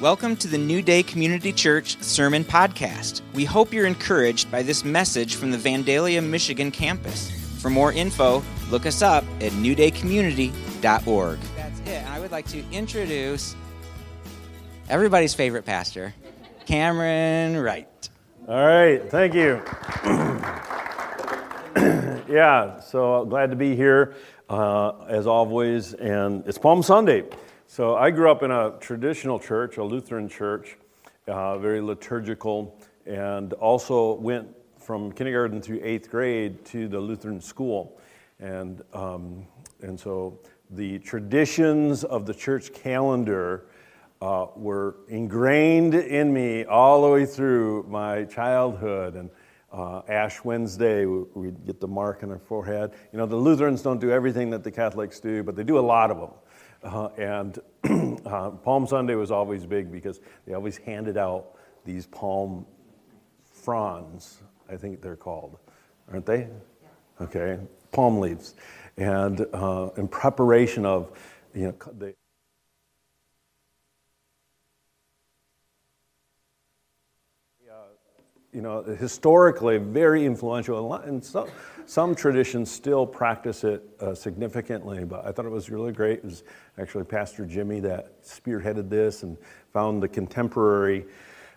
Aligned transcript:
Welcome 0.00 0.36
to 0.36 0.46
the 0.46 0.58
New 0.58 0.80
Day 0.80 1.02
Community 1.02 1.52
Church 1.52 2.00
Sermon 2.00 2.44
Podcast. 2.44 3.20
We 3.34 3.44
hope 3.44 3.72
you're 3.72 3.84
encouraged 3.84 4.48
by 4.48 4.62
this 4.62 4.84
message 4.84 5.34
from 5.34 5.50
the 5.50 5.58
Vandalia, 5.58 6.24
Michigan 6.24 6.70
campus. 6.70 7.32
For 7.60 7.68
more 7.68 7.92
info, 7.92 8.44
look 8.70 8.86
us 8.86 9.02
up 9.02 9.24
at 9.40 9.50
newdaycommunity.org. 9.50 11.38
That's 11.56 11.80
it. 11.80 12.06
I 12.06 12.20
would 12.20 12.30
like 12.30 12.46
to 12.46 12.62
introduce 12.70 13.56
everybody's 14.88 15.34
favorite 15.34 15.64
pastor, 15.64 16.14
Cameron 16.64 17.56
Wright. 17.56 18.08
All 18.46 18.54
right, 18.54 19.02
thank 19.10 19.34
you. 19.34 19.60
yeah, 22.32 22.78
so 22.78 23.24
glad 23.24 23.50
to 23.50 23.56
be 23.56 23.74
here 23.74 24.14
uh, 24.48 24.92
as 25.08 25.26
always, 25.26 25.94
and 25.94 26.46
it's 26.46 26.56
Palm 26.56 26.84
Sunday. 26.84 27.24
So 27.70 27.96
I 27.96 28.10
grew 28.10 28.30
up 28.30 28.42
in 28.42 28.50
a 28.50 28.72
traditional 28.80 29.38
church, 29.38 29.76
a 29.76 29.84
Lutheran 29.84 30.26
church, 30.26 30.78
uh, 31.26 31.58
very 31.58 31.82
liturgical, 31.82 32.80
and 33.04 33.52
also 33.52 34.14
went 34.14 34.48
from 34.78 35.12
kindergarten 35.12 35.60
through 35.60 35.80
eighth 35.82 36.10
grade 36.10 36.64
to 36.64 36.88
the 36.88 36.98
Lutheran 36.98 37.42
school. 37.42 38.00
And, 38.40 38.80
um, 38.94 39.46
and 39.82 40.00
so 40.00 40.38
the 40.70 40.98
traditions 41.00 42.04
of 42.04 42.24
the 42.24 42.32
church 42.32 42.72
calendar 42.72 43.66
uh, 44.22 44.46
were 44.56 44.96
ingrained 45.08 45.92
in 45.94 46.32
me 46.32 46.64
all 46.64 47.02
the 47.02 47.10
way 47.10 47.26
through 47.26 47.84
my 47.86 48.24
childhood. 48.24 49.14
And 49.14 49.28
uh, 49.74 50.00
Ash 50.08 50.42
Wednesday, 50.42 51.04
we'd 51.04 51.66
get 51.66 51.80
the 51.80 51.88
mark 51.88 52.22
on 52.22 52.30
our 52.30 52.38
forehead. 52.38 52.92
You 53.12 53.18
know, 53.18 53.26
the 53.26 53.36
Lutherans 53.36 53.82
don't 53.82 54.00
do 54.00 54.10
everything 54.10 54.48
that 54.50 54.64
the 54.64 54.70
Catholics 54.70 55.20
do, 55.20 55.42
but 55.42 55.54
they 55.54 55.64
do 55.64 55.78
a 55.78 55.80
lot 55.80 56.10
of 56.10 56.18
them. 56.18 56.30
Uh, 56.82 57.08
and 57.16 57.58
uh, 58.26 58.50
Palm 58.50 58.86
Sunday 58.86 59.14
was 59.14 59.30
always 59.30 59.66
big 59.66 59.90
because 59.90 60.20
they 60.46 60.54
always 60.54 60.76
handed 60.76 61.16
out 61.16 61.56
these 61.84 62.06
palm 62.06 62.66
fronds, 63.50 64.38
I 64.70 64.76
think 64.76 65.00
they're 65.00 65.16
called, 65.16 65.58
aren't 66.10 66.26
they? 66.26 66.48
Okay, 67.20 67.58
palm 67.92 68.20
leaves. 68.20 68.54
And 68.96 69.46
uh, 69.52 69.90
in 69.96 70.08
preparation 70.08 70.86
of, 70.86 71.12
you 71.54 71.66
know, 71.68 71.74
the 71.98 72.14
you 78.58 78.62
know, 78.62 78.82
historically 78.82 79.78
very 79.78 80.26
influential, 80.26 80.92
and 80.94 81.24
some, 81.24 81.46
some 81.86 82.12
traditions 82.12 82.68
still 82.68 83.06
practice 83.06 83.62
it 83.62 83.84
uh, 84.00 84.16
significantly, 84.16 85.04
but 85.04 85.24
I 85.24 85.30
thought 85.30 85.46
it 85.46 85.52
was 85.52 85.70
really 85.70 85.92
great. 85.92 86.18
It 86.18 86.24
was 86.24 86.42
actually 86.76 87.04
Pastor 87.04 87.46
Jimmy 87.46 87.78
that 87.78 88.20
spearheaded 88.24 88.90
this 88.90 89.22
and 89.22 89.38
found 89.72 90.02
the 90.02 90.08
contemporary 90.08 91.06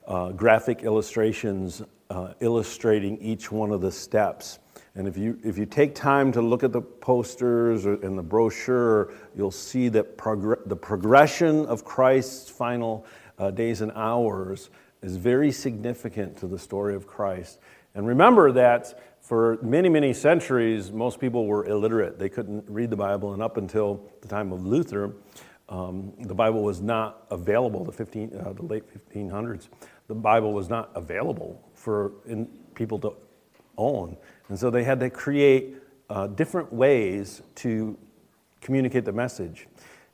uh, 0.05 0.29
graphic 0.33 0.83
illustrations 0.83 1.81
uh, 2.11 2.35
illustrating 2.39 3.17
each 3.17 3.51
one 3.51 3.71
of 3.71 3.81
the 3.81 3.91
steps. 3.91 4.59
And 4.93 5.07
if 5.07 5.17
you, 5.17 5.39
if 5.43 5.57
you 5.57 5.65
take 5.65 5.95
time 5.95 6.31
to 6.33 6.41
look 6.43 6.63
at 6.63 6.71
the 6.71 6.81
posters 6.81 7.87
or, 7.87 7.93
and 8.05 8.15
the 8.15 8.21
brochure, 8.21 9.11
you'll 9.35 9.49
see 9.49 9.89
that 9.89 10.19
progr- 10.19 10.69
the 10.69 10.75
progression 10.75 11.65
of 11.65 11.83
Christ's 11.83 12.47
final 12.51 13.07
uh, 13.39 13.49
days 13.49 13.81
and 13.81 13.91
hours 13.93 14.69
is 15.01 15.15
very 15.17 15.51
significant 15.51 16.37
to 16.37 16.47
the 16.47 16.59
story 16.59 16.95
of 16.95 17.07
Christ. 17.07 17.59
And 17.95 18.07
remember 18.07 18.51
that 18.53 18.99
for 19.21 19.57
many, 19.61 19.89
many 19.89 20.13
centuries, 20.13 20.91
most 20.91 21.19
people 21.19 21.45
were 21.45 21.65
illiterate. 21.65 22.19
They 22.19 22.29
couldn't 22.29 22.65
read 22.67 22.89
the 22.89 22.97
Bible, 22.97 23.33
and 23.33 23.41
up 23.41 23.57
until 23.57 24.01
the 24.21 24.27
time 24.27 24.51
of 24.51 24.65
Luther, 24.65 25.13
um, 25.69 26.13
the 26.19 26.35
Bible 26.35 26.63
was 26.63 26.81
not 26.81 27.25
available, 27.31 27.85
the, 27.85 27.91
15, 27.91 28.35
uh, 28.35 28.53
the 28.53 28.63
late 28.63 28.83
1500s. 29.09 29.69
The 30.07 30.15
Bible 30.15 30.53
was 30.53 30.69
not 30.69 30.91
available 30.95 31.61
for 31.73 32.11
in, 32.25 32.45
people 32.75 32.99
to 32.99 33.13
own. 33.77 34.17
And 34.49 34.59
so 34.59 34.69
they 34.69 34.83
had 34.83 34.99
to 34.99 35.09
create 35.09 35.75
uh, 36.09 36.27
different 36.27 36.73
ways 36.73 37.41
to 37.55 37.97
communicate 38.59 39.05
the 39.05 39.13
message. 39.13 39.67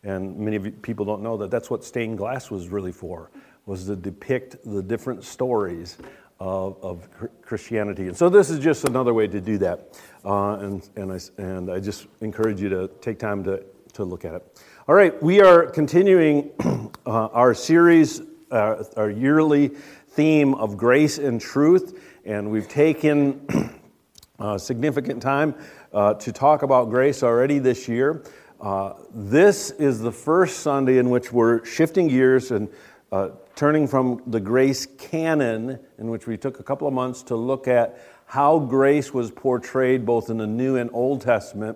And 0.04 0.38
many 0.38 0.60
people 0.72 1.06
don't 1.06 1.24
know 1.24 1.38
that 1.38 1.50
that's 1.50 1.70
what 1.72 1.84
stained 1.84 2.20
glass 2.20 2.52
was 2.52 2.70
really 2.70 2.92
for 2.92 3.32
was 3.68 3.86
to 3.86 3.96
depict 3.96 4.56
the 4.66 4.82
different 4.82 5.24
stories 5.24 5.98
of, 6.40 6.78
of 6.82 7.08
Christianity. 7.42 8.08
And 8.08 8.16
so 8.16 8.30
this 8.30 8.50
is 8.50 8.60
just 8.60 8.88
another 8.88 9.14
way 9.14 9.28
to 9.28 9.42
do 9.42 9.58
that. 9.60 10.00
Uh, 10.26 10.54
and, 10.56 10.90
and, 10.96 11.12
I, 11.12 11.20
and 11.38 11.72
I 11.72 11.80
just 11.80 12.08
encourage 12.22 12.62
you 12.62 12.70
to 12.70 12.88
take 13.02 13.20
time 13.20 13.44
to, 13.44 13.64
to 13.94 14.06
look 14.06 14.24
at 14.24 14.36
it. 14.36 14.64
All 14.88 14.96
right, 14.96 15.22
we 15.22 15.42
are 15.42 15.66
continuing 15.66 16.50
uh, 17.06 17.28
our 17.28 17.54
series, 17.54 18.22
uh, 18.52 18.84
our 18.96 19.10
yearly 19.10 19.70
theme 20.12 20.54
of 20.56 20.78
grace 20.78 21.18
and 21.18 21.42
truth. 21.42 22.02
And 22.24 22.50
we've 22.50 22.70
taken 22.70 23.82
uh, 24.40 24.58
significant 24.58 25.22
time 25.22 25.56
uh, 25.94 26.14
to 26.14 26.32
talk 26.32 26.64
about 26.64 26.90
grace 26.90 27.22
already 27.22 27.60
this 27.60 27.88
year. 27.90 28.24
Uh, 28.62 28.94
this 29.14 29.72
is 29.72 30.00
the 30.00 30.12
first 30.12 30.62
Sunday 30.62 31.00
in 31.00 31.10
which 31.10 31.34
we're 31.34 31.66
shifting 31.66 32.08
gears 32.08 32.52
and 32.52 32.70
uh, 33.12 33.30
turning 33.58 33.88
from 33.88 34.22
the 34.28 34.40
grace 34.40 34.86
canon, 34.86 35.80
in 35.98 36.12
which 36.12 36.28
we 36.28 36.38
took 36.38 36.60
a 36.60 36.64
couple 36.64 36.88
of 36.88 36.94
months 36.94 37.24
to 37.24 37.36
look 37.36 37.68
at 37.68 38.00
how 38.28 38.60
grace 38.60 39.12
was 39.12 39.32
portrayed 39.32 40.06
both 40.06 40.30
in 40.30 40.38
the 40.38 40.46
New 40.46 40.76
and 40.76 40.92
Old 40.94 41.22
Testament. 41.22 41.76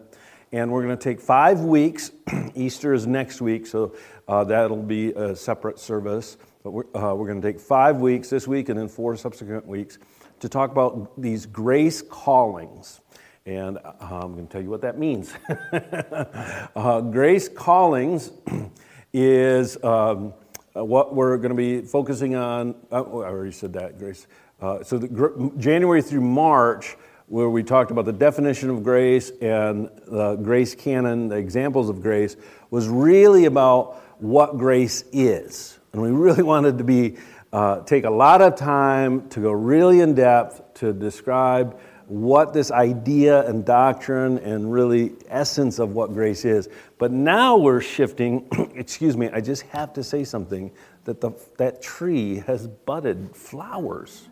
And 0.52 0.72
we're 0.72 0.84
going 0.84 0.96
to 0.96 1.03
take 1.03 1.20
five 1.20 1.62
weeks. 1.62 2.12
Easter 2.56 2.94
is 2.94 3.08
next 3.08 3.41
week, 3.41 3.66
so 3.66 3.96
uh, 4.28 4.44
that'll 4.44 4.84
be 4.84 5.12
a 5.14 5.36
separate 5.36 5.80
service. 5.80 6.38
But 6.64 6.70
we're, 6.70 6.84
uh, 6.94 7.16
we're 7.16 7.28
going 7.28 7.41
to 7.41 7.52
take 7.52 7.59
five 7.59 7.97
weeks 7.97 8.30
this 8.30 8.47
week 8.47 8.70
and 8.70 8.78
then 8.78 8.88
four 8.88 9.16
subsequent 9.16 9.66
weeks 9.66 9.97
to 10.41 10.50
talk 10.50 10.72
about 10.72 11.20
these 11.20 11.47
grace 11.47 12.03
callings. 12.03 13.02
And 13.47 13.80
uh, 13.80 13.94
I'm 14.02 14.34
going 14.34 14.46
to 14.46 14.53
tell 14.53 14.62
you 14.62 14.70
what 14.70 14.81
that 14.81 15.00
means. 15.00 15.34
uh, 16.75 17.02
grace 17.02 17.50
callings 17.50 18.30
is. 19.14 19.84
Um, 19.84 20.36
uh, 20.76 20.84
what 20.84 21.16
we're 21.16 21.38
going 21.38 21.50
to 21.50 21.56
be 21.56 21.82
focusing 21.82 22.36
on, 22.36 22.76
uh, 22.92 23.04
oh, 23.06 23.22
I 23.22 23.30
already 23.30 23.52
said 23.52 23.74
that, 23.74 23.98
Grace. 24.00 24.28
Uh, 24.62 24.84
so 24.84 24.98
the, 24.98 25.52
January 25.58 26.02
through 26.02 26.22
March, 26.22 26.96
where 27.28 27.50
we 27.50 27.64
talked 27.64 27.92
about 27.92 28.06
the 28.06 28.14
definition 28.14 28.70
of 28.70 28.84
grace 28.84 29.32
and 29.42 29.90
the 30.08 30.36
grace 30.36 30.76
canon, 30.76 31.30
the 31.30 31.38
examples 31.38 31.90
of 31.90 32.02
grace, 32.02 32.36
was 32.70 32.88
really 32.88 33.46
about 33.46 33.96
what 34.22 34.58
grace 34.58 35.04
is. 35.12 35.80
And 35.94 36.02
we 36.02 36.12
really 36.12 36.44
wanted 36.54 36.78
to 36.78 36.84
be 36.84 37.18
uh, 37.53 37.82
take 37.82 38.06
a 38.06 38.09
lot 38.09 38.42
of 38.42 38.56
time 38.56 39.28
to 39.30 39.42
go 39.42 39.52
really 39.52 40.00
in 40.00 40.16
depth 40.16 40.62
to 40.76 40.94
describe 40.94 41.80
what 42.11 42.51
this 42.51 42.72
idea 42.72 43.47
and 43.47 43.63
doctrine 43.63 44.38
and 44.39 44.69
really 44.69 45.13
essence 45.29 45.79
of 45.79 45.91
what 45.95 46.13
grace 46.13 46.44
is. 46.44 46.67
But 46.97 47.13
now 47.13 47.55
we're 47.55 47.79
shifting, 47.79 48.45
excuse 48.75 49.16
me, 49.16 49.29
I 49.31 49.39
just 49.39 49.61
have 49.67 49.94
to 49.94 50.03
say 50.03 50.25
something 50.25 50.72
that 51.05 51.22
the, 51.22 51.31
that 51.57 51.81
tree 51.81 52.39
has 52.47 52.67
budded 52.67 53.33
flowers. 53.33 54.27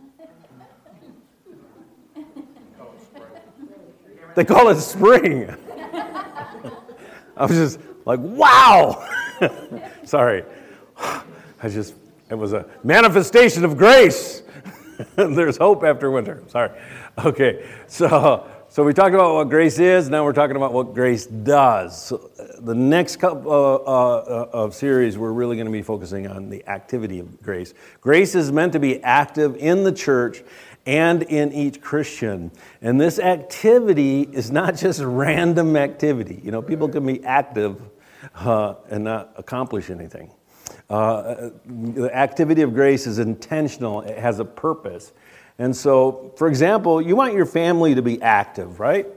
They 4.35 4.43
call 4.43 4.67
it 4.67 4.75
spring. 4.81 5.49
I 7.37 7.45
was 7.45 7.51
just 7.51 7.79
like, 8.03 8.19
wow. 8.19 9.07
Sorry. 10.03 10.43
I 10.97 11.69
just, 11.69 11.95
it 12.29 12.35
was 12.35 12.51
a 12.51 12.65
manifestation 12.83 13.63
of 13.63 13.77
grace. 13.77 14.43
There's 15.15 15.57
hope 15.57 15.83
after 15.83 16.11
winter. 16.11 16.43
Sorry. 16.47 16.71
Okay, 17.17 17.67
so 17.87 18.49
so 18.71 18.83
we 18.83 18.93
talked 18.93 19.15
about 19.15 19.33
what 19.33 19.49
grace 19.49 19.79
is. 19.79 20.09
Now 20.09 20.23
we're 20.23 20.33
talking 20.33 20.55
about 20.55 20.73
what 20.73 20.93
grace 20.93 21.25
does. 21.25 22.05
So 22.05 22.29
uh, 22.37 22.59
the 22.59 22.75
next 22.75 23.15
couple 23.15 23.51
uh, 23.51 23.85
uh, 23.87 24.49
of 24.53 24.75
series, 24.75 25.17
we're 25.17 25.31
really 25.31 25.55
going 25.55 25.65
to 25.65 25.71
be 25.71 25.81
focusing 25.81 26.27
on 26.27 26.51
the 26.51 26.67
activity 26.67 27.19
of 27.19 27.41
grace. 27.41 27.73
Grace 27.99 28.35
is 28.35 28.51
meant 28.51 28.73
to 28.73 28.79
be 28.79 29.01
active 29.03 29.55
in 29.55 29.83
the 29.83 29.91
church 29.91 30.43
and 30.85 31.23
in 31.23 31.51
each 31.51 31.81
Christian. 31.81 32.51
And 32.81 33.01
this 33.01 33.17
activity 33.17 34.21
is 34.21 34.51
not 34.51 34.75
just 34.77 35.01
random 35.01 35.75
activity. 35.75 36.39
You 36.43 36.51
know, 36.51 36.61
people 36.61 36.89
can 36.89 37.05
be 37.05 37.23
active 37.23 37.81
uh, 38.35 38.75
and 38.89 39.05
not 39.05 39.33
accomplish 39.35 39.89
anything. 39.89 40.31
Uh, 40.89 41.51
the 41.65 42.09
activity 42.13 42.63
of 42.63 42.73
grace 42.73 43.05
is 43.05 43.19
intentional, 43.19 44.01
it 44.01 44.17
has 44.17 44.39
a 44.39 44.45
purpose. 44.45 45.11
And 45.59 45.75
so, 45.75 46.33
for 46.37 46.47
example, 46.47 47.01
you 47.01 47.15
want 47.15 47.33
your 47.33 47.45
family 47.45 47.93
to 47.93 48.01
be 48.01 48.21
active, 48.21 48.79
right? 48.79 49.07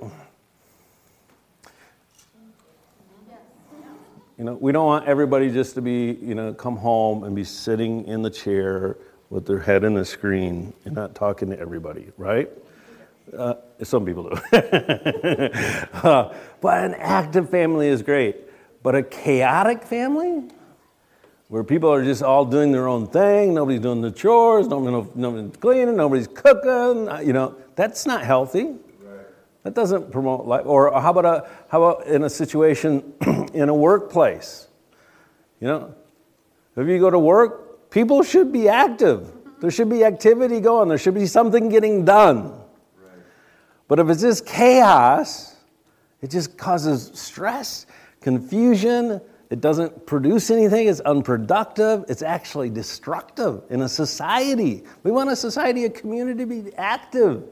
You 4.39 4.45
know, 4.47 4.55
we 4.55 4.73
don't 4.73 4.87
want 4.87 5.07
everybody 5.07 5.51
just 5.51 5.75
to 5.77 5.83
be, 5.83 6.19
you 6.21 6.35
know, 6.35 6.53
come 6.53 6.77
home 6.77 7.23
and 7.23 7.37
be 7.37 7.45
sitting 7.45 8.07
in 8.07 8.23
the 8.23 8.31
chair 8.31 8.97
with 9.31 9.47
their 9.47 9.61
head 9.61 9.85
in 9.85 9.95
the 9.95 10.05
screen 10.05 10.73
and 10.85 10.95
not 10.95 11.15
talking 11.15 11.49
to 11.51 11.59
everybody, 11.59 12.11
right? 12.19 12.51
Uh, 13.37 13.55
some 13.83 14.05
people 14.05 14.25
do. 14.25 14.59
uh, 14.59 16.35
but 16.61 16.85
an 16.85 16.95
active 16.95 17.51
family 17.51 17.89
is 17.89 18.03
great. 18.03 18.37
But 18.83 18.97
a 18.97 19.03
chaotic 19.03 19.85
family? 19.85 20.51
Where 21.53 21.63
people 21.63 21.93
are 21.93 22.03
just 22.03 22.23
all 22.23 22.47
doing 22.47 22.73
their 22.73 22.89
own 22.89 23.07
thing. 23.07 23.53
Nobody's 23.53 23.81
doing 23.81 24.01
the 24.01 24.11
chores, 24.11 24.69
nobody, 24.69 25.07
nobody's 25.15 25.55
cleaning, 25.59 25.97
nobody's 25.97 26.27
cooking. 26.27 27.11
Uh, 27.11 27.21
you 27.23 27.35
know, 27.35 27.55
that's 27.77 28.07
not 28.07 28.25
healthy. 28.25 28.77
That 29.63 29.75
doesn't 29.75 30.11
promote 30.11 30.47
life. 30.47 30.63
Or 30.65 30.99
how 30.99 31.11
about, 31.11 31.27
a, 31.27 31.51
how 31.69 31.83
about 31.83 32.07
in 32.07 32.23
a 32.23 32.31
situation 32.31 33.13
in 33.53 33.69
a 33.69 33.75
workplace? 33.75 34.69
You 35.61 35.69
know, 35.69 35.95
if 36.75 36.89
you 36.89 36.99
go 36.99 37.11
to 37.11 37.19
work, 37.19 37.91
people 37.91 38.23
should 38.23 38.51
be 38.51 38.71
active. 38.71 39.31
There 39.61 39.71
should 39.71 39.91
be 39.91 40.05
activity 40.05 40.59
going. 40.59 40.89
There 40.89 40.97
should 40.97 41.13
be 41.13 41.27
something 41.27 41.69
getting 41.69 42.07
done. 42.07 42.55
But 43.89 43.99
if 43.99 44.09
it's 44.09 44.23
just 44.23 44.47
chaos, 44.47 45.55
it 46.23 46.31
just 46.31 46.57
causes 46.57 47.11
stress, 47.13 47.85
confusion. 48.23 49.21
It 49.53 49.61
doesn't 49.61 50.07
produce 50.07 50.51
anything. 50.51 50.89
It's 50.89 51.01
unproductive. 51.01 52.07
It's 52.09 52.23
actually 52.23 52.71
destructive 52.71 53.63
in 53.69 53.83
a 53.83 53.89
society. 53.89 54.85
We 55.03 55.11
want 55.11 55.29
a 55.29 55.37
society, 55.37 55.85
a 55.85 55.91
community 55.91 56.39
to 56.39 56.47
be 56.47 56.75
active 56.77 57.45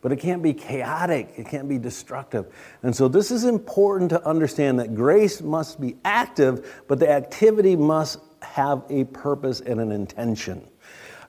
but 0.00 0.12
it 0.12 0.16
can't 0.16 0.42
be 0.42 0.52
chaotic, 0.52 1.32
it 1.38 1.46
can't 1.46 1.66
be 1.66 1.78
destructive. 1.78 2.44
And 2.82 2.94
so, 2.94 3.08
this 3.08 3.30
is 3.30 3.44
important 3.44 4.10
to 4.10 4.22
understand 4.28 4.78
that 4.78 4.94
grace 4.94 5.40
must 5.40 5.80
be 5.80 5.96
active, 6.04 6.84
but 6.88 6.98
the 6.98 7.08
activity 7.08 7.74
must 7.74 8.18
have 8.42 8.82
a 8.90 9.04
purpose 9.04 9.62
and 9.62 9.80
an 9.80 9.90
intention. 9.90 10.68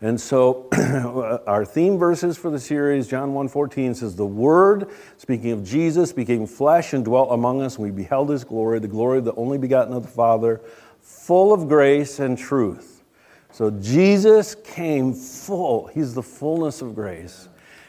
And 0.01 0.19
so 0.19 0.67
our 1.47 1.65
theme 1.65 1.97
verses 1.97 2.37
for 2.37 2.49
the 2.49 2.59
series, 2.59 3.07
John 3.07 3.33
1:14 3.33 3.95
says 3.95 4.15
the 4.15 4.25
word, 4.25 4.89
speaking 5.17 5.51
of 5.51 5.63
Jesus, 5.63 6.11
became 6.11 6.45
flesh 6.45 6.93
and 6.93 7.05
dwelt 7.05 7.29
among 7.31 7.61
us, 7.61 7.75
and 7.75 7.85
we 7.85 7.91
beheld 7.91 8.29
his 8.29 8.43
glory, 8.43 8.79
the 8.79 8.87
glory 8.87 9.19
of 9.19 9.25
the 9.25 9.35
only 9.35 9.57
begotten 9.57 9.93
of 9.93 10.03
the 10.03 10.09
Father, 10.09 10.61
full 11.01 11.53
of 11.53 11.67
grace 11.67 12.19
and 12.19 12.37
truth. 12.37 13.03
So 13.51 13.71
Jesus 13.71 14.53
came 14.53 15.13
full. 15.13 15.87
He's 15.87 16.13
the 16.13 16.23
fullness 16.23 16.81
of 16.81 16.93
grace. 16.93 17.47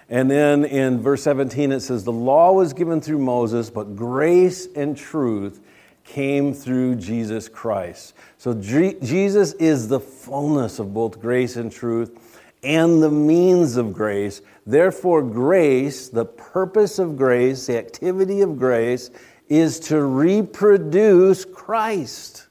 And 0.08 0.30
then 0.30 0.64
in 0.64 1.00
verse 1.00 1.24
17, 1.24 1.72
it 1.72 1.80
says, 1.80 2.04
The 2.04 2.12
law 2.12 2.52
was 2.52 2.72
given 2.72 3.00
through 3.00 3.18
Moses, 3.18 3.70
but 3.70 3.96
grace 3.96 4.68
and 4.76 4.96
truth 4.96 5.60
came 6.06 6.54
through 6.54 6.94
Jesus 6.96 7.48
Christ. 7.48 8.14
So 8.38 8.54
Jesus 8.54 9.52
is 9.54 9.88
the 9.88 10.00
fullness 10.00 10.78
of 10.78 10.94
both 10.94 11.20
grace 11.20 11.56
and 11.56 11.70
truth 11.70 12.18
and 12.62 13.02
the 13.02 13.10
means 13.10 13.76
of 13.76 13.92
grace. 13.92 14.40
Therefore, 14.66 15.22
grace, 15.22 16.08
the 16.08 16.24
purpose 16.24 16.98
of 16.98 17.16
grace, 17.16 17.66
the 17.66 17.78
activity 17.78 18.40
of 18.40 18.58
grace, 18.58 19.10
is 19.48 19.78
to 19.78 20.02
reproduce 20.02 21.44
Christ 21.44 22.46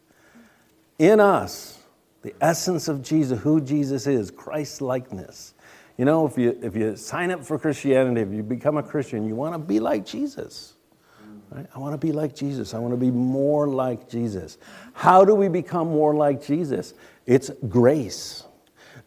in 0.98 1.20
us, 1.20 1.80
the 2.22 2.34
essence 2.40 2.88
of 2.88 3.02
Jesus, 3.02 3.40
who 3.42 3.60
Jesus 3.60 4.08
is, 4.08 4.32
Christ 4.32 4.82
likeness. 4.82 5.54
You 5.98 6.06
know, 6.06 6.26
if 6.26 6.38
you, 6.38 6.58
if 6.62 6.76
you 6.76 6.96
sign 6.96 7.32
up 7.32 7.44
for 7.44 7.58
Christianity, 7.58 8.22
if 8.22 8.32
you 8.32 8.44
become 8.44 8.78
a 8.78 8.84
Christian, 8.84 9.28
you 9.28 9.36
want 9.36 9.54
to 9.54 9.60
be 9.60 9.80
like 9.80 10.06
Jesus. 10.06 10.75
Right? 11.50 11.68
I 11.74 11.80
want 11.80 11.94
to 11.94 11.98
be 11.98 12.12
like 12.12 12.36
Jesus. 12.36 12.74
I 12.74 12.80
want 12.80 12.94
to 12.94 12.98
be 12.98 13.12
more 13.12 13.68
like 13.68 14.10
Jesus. 14.10 14.58
How 14.94 15.24
do 15.24 15.36
we 15.36 15.48
become 15.48 15.88
more 15.88 16.14
like 16.14 16.44
Jesus? 16.44 16.94
It's 17.26 17.52
grace. 17.70 18.44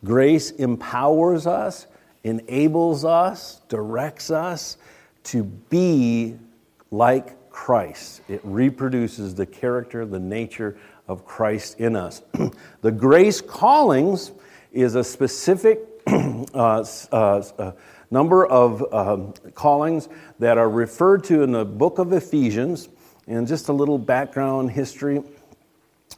Grace 0.05 0.53
empowers 0.53 1.47
us, 1.47 1.87
enables 2.25 3.05
us, 3.05 3.61
directs 3.69 4.31
us 4.31 4.77
to 5.25 5.45
be 5.45 6.37
like 6.91 7.51
Christ. 7.51 8.23
It 8.29 8.41
reproduces 8.45 9.35
the 9.35 9.47
character, 9.47 10.07
the 10.07 10.21
nature 10.21 10.79
of 11.09 11.25
Christ 11.27 11.81
in 11.81 11.97
us. 11.97 12.23
the 12.83 12.93
grace 12.93 13.41
callings 13.41 14.31
is 14.73 14.95
a 14.95 15.03
specific 15.03 15.81
uh, 16.07 16.85
uh, 17.13 17.43
uh, 17.59 17.73
number 18.11 18.47
of 18.47 18.93
um, 18.93 19.35
callings 19.55 20.09
that 20.39 20.59
are 20.59 20.69
referred 20.69 21.25
to 21.25 21.43
in 21.43 21.53
the 21.53 21.65
book 21.65 21.99
of 21.99 22.13
Ephesians. 22.13 22.89
And 23.27 23.47
just 23.47 23.69
a 23.69 23.73
little 23.73 23.99
background 23.99 24.71
history 24.71 25.23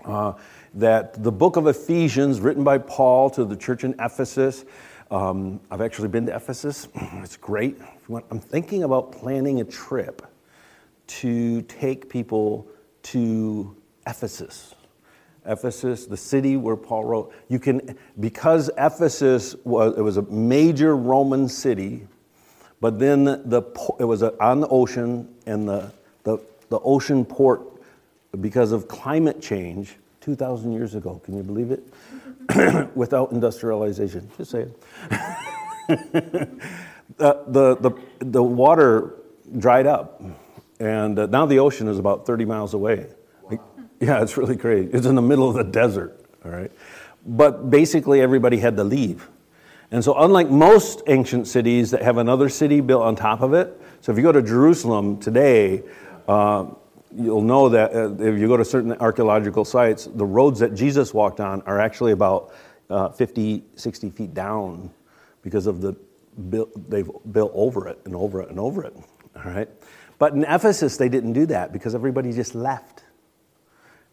uh, 0.05 0.35
that 0.75 1.23
the 1.23 1.33
book 1.33 1.57
of 1.57 1.67
Ephesians, 1.67 2.41
written 2.41 2.63
by 2.63 2.79
Paul 2.79 3.31
to 3.31 3.45
the 3.45 3.57
church 3.57 3.83
in 3.83 3.95
Ephesus, 3.99 4.65
um, 5.11 5.61
I've 5.71 5.81
actually 5.81 6.09
been 6.09 6.27
to 6.27 6.37
Ephesus. 6.37 6.87
It's 7.23 7.37
great. 7.37 7.77
I'm 8.09 8.41
thinking 8.41 8.85
about 8.85 9.13
planning 9.13 9.61
a 9.61 9.65
trip 9.65 10.23
to 11.07 11.63
take 11.63 12.09
people 12.09 12.69
to 13.03 13.77
Ephesus. 14.07 14.75
Ephesus, 15.51 16.07
the 16.07 16.17
city 16.17 16.57
where 16.57 16.77
Paul 16.77 17.05
wrote. 17.05 17.35
You 17.49 17.59
can, 17.59 17.97
because 18.19 18.71
Ephesus 18.79 19.57
was, 19.65 19.99
it 19.99 20.03
was 20.03 20.17
a 20.17 20.23
major 20.23 20.97
Roman 20.97 21.49
city, 21.49 22.07
but 22.81 22.99
then 22.99 23.25
the, 23.25 23.63
it 23.99 24.05
was 24.05 24.23
on 24.23 24.61
the 24.61 24.69
ocean, 24.69 25.29
and 25.47 25.69
the, 25.69 25.93
the, 26.23 26.39
the 26.69 26.79
ocean 26.79 27.25
port, 27.25 27.63
because 28.41 28.71
of 28.71 28.87
climate 28.87 29.43
change, 29.43 29.97
2,000 30.21 30.73
years 30.73 30.95
ago, 30.95 31.21
can 31.25 31.37
you 31.37 31.43
believe 31.43 31.73
it? 31.73 32.89
Without 32.95 33.33
industrialization, 33.33 34.31
just 34.39 34.53
say 34.53 34.61
it. 34.61 34.81
the, 35.89 37.45
the, 37.49 37.77
the, 37.77 37.91
the 38.21 38.43
water 38.43 39.17
dried 39.59 39.87
up, 39.87 40.23
and 40.79 41.19
uh, 41.19 41.27
now 41.27 41.45
the 41.45 41.59
ocean 41.59 41.89
is 41.89 41.99
about 41.99 42.25
30 42.25 42.45
miles 42.45 42.73
away. 42.73 43.07
Yeah, 44.07 44.23
it's 44.23 44.39
really 44.39 44.57
crazy. 44.57 44.89
It's 44.95 45.07
in 45.07 45.15
the 45.15 45.23
middle 45.23 45.47
of 45.47 45.55
the 45.55 45.65
desert, 45.65 46.19
all 46.43 46.51
right? 46.51 46.73
But 47.27 47.69
basically, 47.69 48.23
everybody 48.23 48.57
had 48.57 48.77
to 48.79 48.85
leave. 48.85 49.29
And 49.91 50.03
so, 50.03 50.19
unlike 50.19 50.49
most 50.49 51.03
ancient 51.07 51.47
cities 51.47 51.91
that 51.91 52.01
have 52.01 52.17
another 52.17 52.49
city 52.49 52.81
built 52.81 53.03
on 53.03 53.15
top 53.15 53.43
of 53.43 53.53
it, 53.53 53.79
so 54.01 54.11
if 54.11 54.17
you 54.17 54.25
go 54.25 54.33
to 54.33 54.41
Jerusalem 54.41 55.21
today, 55.21 55.83
uh, 56.29 56.67
you'll 57.15 57.43
know 57.43 57.69
that 57.69 57.95
uh, 57.95 58.15
if 58.15 58.41
you 58.41 58.49
go 58.49 58.57
to 58.57 58.65
certain 58.65 58.93
archaeological 58.93 59.67
sites, 59.67 60.07
the 60.07 60.25
roads 60.25 60.61
that 60.61 60.75
Jesus 60.75 61.13
walked 61.13 61.39
on 61.39 61.61
are 61.63 61.79
actually 61.79 62.13
about 62.13 62.55
uh, 62.89 63.11
50, 63.11 63.63
60 63.77 64.11
feet 64.11 64.33
down 64.33 64.91
because 65.43 65.67
of 65.67 65.83
the 65.83 65.95
they've 66.89 67.11
built 67.33 67.53
over 67.55 67.87
it 67.89 68.01
and 68.07 68.17
over 68.17 68.41
it 68.41 68.49
and 68.49 68.59
over 68.59 68.83
it. 68.85 68.97
All 69.37 69.53
right, 69.53 69.69
but 70.19 70.33
in 70.33 70.45
Ephesus 70.45 70.97
they 70.97 71.11
didn't 71.11 71.35
do 71.35 71.45
that 71.47 71.71
because 71.71 71.95
everybody 71.95 72.33
just 72.33 72.55
left 72.55 73.05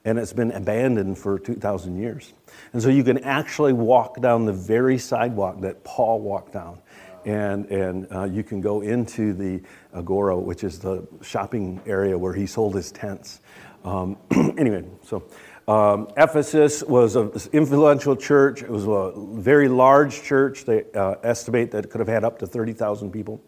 and 0.08 0.18
it's 0.18 0.32
been 0.32 0.52
abandoned 0.52 1.18
for 1.18 1.38
2,000 1.38 2.00
years. 2.00 2.32
And 2.72 2.82
so 2.82 2.88
you 2.88 3.04
can 3.04 3.26
actually 3.26 3.74
walk 3.74 4.22
down 4.22 4.46
the 4.46 4.54
very 4.54 4.98
sidewalk 4.98 5.60
that 5.62 5.84
Paul 5.84 6.22
walked 6.22 6.54
down. 6.54 6.80
And, 7.26 7.66
and 7.66 8.08
uh, 8.10 8.24
you 8.24 8.42
can 8.42 8.62
go 8.62 8.80
into 8.80 9.34
the 9.34 9.62
Agora, 9.94 10.38
which 10.38 10.64
is 10.64 10.80
the 10.80 11.06
shopping 11.22 11.82
area 11.86 12.18
where 12.18 12.32
he 12.32 12.46
sold 12.46 12.74
his 12.74 12.90
tents. 12.94 13.42
Um, 13.84 14.16
anyway, 14.58 14.86
so 15.04 15.28
um, 15.68 16.08
Ephesus 16.16 16.84
was 16.84 17.18
an 17.18 17.34
influential 17.52 18.16
church. 18.16 18.62
It 18.62 18.70
was 18.70 18.88
a 18.88 19.12
very 19.42 19.68
large 19.68 20.24
church. 20.24 20.64
They 20.64 20.86
uh, 20.96 21.16
estimate 21.22 21.72
that 21.72 21.84
it 21.84 21.92
could 21.92 22.00
have 22.00 22.08
had 22.08 22.24
up 22.24 22.40
to 22.40 22.48
30,000 22.48 23.12
people 23.12 23.42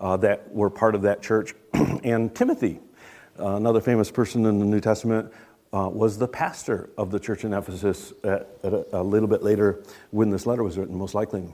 uh, 0.00 0.16
that 0.18 0.54
were 0.54 0.70
part 0.70 0.94
of 0.94 1.02
that 1.02 1.22
church. 1.22 1.54
and 2.04 2.32
Timothy, 2.32 2.78
uh, 3.36 3.56
another 3.56 3.80
famous 3.80 4.12
person 4.12 4.46
in 4.46 4.60
the 4.60 4.64
New 4.64 4.80
Testament, 4.80 5.32
uh, 5.74 5.88
was 5.88 6.16
the 6.16 6.28
pastor 6.28 6.88
of 6.96 7.10
the 7.10 7.18
church 7.18 7.44
in 7.44 7.52
Ephesus 7.52 8.12
at, 8.22 8.48
at 8.62 8.72
a, 8.72 9.00
a, 9.00 9.02
little 9.02 9.26
bit 9.26 9.42
later 9.42 9.82
when 10.12 10.30
this 10.30 10.46
letter 10.46 10.62
was 10.62 10.78
written, 10.78 10.96
most 10.96 11.14
likely. 11.14 11.52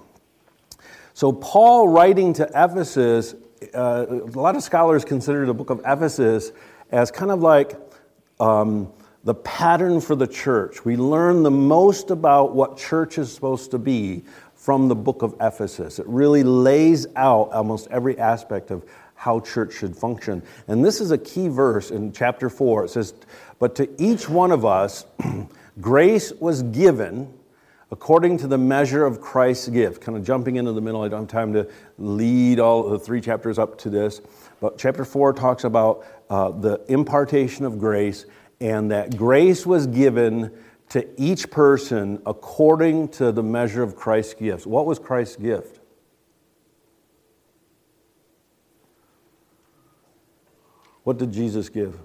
So, 1.14 1.32
Paul 1.32 1.88
writing 1.88 2.34
to 2.34 2.44
Ephesus, 2.54 3.34
uh, 3.74 4.06
a 4.08 4.38
lot 4.38 4.56
of 4.56 4.62
scholars 4.62 5.06
consider 5.06 5.46
the 5.46 5.54
book 5.54 5.70
of 5.70 5.80
Ephesus 5.86 6.52
as 6.90 7.10
kind 7.10 7.30
of 7.30 7.40
like 7.40 7.80
um, 8.40 8.92
the 9.24 9.34
pattern 9.34 10.02
for 10.02 10.14
the 10.14 10.26
church. 10.26 10.84
We 10.84 10.96
learn 10.96 11.42
the 11.42 11.50
most 11.50 12.10
about 12.10 12.54
what 12.54 12.76
church 12.76 13.16
is 13.16 13.32
supposed 13.32 13.70
to 13.70 13.78
be 13.78 14.22
from 14.54 14.88
the 14.88 14.94
book 14.94 15.22
of 15.22 15.34
Ephesus. 15.40 15.98
It 15.98 16.06
really 16.06 16.42
lays 16.42 17.06
out 17.16 17.52
almost 17.52 17.88
every 17.90 18.18
aspect 18.18 18.70
of 18.70 18.84
how 19.14 19.38
church 19.40 19.74
should 19.74 19.94
function. 19.94 20.42
And 20.66 20.82
this 20.82 20.98
is 20.98 21.10
a 21.10 21.18
key 21.18 21.48
verse 21.48 21.90
in 21.90 22.10
chapter 22.10 22.48
4. 22.48 22.86
It 22.86 22.88
says, 22.88 23.12
But 23.60 23.76
to 23.76 23.88
each 24.02 24.28
one 24.28 24.50
of 24.50 24.64
us, 24.64 25.04
grace 25.80 26.32
was 26.32 26.64
given 26.64 27.32
according 27.92 28.38
to 28.38 28.46
the 28.46 28.58
measure 28.58 29.04
of 29.04 29.20
Christ's 29.20 29.68
gift. 29.68 30.00
Kind 30.00 30.16
of 30.16 30.24
jumping 30.24 30.56
into 30.56 30.72
the 30.72 30.80
middle, 30.80 31.02
I 31.02 31.08
don't 31.08 31.20
have 31.20 31.28
time 31.28 31.52
to 31.52 31.68
lead 31.98 32.58
all 32.58 32.88
the 32.88 32.98
three 32.98 33.20
chapters 33.20 33.58
up 33.58 33.78
to 33.78 33.90
this. 33.90 34.22
But 34.60 34.78
chapter 34.78 35.04
4 35.04 35.34
talks 35.34 35.64
about 35.64 36.04
uh, 36.30 36.50
the 36.50 36.80
impartation 36.88 37.64
of 37.64 37.78
grace 37.78 38.26
and 38.60 38.90
that 38.90 39.16
grace 39.16 39.66
was 39.66 39.86
given 39.86 40.52
to 40.90 41.06
each 41.20 41.50
person 41.50 42.20
according 42.26 43.08
to 43.08 43.30
the 43.30 43.42
measure 43.42 43.82
of 43.82 43.94
Christ's 43.94 44.34
gifts. 44.34 44.66
What 44.66 44.86
was 44.86 44.98
Christ's 44.98 45.36
gift? 45.36 45.80
What 51.04 51.18
did 51.18 51.32
Jesus 51.32 51.68
give? 51.68 51.98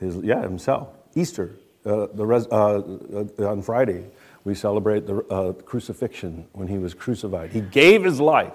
His, 0.00 0.16
yeah, 0.16 0.42
himself. 0.42 0.88
Easter, 1.14 1.50
uh, 1.84 2.06
the 2.12 2.24
res- 2.24 2.46
uh, 2.46 3.26
uh, 3.38 3.48
on 3.48 3.62
Friday, 3.62 4.06
we 4.44 4.54
celebrate 4.54 5.06
the 5.06 5.18
uh, 5.24 5.52
crucifixion 5.52 6.46
when 6.52 6.68
he 6.68 6.78
was 6.78 6.94
crucified. 6.94 7.50
He 7.50 7.60
gave 7.60 8.04
his 8.04 8.20
life. 8.20 8.54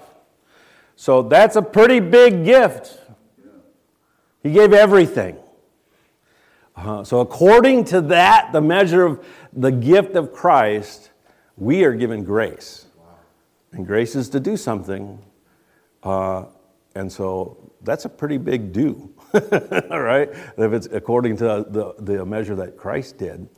So 0.96 1.22
that's 1.22 1.56
a 1.56 1.62
pretty 1.62 2.00
big 2.00 2.44
gift. 2.44 2.98
He 4.42 4.52
gave 4.52 4.72
everything. 4.72 5.36
Uh, 6.76 7.04
so, 7.04 7.20
according 7.20 7.84
to 7.84 8.00
that, 8.00 8.52
the 8.52 8.60
measure 8.60 9.04
of 9.04 9.24
the 9.52 9.70
gift 9.70 10.16
of 10.16 10.32
Christ, 10.32 11.10
we 11.56 11.84
are 11.84 11.94
given 11.94 12.24
grace. 12.24 12.86
And 13.72 13.86
grace 13.86 14.14
is 14.16 14.28
to 14.30 14.40
do 14.40 14.56
something. 14.56 15.18
Uh, 16.02 16.44
and 16.94 17.10
so 17.10 17.72
that's 17.84 18.04
a 18.04 18.08
pretty 18.08 18.38
big 18.38 18.72
do, 18.72 19.12
all 19.90 20.00
right? 20.00 20.28
If 20.56 20.72
it's 20.72 20.86
according 20.86 21.36
to 21.38 21.66
the, 21.68 21.94
the 21.98 22.24
measure 22.24 22.56
that 22.56 22.76
Christ 22.76 23.18
did. 23.18 23.48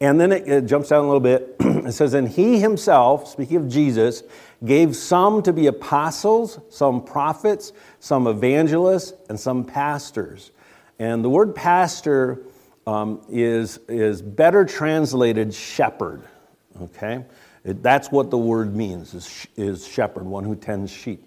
And 0.00 0.20
then 0.20 0.30
it, 0.32 0.46
it 0.46 0.66
jumps 0.66 0.90
down 0.90 1.04
a 1.04 1.06
little 1.06 1.20
bit. 1.20 1.56
it 1.60 1.92
says, 1.92 2.14
And 2.14 2.28
he 2.28 2.60
himself, 2.60 3.28
speaking 3.28 3.56
of 3.56 3.68
Jesus, 3.68 4.22
gave 4.64 4.94
some 4.94 5.42
to 5.42 5.52
be 5.52 5.68
apostles, 5.68 6.60
some 6.68 7.02
prophets, 7.02 7.72
some 8.00 8.26
evangelists, 8.26 9.14
and 9.28 9.38
some 9.38 9.64
pastors. 9.64 10.50
And 10.98 11.24
the 11.24 11.30
word 11.30 11.54
pastor 11.54 12.42
um, 12.86 13.22
is, 13.28 13.78
is 13.88 14.20
better 14.22 14.64
translated 14.64 15.52
shepherd, 15.52 16.22
okay? 16.82 17.24
It, 17.64 17.82
that's 17.82 18.10
what 18.10 18.30
the 18.30 18.38
word 18.38 18.76
means, 18.76 19.14
is, 19.14 19.46
is 19.56 19.86
shepherd, 19.86 20.24
one 20.24 20.44
who 20.44 20.56
tends 20.56 20.90
sheep. 20.90 21.22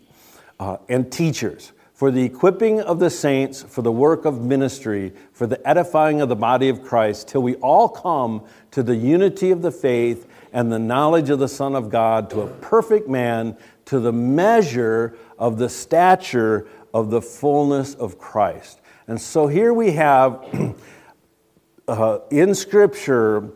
Uh, 0.59 0.77
and 0.89 1.11
teachers 1.11 1.71
for 1.99 2.11
the 2.11 2.23
equipping 2.23 2.79
of 2.79 2.97
the 2.97 3.09
saints, 3.09 3.61
for 3.61 3.81
the 3.81 3.91
work 3.91 4.23
of 4.23 4.41
ministry, 4.41 5.11
for 5.33 5.45
the 5.45 5.67
edifying 5.67 6.21
of 6.21 6.29
the 6.29 6.35
body 6.35 6.69
of 6.69 6.81
Christ, 6.81 7.27
till 7.27 7.41
we 7.41 7.55
all 7.55 7.89
come 7.89 8.45
to 8.71 8.81
the 8.81 8.95
unity 8.95 9.51
of 9.51 9.61
the 9.61 9.69
faith 9.73 10.25
and 10.53 10.71
the 10.71 10.79
knowledge 10.79 11.29
of 11.29 11.39
the 11.39 11.49
Son 11.49 11.75
of 11.75 11.89
God, 11.89 12.29
to 12.29 12.39
a 12.39 12.47
perfect 12.47 13.09
man, 13.09 13.57
to 13.83 13.99
the 13.99 14.13
measure 14.13 15.17
of 15.37 15.57
the 15.57 15.67
stature 15.67 16.69
of 16.93 17.09
the 17.09 17.21
fullness 17.21 17.95
of 17.95 18.17
Christ. 18.17 18.79
And 19.07 19.19
so 19.19 19.47
here 19.47 19.73
we 19.73 19.91
have 19.91 20.45
uh, 21.89 22.19
in 22.31 22.55
Scripture 22.55 23.49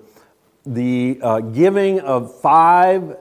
the 0.65 1.17
uh, 1.21 1.39
giving 1.39 2.01
of 2.01 2.41
five 2.41 3.15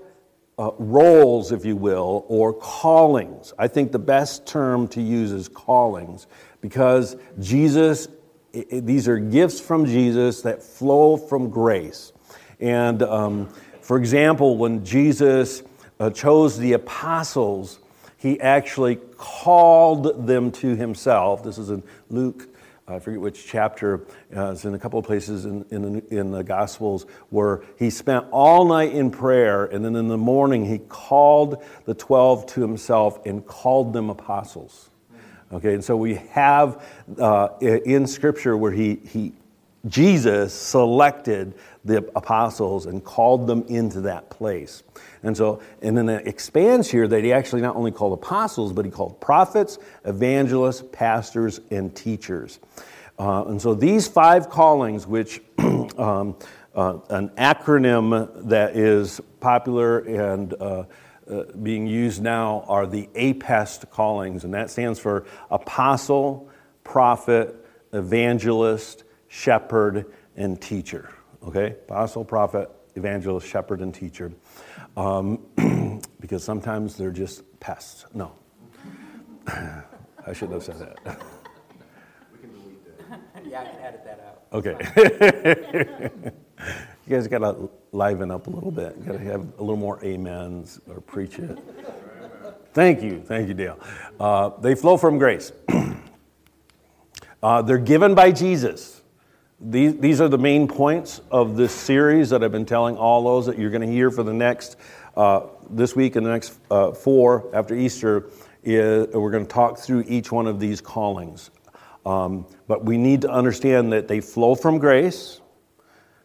uh, 0.59 0.71
roles, 0.79 1.53
if 1.53 1.65
you 1.65 1.77
will, 1.77 2.25
or 2.29 2.53
callings. 2.53 3.53
I 3.59 3.69
think 3.69 3.93
the 3.93 3.99
best 3.99 4.47
term 4.47 4.89
to 4.89 5.01
use 5.01 5.33
is 5.33 5.49
callings 5.49 6.27
because 6.61 7.17
Jesus, 7.41 8.09
it, 8.53 8.87
these 8.87 9.09
are 9.09 9.19
gifts 9.19 9.61
from 9.61 9.87
Jesus 9.87 10.43
that 10.43 10.63
flow 10.63 11.17
from 11.17 11.51
grace. 11.51 12.13
And 12.61 13.03
um, 13.03 13.49
for 13.81 13.97
example, 13.97 14.57
when 14.57 14.85
Jesus 14.85 15.63
uh, 15.99 16.11
chose 16.11 16.59
the 16.59 16.75
apostles, 16.75 17.79
he 18.19 18.41
actually 18.41 18.97
called 19.17 20.27
them 20.27 20.53
to 20.53 20.77
himself. 20.77 21.43
This 21.43 21.59
is 21.59 21.71
in 21.71 21.83
Luke 22.09 22.49
I 22.89 22.99
forget 22.99 23.21
which 23.21 23.47
chapter, 23.47 24.07
uh, 24.37 24.53
it's 24.53 24.65
in 24.65 24.75
a 24.75 24.79
couple 24.79 24.99
of 24.99 25.07
places 25.07 25.45
in, 25.45 25.65
in, 25.71 26.03
in, 26.11 26.31
the 26.33 26.43
Gospels, 26.43 27.07
where 27.31 27.63
he 27.79 27.91
spent 27.91 28.27
all 28.33 28.65
night 28.65 28.93
in 28.93 29.11
prayer, 29.13 29.65
and 29.65 29.85
then 29.85 29.95
in 29.95 30.09
the 30.09 30.19
morning 30.19 30.65
he 30.65 30.79
called 30.79 31.63
the 31.85 31.95
12 31.95 32.47
to 32.47 32.61
himself 32.61 33.25
and 33.25 33.47
called 33.47 33.93
them 33.93 34.11
apostles. 34.11 34.91
Okay, 35.53 35.75
and 35.75 35.85
so 35.85 35.97
we 35.97 36.17
have 36.31 36.85
uh, 37.19 37.51
in 37.61 38.07
Scripture 38.07 38.57
where 38.57 38.73
he, 38.73 38.97
he, 39.07 39.33
Jesus 39.87 40.53
selected 40.53 41.55
the 41.85 41.99
apostles 42.15 42.87
and 42.87 43.05
called 43.05 43.47
them 43.47 43.65
into 43.69 44.03
that 44.03 44.31
place. 44.31 44.83
And 45.23 45.37
so, 45.37 45.61
and 45.81 45.97
then 45.97 46.09
it 46.09 46.27
expands 46.27 46.91
here 46.91 47.09
that 47.09 47.25
he 47.25 47.33
actually 47.33 47.63
not 47.63 47.77
only 47.77 47.91
called 47.91 48.13
apostles, 48.13 48.73
but 48.73 48.85
he 48.85 48.91
called 48.91 49.21
prophets, 49.21 49.79
evangelists, 50.05 50.83
pastors, 50.93 51.61
and 51.71 51.95
teachers. 51.95 52.61
Uh, 53.19 53.45
and 53.45 53.61
so 53.61 53.75
these 53.75 54.09
five 54.09 54.49
callings, 54.49 55.07
which 55.07 55.41
um, 55.59 56.37
uh, 56.75 56.99
an 57.11 57.29
acronym 57.31 58.49
that 58.49 58.77
is 58.77 59.21
popular 59.41 59.99
and 60.01 60.55
uh, 60.55 60.85
uh, 61.31 61.45
being 61.63 61.87
used 61.87 62.23
now 62.23 62.65
are 62.67 62.87
the 62.87 63.09
APEST 63.15 63.91
callings, 63.91 64.45
and 64.45 64.55
that 64.55 64.71
stands 64.71 64.99
for 64.99 65.25
apostle, 65.51 66.49
prophet, 66.85 67.55
evangelist, 67.93 69.05
shepherd, 69.29 70.07
and 70.37 70.61
teacher. 70.61 71.11
Okay? 71.47 71.77
Apostle, 71.89 72.25
prophet, 72.25 72.71
evangelist, 72.95 73.47
shepherd, 73.47 73.81
and 73.81 73.95
teacher 73.95 74.33
um, 74.97 76.01
because 76.21 76.45
sometimes 76.45 76.97
they're 76.97 77.11
just 77.11 77.43
pests. 77.61 78.07
No. 78.15 78.33
I 79.47 80.33
shouldn't 80.33 80.53
have 80.53 80.65
said 80.65 80.79
that. 80.79 81.21
We 82.33 82.39
can 82.39 82.53
delete 82.53 83.09
that. 83.09 83.21
yeah, 83.45 83.61
I 83.61 83.65
can 83.65 83.81
edit 83.81 84.05
that 84.05 84.21
out. 84.27 84.43
Okay. 84.53 86.31
you 87.07 87.17
guys 87.17 87.27
got 87.27 87.39
to 87.39 87.71
liven 87.91 88.31
up 88.31 88.47
a 88.47 88.51
little 88.51 88.71
bit. 88.71 88.97
You 88.99 89.05
got 89.05 89.13
to 89.13 89.19
have 89.19 89.41
a 89.59 89.61
little 89.61 89.77
more 89.77 90.05
amens 90.05 90.81
or 90.89 91.01
preach 91.01 91.39
it. 91.39 91.59
Thank 92.73 93.03
you. 93.03 93.21
Thank 93.21 93.49
you, 93.49 93.55
Dale. 93.55 93.79
Uh, 94.19 94.51
they 94.61 94.75
flow 94.75 94.97
from 94.97 95.19
grace. 95.19 95.53
uh, 97.43 97.63
they're 97.63 97.79
given 97.79 98.15
by 98.15 98.33
Jesus. 98.33 99.02
These, 99.65 99.99
these 99.99 100.21
are 100.21 100.29
the 100.29 100.39
main 100.39 100.67
points 100.67 101.21
of 101.31 101.57
this 101.57 101.73
series 101.73 102.31
that 102.31 102.43
I've 102.43 102.51
been 102.51 102.67
telling 102.67 102.97
all 102.97 103.23
those 103.23 103.47
that 103.47 103.57
you're 103.59 103.71
going 103.71 103.87
to 103.87 103.93
hear 103.93 104.11
for 104.11 104.25
the 104.25 104.33
next, 104.33 104.77
uh, 105.17 105.43
this 105.71 105.95
week 105.95 106.17
and 106.17 106.27
the 106.27 106.31
next 106.31 106.59
uh, 106.69 106.91
four 106.91 107.49
after 107.55 107.73
Easter. 107.73 108.31
Is, 108.65 109.07
we're 109.15 109.31
going 109.31 109.47
to 109.47 109.53
talk 109.53 109.79
through 109.79 110.05
each 110.09 110.33
one 110.33 110.49
of 110.49 110.59
these 110.59 110.81
callings. 110.81 111.51
Um, 112.05 112.47
but 112.67 112.85
we 112.85 112.99
need 112.99 113.21
to 113.21 113.31
understand 113.31 113.93
that 113.93 114.09
they 114.09 114.21
flow 114.21 114.57
from 114.57 114.79
grace, 114.79 115.41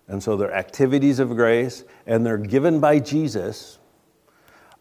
and 0.08 0.22
so 0.22 0.36
they're 0.36 0.53
activities 0.53 1.20
of 1.20 1.29
grace, 1.29 1.84
and 2.08 2.25
they're 2.25 2.39
given 2.39 2.79
by 2.79 2.98
Jesus, 2.98 3.77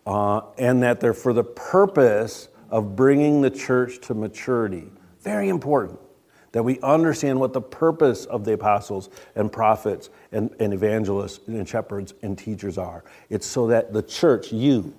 uh, 0.07 0.41
and 0.57 0.83
that 0.83 1.01
they're 1.01 1.13
for 1.13 1.35
the 1.35 1.45
purpose 1.45 2.49
of 2.71 2.97
bringing 2.97 3.43
the 3.43 3.51
church 3.51 4.01
to 4.03 4.15
maturity. 4.15 4.91
Very 5.21 5.51
important 5.51 5.99
that 6.53 6.63
we 6.63 6.81
understand 6.81 7.39
what 7.39 7.53
the 7.53 7.61
purpose 7.61 8.25
of 8.27 8.45
the 8.45 8.53
apostles 8.55 9.11
and 9.35 9.53
prophets 9.53 10.11
and, 10.33 10.55
and 10.59 10.73
evangelists 10.73 11.41
and 11.47 11.69
shepherds 11.69 12.15
and 12.23 12.39
teachers 12.39 12.79
are. 12.79 13.05
It's 13.31 13.47
so 13.47 13.67
that 13.69 13.93
the 13.93 14.03
church, 14.03 14.53
you, 14.53 14.95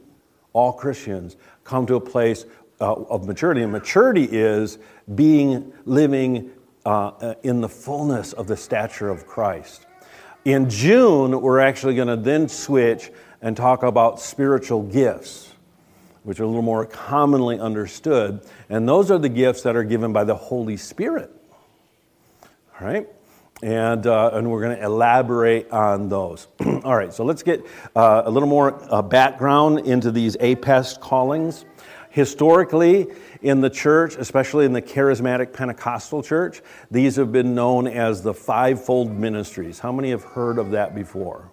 all 0.53 0.73
Christians, 0.73 1.35
come 1.63 1.85
to 1.87 1.95
a 1.95 2.01
place 2.01 2.45
uh, 2.79 2.93
of 2.93 3.25
maturity. 3.25 3.63
And 3.63 3.71
maturity 3.71 4.25
is 4.25 4.77
being, 5.15 5.73
living 5.85 6.51
uh, 6.85 7.33
in 7.43 7.61
the 7.61 7.69
fullness 7.69 8.33
of 8.33 8.47
the 8.47 8.55
stature 8.55 9.09
of 9.09 9.25
Christ. 9.25 9.85
In 10.45 10.69
June, 10.69 11.41
we're 11.41 11.59
actually 11.59 11.95
going 11.95 12.07
to 12.07 12.15
then 12.15 12.47
switch 12.47 13.11
and 13.41 13.57
talk 13.57 13.83
about 13.83 14.19
spiritual 14.19 14.83
gifts, 14.83 15.51
which 16.23 16.39
are 16.39 16.43
a 16.43 16.47
little 16.47 16.61
more 16.61 16.85
commonly 16.85 17.59
understood. 17.59 18.41
And 18.69 18.87
those 18.87 19.11
are 19.11 19.17
the 19.17 19.29
gifts 19.29 19.63
that 19.63 19.75
are 19.75 19.83
given 19.83 20.13
by 20.13 20.23
the 20.23 20.35
Holy 20.35 20.77
Spirit. 20.77 21.31
All 22.79 22.87
right? 22.87 23.07
And, 23.63 24.05
uh, 24.05 24.31
and 24.33 24.51
we're 24.51 24.61
going 24.61 24.77
to 24.77 24.83
elaborate 24.83 25.71
on 25.71 26.09
those. 26.09 26.47
All 26.83 26.95
right, 26.95 27.11
so 27.11 27.23
let's 27.23 27.41
get 27.41 27.65
uh, 27.95 28.23
a 28.25 28.29
little 28.29 28.49
more 28.49 28.79
uh, 28.93 29.01
background 29.01 29.79
into 29.79 30.11
these 30.11 30.37
APEST 30.37 30.99
callings. 30.99 31.65
Historically, 32.11 33.07
in 33.41 33.61
the 33.61 33.69
church, 33.69 34.15
especially 34.15 34.65
in 34.65 34.73
the 34.73 34.81
charismatic 34.81 35.53
Pentecostal 35.53 36.21
church, 36.21 36.61
these 36.91 37.15
have 37.15 37.31
been 37.31 37.55
known 37.55 37.87
as 37.87 38.21
the 38.21 38.33
fivefold 38.33 39.11
ministries. 39.11 39.79
How 39.79 39.91
many 39.91 40.11
have 40.11 40.23
heard 40.23 40.59
of 40.59 40.71
that 40.71 40.93
before? 40.93 41.51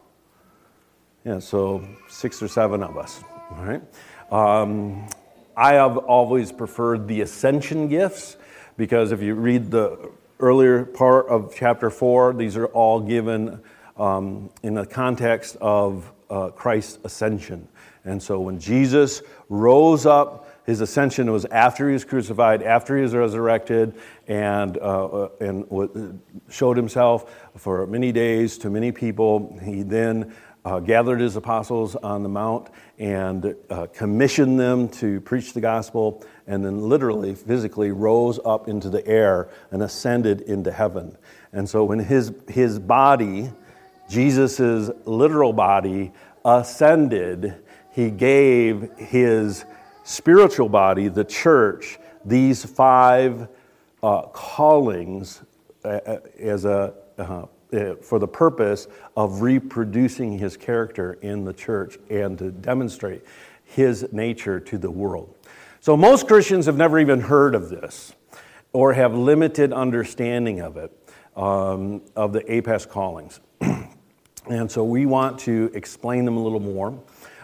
Yeah, 1.25 1.39
so 1.39 1.87
six 2.09 2.43
or 2.43 2.49
seven 2.49 2.83
of 2.83 2.99
us. 2.99 3.23
All 3.51 3.65
right. 3.65 3.83
Um, 4.31 5.09
I 5.57 5.75
have 5.75 5.97
always 5.97 6.53
preferred 6.53 7.09
the 7.09 7.23
ascension 7.23 7.89
gifts 7.89 8.37
because 8.77 9.13
if 9.13 9.23
you 9.23 9.35
read 9.35 9.71
the 9.71 10.11
earlier 10.41 10.85
part 10.85 11.29
of 11.29 11.55
chapter 11.55 11.91
4. 11.91 12.35
These 12.35 12.57
are 12.57 12.67
all 12.67 13.01
given 13.01 13.61
um, 13.97 14.51
in 14.63 14.75
the 14.75 14.87
context 14.87 15.57
of 15.61 16.13
uh, 16.31 16.49
Christ's 16.49 16.99
ascension. 17.05 17.69
And 18.05 18.23
so 18.23 18.41
when 18.41 18.59
Jesus 18.59 19.23
rose 19.49 20.07
up, 20.07 20.49
his 20.67 20.81
ascension 20.81 21.31
was 21.31 21.45
after 21.47 21.89
he 21.89 21.93
was 21.93 22.05
crucified, 22.05 22.63
after 22.63 22.97
he 22.97 23.03
was 23.03 23.15
resurrected, 23.15 23.95
and, 24.29 24.79
uh, 24.79 25.07
uh 25.07 25.29
and 25.41 26.21
showed 26.49 26.77
himself 26.77 27.35
for 27.57 27.87
many 27.87 28.13
days 28.13 28.57
to 28.59 28.71
many 28.71 28.91
people. 28.91 29.59
He 29.63 29.83
then 29.83 30.35
uh, 30.65 30.81
gathered 30.81 31.21
his 31.21 31.37
apostles 31.37 31.95
on 31.97 32.23
the 32.23 32.29
mount 32.29 32.69
and 32.99 33.55
uh, 33.69 33.87
commissioned 33.93 34.59
them 34.59 34.89
to 34.89 35.21
preach 35.21 35.53
the 35.53 35.61
gospel, 35.61 36.25
and 36.47 36.65
then 36.65 36.89
literally, 36.89 37.35
physically 37.35 37.91
rose 37.91 38.39
up 38.45 38.69
into 38.69 38.89
the 38.89 39.07
air 39.07 39.49
and 39.71 39.83
ascended 39.83 40.41
into 40.43 40.73
heaven. 40.73 41.17
And 41.53 41.69
so 41.69 41.85
when 41.85 41.99
his, 41.99 42.33
his 42.49 42.79
body, 42.79 43.51
Jesus' 44.09 44.91
literal 45.05 45.53
body, 45.53 46.13
ascended, 46.45 47.57
he 47.93 48.11
gave 48.11 48.91
his 48.97 49.65
spiritual 50.05 50.69
body, 50.69 51.09
the 51.09 51.25
church, 51.25 51.99
these 52.25 52.65
five 52.65 53.49
uh, 54.03 54.23
callings 54.23 55.43
uh, 55.85 55.89
uh 55.89 56.19
as 56.39 56.65
a, 56.65 56.95
uh, 57.19 57.47
for 58.03 58.19
the 58.19 58.29
purpose 58.29 58.89
of 59.17 59.43
reproducing 59.43 60.39
his 60.39 60.57
character 60.57 61.15
in 61.23 61.45
the 61.45 61.53
church 61.53 61.99
and 62.11 62.39
to 62.39 62.51
demonstrate 62.51 63.25
his 63.65 64.13
nature 64.13 64.61
to 64.61 64.79
the 64.79 64.91
world. 64.91 65.35
So, 65.81 65.97
most 65.97 66.27
Christians 66.27 66.67
have 66.67 66.77
never 66.77 66.99
even 66.99 67.21
heard 67.21 67.55
of 67.55 67.69
this 67.69 68.15
or 68.73 68.93
have 68.93 69.15
limited 69.15 69.73
understanding 69.73 70.61
of 70.61 70.77
it, 70.77 70.93
um, 71.37 72.03
of 72.17 72.33
the 72.33 72.41
APEST 72.41 72.89
callings. 72.89 73.41
and 74.49 74.71
so, 74.71 74.85
we 74.85 75.07
want 75.07 75.39
to 75.41 75.71
explain 75.75 76.25
them 76.25 76.37
a 76.37 76.43
little 76.43 76.61
more. 76.61 76.99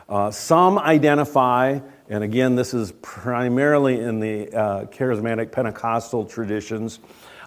Uh, 0.08 0.30
some 0.30 0.78
identify, 0.78 1.78
and 2.08 2.24
again, 2.24 2.56
this 2.56 2.74
is 2.74 2.92
primarily 3.00 4.00
in 4.00 4.18
the 4.18 4.52
uh, 4.52 4.84
charismatic 4.86 5.52
Pentecostal 5.52 6.24
traditions, 6.24 6.98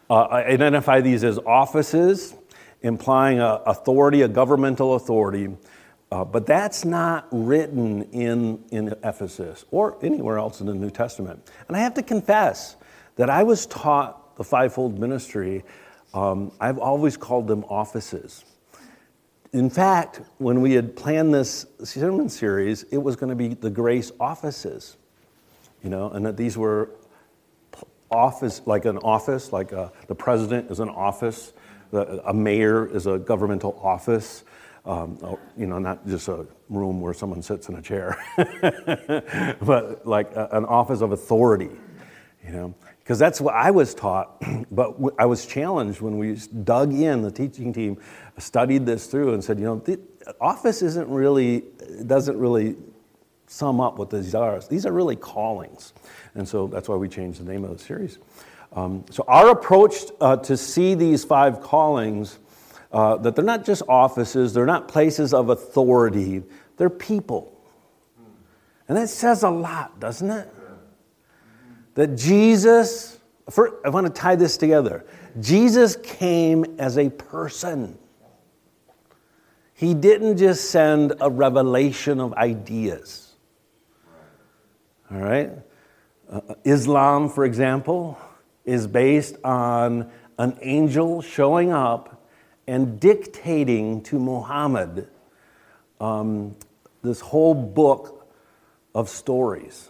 uh, 0.09 0.27
identify 0.27 1.01
these 1.01 1.23
as 1.23 1.39
offices 1.39 2.35
implying 2.83 3.39
a 3.39 3.61
authority, 3.65 4.21
a 4.21 4.27
governmental 4.27 4.95
authority. 4.95 5.49
Uh, 6.11 6.23
but 6.23 6.45
that's 6.45 6.85
not 6.85 7.27
written 7.31 8.03
in, 8.11 8.63
in 8.69 8.93
Ephesus 9.03 9.65
or 9.71 9.97
anywhere 10.03 10.37
else 10.37 10.61
in 10.61 10.67
the 10.67 10.73
New 10.75 10.91
Testament. 10.91 11.49
And 11.67 11.75
I 11.75 11.79
have 11.79 11.95
to 11.95 12.03
confess 12.03 12.75
that 13.15 13.31
I 13.31 13.41
was 13.41 13.65
taught 13.65 14.35
the 14.35 14.43
fivefold 14.43 14.99
ministry, 14.99 15.63
um, 16.13 16.51
I've 16.59 16.77
always 16.77 17.17
called 17.17 17.47
them 17.47 17.63
offices. 17.65 18.45
In 19.53 19.69
fact, 19.69 20.21
when 20.37 20.61
we 20.61 20.73
had 20.73 20.95
planned 20.95 21.33
this 21.33 21.65
sermon 21.83 22.29
series, 22.29 22.83
it 22.91 22.97
was 22.97 23.15
going 23.15 23.29
to 23.29 23.35
be 23.35 23.49
the 23.55 23.69
grace 23.69 24.11
offices, 24.19 24.97
you 25.83 25.89
know, 25.89 26.09
and 26.09 26.25
that 26.25 26.37
these 26.37 26.57
were 26.57 26.89
office, 28.09 28.61
like 28.65 28.85
an 28.85 28.97
office, 28.99 29.51
like 29.51 29.71
a, 29.71 29.81
uh, 29.81 29.89
the 30.07 30.15
president 30.15 30.69
is 30.69 30.79
an 30.79 30.89
office, 30.89 31.53
a 31.93 32.33
mayor 32.33 32.85
is 32.85 33.07
a 33.07 33.19
governmental 33.19 33.79
office. 33.81 34.43
Um, 34.85 35.17
you 35.55 35.65
know, 35.65 35.79
not 35.79 36.05
just 36.05 36.27
a 36.27 36.45
room 36.69 37.00
where 37.00 37.13
someone 37.13 37.41
sits 37.41 37.69
in 37.69 37.75
a 37.75 37.81
chair, 37.81 38.17
but 39.62 40.05
like 40.05 40.35
a, 40.35 40.50
an 40.51 40.65
office 40.65 41.00
of 41.00 41.13
authority, 41.13 41.69
you 42.45 42.51
know, 42.51 42.75
because 43.00 43.17
that's 43.17 43.39
what 43.39 43.53
I 43.53 43.71
was 43.71 43.93
taught. 43.93 44.43
but 44.71 44.95
I 45.17 45.25
was 45.25 45.45
challenged 45.45 46.01
when 46.01 46.17
we 46.17 46.38
dug 46.63 46.93
in, 46.93 47.21
the 47.21 47.31
teaching 47.31 47.71
team 47.71 47.97
studied 48.38 48.85
this 48.85 49.07
through 49.07 49.33
and 49.33 49.43
said, 49.43 49.57
you 49.57 49.65
know, 49.65 49.77
the 49.77 50.00
office 50.41 50.81
isn't 50.81 51.09
really, 51.09 51.63
doesn't 52.05 52.38
really 52.38 52.75
sum 53.47 53.79
up 53.79 54.00
what 54.00 54.09
these 54.09 54.33
are. 54.33 54.59
These 54.62 54.85
are 54.85 54.91
really 54.91 55.15
callings. 55.15 55.93
And 56.35 56.47
so 56.47 56.67
that's 56.67 56.89
why 56.89 56.95
we 56.95 57.07
changed 57.07 57.39
the 57.39 57.51
name 57.51 57.63
of 57.63 57.77
the 57.77 57.83
series. 57.83 58.17
Um, 58.75 59.05
so, 59.11 59.23
our 59.27 59.51
approach 59.51 59.95
uh, 60.19 60.37
to 60.37 60.57
see 60.57 60.95
these 60.95 61.23
five 61.23 61.61
callings, 61.61 62.39
uh, 62.91 63.17
that 63.17 63.35
they're 63.35 63.45
not 63.45 63.65
just 63.65 63.83
offices, 63.87 64.53
they're 64.53 64.65
not 64.65 64.87
places 64.87 65.33
of 65.33 65.49
authority, 65.49 66.43
they're 66.77 66.89
people. 66.89 67.53
And 68.87 68.97
that 68.97 69.09
says 69.09 69.43
a 69.43 69.49
lot, 69.49 69.99
doesn't 69.99 70.29
it? 70.29 70.49
That 71.95 72.17
Jesus, 72.17 73.19
for, 73.49 73.79
I 73.85 73.89
want 73.89 74.07
to 74.07 74.13
tie 74.13 74.35
this 74.35 74.57
together. 74.57 75.05
Jesus 75.39 75.95
came 75.95 76.65
as 76.79 76.97
a 76.97 77.09
person. 77.09 77.97
He 79.75 79.93
didn't 79.93 80.37
just 80.37 80.69
send 80.69 81.13
a 81.19 81.29
revelation 81.29 82.19
of 82.19 82.33
ideas. 82.33 83.33
All 85.12 85.19
right? 85.19 85.51
Uh, 86.29 86.41
Islam, 86.63 87.29
for 87.29 87.45
example, 87.45 88.17
is 88.65 88.88
based 88.88 89.36
on 89.43 90.12
an 90.38 90.58
angel 90.62 91.21
showing 91.21 91.71
up 91.71 92.28
and 92.67 92.99
dictating 92.99 94.02
to 94.04 94.17
Muhammad 94.19 95.08
um, 95.99 96.56
this 97.02 97.19
whole 97.19 97.54
book 97.54 98.28
of 98.95 99.10
stories 99.10 99.89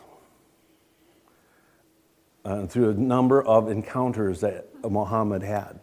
uh, 2.46 2.66
through 2.66 2.90
a 2.90 2.94
number 2.94 3.42
of 3.42 3.70
encounters 3.70 4.42
that 4.42 4.68
Muhammad 4.84 5.44
had. 5.44 5.80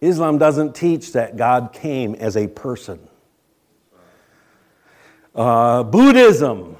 Islam 0.00 0.38
doesn't 0.38 0.74
teach 0.74 1.12
that 1.12 1.36
God 1.36 1.72
came 1.72 2.14
as 2.14 2.36
a 2.36 2.46
person. 2.48 3.00
Uh, 5.34 5.82
Buddhism 5.82 6.76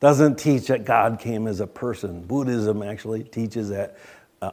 doesn't 0.00 0.36
teach 0.36 0.68
that 0.68 0.84
God 0.84 1.18
came 1.18 1.46
as 1.46 1.60
a 1.60 1.66
person. 1.66 2.22
Buddhism 2.22 2.82
actually 2.82 3.24
teaches 3.24 3.70
that 3.70 3.98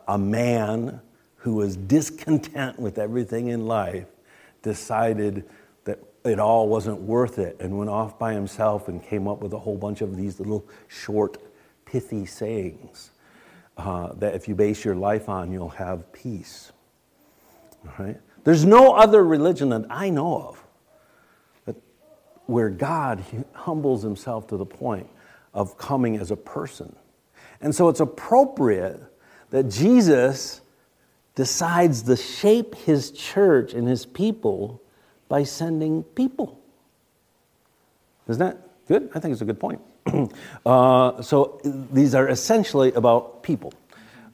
a 0.08 0.18
man 0.18 1.00
who 1.38 1.56
was 1.56 1.78
discontent 1.78 2.80
with 2.80 2.98
everything 2.98 3.50
in 3.50 3.68
life 3.68 4.08
decided 4.64 5.46
that 5.84 6.00
it 6.24 6.40
all 6.40 6.68
wasn't 6.68 7.00
worth 7.00 7.38
it 7.38 7.56
and 7.60 7.78
went 7.78 7.90
off 7.90 8.18
by 8.18 8.34
himself 8.34 8.88
and 8.88 9.04
came 9.04 9.28
up 9.28 9.42
with 9.42 9.54
a 9.54 9.60
whole 9.60 9.78
bunch 9.78 10.02
of 10.02 10.18
these 10.18 10.40
little 10.40 10.68
short, 10.88 11.38
pithy 11.86 12.26
sayings 12.26 13.12
uh, 13.78 14.14
that 14.14 14.34
if 14.34 14.48
you 14.48 14.56
base 14.56 14.84
your 14.84 14.96
life 14.96 15.30
on, 15.30 15.52
you'll 15.52 15.70
have 15.70 16.12
peace. 16.12 16.72
All 17.86 18.06
right? 18.06 18.20
There's 18.44 18.66
no 18.66 18.94
other 18.94 19.24
religion 19.24 19.70
that 19.70 19.86
I 19.90 20.10
know 20.10 20.50
of 20.50 20.64
that, 21.66 21.76
where 22.48 22.70
God 22.70 23.24
humbles 23.54 24.02
himself 24.02 24.48
to 24.48 24.58
the 24.58 24.66
point 24.66 25.08
of 25.56 25.78
coming 25.78 26.18
as 26.18 26.30
a 26.30 26.36
person. 26.36 26.96
And 27.62 27.74
so 27.74 27.90
it's 27.90 28.02
appropriate 28.02 29.02
that 29.50 29.70
Jesus 29.70 30.62
decides 31.34 32.04
to 32.04 32.16
shape 32.16 32.76
his 32.76 33.10
church 33.12 33.74
and 33.74 33.88
his 33.88 34.06
people 34.06 34.82
by 35.28 35.44
sending 35.44 36.04
people. 36.04 36.60
Isn't 38.28 38.40
that 38.40 38.58
good? 38.88 39.10
I 39.16 39.20
think 39.20 39.32
it's 39.32 39.42
a 39.42 39.46
good 39.46 39.60
point. 39.60 39.82
uh, 40.66 41.22
so 41.22 41.60
these 41.64 42.14
are 42.14 42.28
essentially 42.28 42.92
about 42.94 43.42
people, 43.42 43.74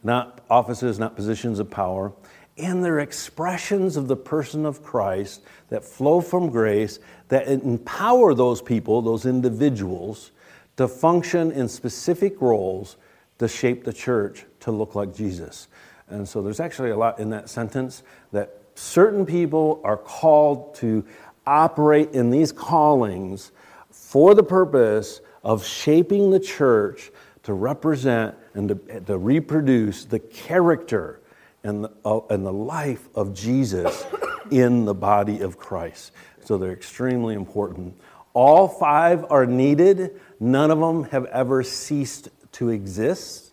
not 0.04 0.42
offices, 0.50 1.00
not 1.00 1.16
positions 1.16 1.60
of 1.60 1.70
power, 1.70 2.12
and 2.58 2.84
they're 2.84 3.00
expressions 3.00 3.96
of 3.96 4.08
the 4.08 4.16
person 4.16 4.66
of 4.66 4.84
Christ 4.84 5.42
that 5.70 5.84
flow 5.84 6.20
from 6.20 6.50
grace 6.50 7.00
that 7.30 7.48
empower 7.48 8.34
those 8.34 8.62
people, 8.62 9.02
those 9.02 9.26
individuals, 9.26 10.32
to 10.78 10.88
function 10.88 11.52
in 11.52 11.68
specific 11.68 12.42
roles 12.42 12.98
to 13.40 13.48
shape 13.48 13.84
the 13.84 13.94
church 13.94 14.46
to 14.62 14.72
look 14.72 14.96
like 14.96 15.14
Jesus. 15.14 15.68
And 16.10 16.28
so 16.28 16.42
there's 16.42 16.60
actually 16.60 16.92
a 16.92 16.98
lot 16.98 17.20
in 17.20 17.30
that 17.32 17.50
sentence 17.50 18.04
that 18.32 18.58
certain 18.76 19.26
people 19.26 19.82
are 19.84 19.98
called 19.98 20.76
to 20.76 21.06
operate 21.46 22.12
in 22.12 22.30
these 22.30 22.52
callings 22.52 23.52
for 23.90 24.36
the 24.36 24.44
purpose 24.44 25.22
of 25.44 25.66
shaping 25.66 26.32
the 26.32 26.40
church 26.40 27.12
to 27.44 27.54
represent 27.54 28.36
and 28.54 28.70
to, 28.70 29.00
to 29.02 29.18
reproduce 29.18 30.06
the 30.06 30.20
character 30.20 31.20
and 31.64 31.86
the, 31.86 31.92
uh, 32.06 32.20
and 32.30 32.46
the 32.46 32.54
life 32.54 33.08
of 33.16 33.34
Jesus 33.34 34.06
in 34.52 34.86
the 34.86 34.94
body 34.94 35.40
of 35.40 35.58
Christ. 35.58 36.12
So 36.44 36.58
they're 36.58 36.74
extremely 36.74 37.36
important. 37.36 37.96
All 38.34 38.68
five 38.68 39.26
are 39.30 39.46
needed 39.46 40.20
None 40.44 40.72
of 40.72 40.80
them 40.80 41.04
have 41.12 41.26
ever 41.26 41.62
ceased 41.62 42.30
to 42.54 42.70
exist. 42.70 43.52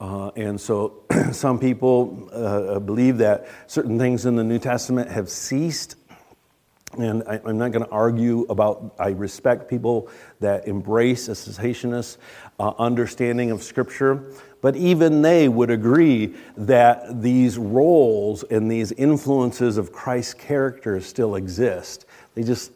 Uh, 0.00 0.30
and 0.34 0.58
so 0.58 1.02
some 1.32 1.58
people 1.58 2.30
uh, 2.32 2.78
believe 2.78 3.18
that 3.18 3.46
certain 3.66 3.98
things 3.98 4.24
in 4.24 4.34
the 4.34 4.42
New 4.42 4.58
Testament 4.58 5.10
have 5.10 5.28
ceased. 5.28 5.96
And 6.96 7.22
I, 7.28 7.34
am 7.46 7.58
not 7.58 7.72
going 7.72 7.84
to 7.84 7.90
argue 7.90 8.46
about, 8.48 8.94
I 8.98 9.10
respect 9.10 9.68
people 9.68 10.08
that 10.40 10.66
embrace 10.66 11.28
a 11.28 11.32
cessationist 11.32 12.16
uh, 12.58 12.72
understanding 12.78 13.50
of 13.50 13.62
Scripture, 13.62 14.32
but 14.62 14.76
even 14.76 15.20
they 15.20 15.50
would 15.50 15.68
agree 15.68 16.34
that 16.56 17.20
these 17.20 17.58
roles 17.58 18.42
and 18.44 18.70
these 18.70 18.90
influences 18.92 19.76
of 19.76 19.92
Christ's 19.92 20.32
character 20.32 20.98
still 21.02 21.34
exist. 21.34 22.06
They 22.34 22.42
just 22.42 22.72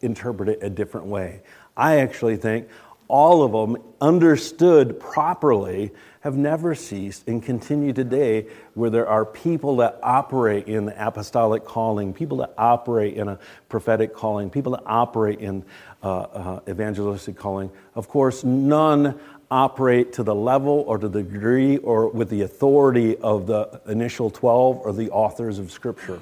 interpret 0.00 0.48
it 0.48 0.58
a 0.62 0.70
different 0.70 1.06
way. 1.06 1.42
I 1.76 1.98
actually 1.98 2.36
think 2.36 2.68
all 3.08 3.42
of 3.42 3.52
them 3.52 3.82
understood 4.00 4.98
properly 4.98 5.92
have 6.20 6.36
never 6.36 6.74
ceased 6.74 7.28
and 7.28 7.40
continue 7.40 7.92
today 7.92 8.46
where 8.74 8.90
there 8.90 9.08
are 9.08 9.24
people 9.24 9.76
that 9.76 9.98
operate 10.02 10.66
in 10.66 10.86
the 10.86 11.06
apostolic 11.06 11.64
calling 11.64 12.12
people 12.12 12.38
that 12.38 12.52
operate 12.58 13.14
in 13.14 13.28
a 13.28 13.38
prophetic 13.68 14.12
calling 14.12 14.50
people 14.50 14.72
that 14.72 14.82
operate 14.86 15.38
in 15.38 15.64
uh, 16.02 16.20
uh, 16.20 16.60
evangelistic 16.68 17.36
calling. 17.36 17.70
Of 17.94 18.08
course 18.08 18.42
none 18.42 19.20
operate 19.52 20.12
to 20.14 20.24
the 20.24 20.34
level 20.34 20.82
or 20.88 20.98
to 20.98 21.08
the 21.08 21.22
degree 21.22 21.76
or 21.76 22.08
with 22.08 22.28
the 22.28 22.42
authority 22.42 23.16
of 23.18 23.46
the 23.46 23.80
initial 23.86 24.28
12 24.28 24.78
or 24.78 24.92
the 24.92 25.08
authors 25.10 25.60
of 25.60 25.70
scripture 25.70 26.20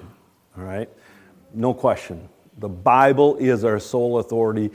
all 0.56 0.64
right? 0.64 0.88
No 1.52 1.72
question 1.72 2.28
the 2.58 2.68
bible 2.68 3.36
is 3.36 3.64
our 3.64 3.78
sole 3.78 4.18
authority 4.18 4.70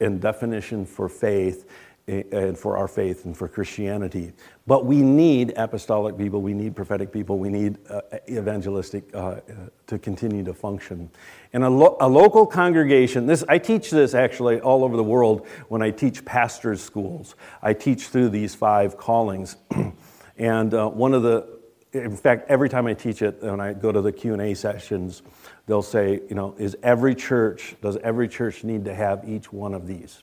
and 0.00 0.20
definition 0.20 0.86
for 0.86 1.08
faith 1.08 1.66
and 2.06 2.58
for 2.58 2.76
our 2.76 2.86
faith 2.86 3.24
and 3.24 3.36
for 3.36 3.48
Christianity. 3.48 4.32
But 4.66 4.84
we 4.84 5.00
need 5.00 5.54
apostolic 5.56 6.18
people, 6.18 6.42
we 6.42 6.52
need 6.52 6.76
prophetic 6.76 7.10
people, 7.10 7.38
we 7.38 7.48
need 7.48 7.78
uh, 7.88 8.02
evangelistic 8.28 9.04
uh, 9.14 9.18
uh, 9.18 9.40
to 9.86 9.98
continue 9.98 10.44
to 10.44 10.52
function. 10.52 11.10
And 11.54 11.64
a, 11.64 11.70
lo- 11.70 11.96
a, 12.00 12.08
local 12.08 12.46
congregation, 12.46 13.26
this, 13.26 13.42
I 13.48 13.56
teach 13.58 13.90
this 13.90 14.14
actually 14.14 14.60
all 14.60 14.84
over 14.84 14.96
the 14.96 15.04
world 15.04 15.46
when 15.68 15.80
I 15.80 15.90
teach 15.90 16.24
pastors' 16.26 16.82
schools. 16.82 17.36
I 17.62 17.72
teach 17.72 18.08
through 18.08 18.30
these 18.30 18.54
five 18.54 18.98
callings. 18.98 19.56
and 20.36 20.74
uh, 20.74 20.88
one 20.88 21.14
of 21.14 21.22
the, 21.22 21.58
in 21.92 22.16
fact, 22.16 22.50
every 22.50 22.68
time 22.68 22.86
I 22.86 22.92
teach 22.92 23.22
it, 23.22 23.42
when 23.42 23.60
I 23.60 23.72
go 23.72 23.92
to 23.92 24.02
the 24.02 24.12
Q&A 24.12 24.52
sessions, 24.54 25.22
they'll 25.66 25.82
say, 25.82 26.20
you 26.28 26.34
know, 26.34 26.54
is 26.58 26.76
every 26.82 27.14
church, 27.14 27.76
does 27.82 27.96
every 27.98 28.28
church 28.28 28.64
need 28.64 28.84
to 28.84 28.94
have 28.94 29.28
each 29.28 29.52
one 29.52 29.74
of 29.74 29.86
these? 29.86 30.22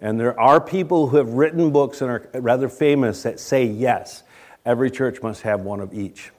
And 0.00 0.20
there 0.20 0.38
are 0.38 0.60
people 0.60 1.08
who 1.08 1.16
have 1.16 1.30
written 1.30 1.70
books 1.70 2.02
and 2.02 2.10
are 2.10 2.28
rather 2.34 2.68
famous 2.68 3.22
that 3.22 3.40
say, 3.40 3.64
yes, 3.64 4.22
every 4.64 4.90
church 4.90 5.22
must 5.22 5.42
have 5.42 5.62
one 5.62 5.80
of 5.80 5.94
each. 5.94 6.30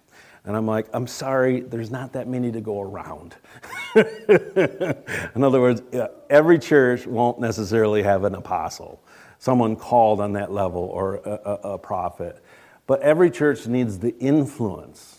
And 0.45 0.55
I'm 0.55 0.65
like, 0.65 0.87
I'm 0.93 1.07
sorry, 1.07 1.61
there's 1.61 1.91
not 1.91 2.13
that 2.13 2.27
many 2.27 2.51
to 2.51 2.61
go 2.61 2.81
around. 2.81 3.35
In 3.95 5.43
other 5.43 5.59
words, 5.59 5.81
every 6.29 6.57
church 6.59 7.05
won't 7.05 7.39
necessarily 7.39 8.03
have 8.03 8.23
an 8.23 8.35
apostle, 8.35 9.03
someone 9.39 9.75
called 9.75 10.21
on 10.21 10.33
that 10.33 10.51
level, 10.51 10.83
or 10.83 11.15
a, 11.15 11.29
a, 11.29 11.53
a 11.73 11.77
prophet. 11.77 12.41
But 12.85 13.01
every 13.01 13.29
church 13.29 13.67
needs 13.67 13.99
the 13.99 14.17
influence 14.19 15.16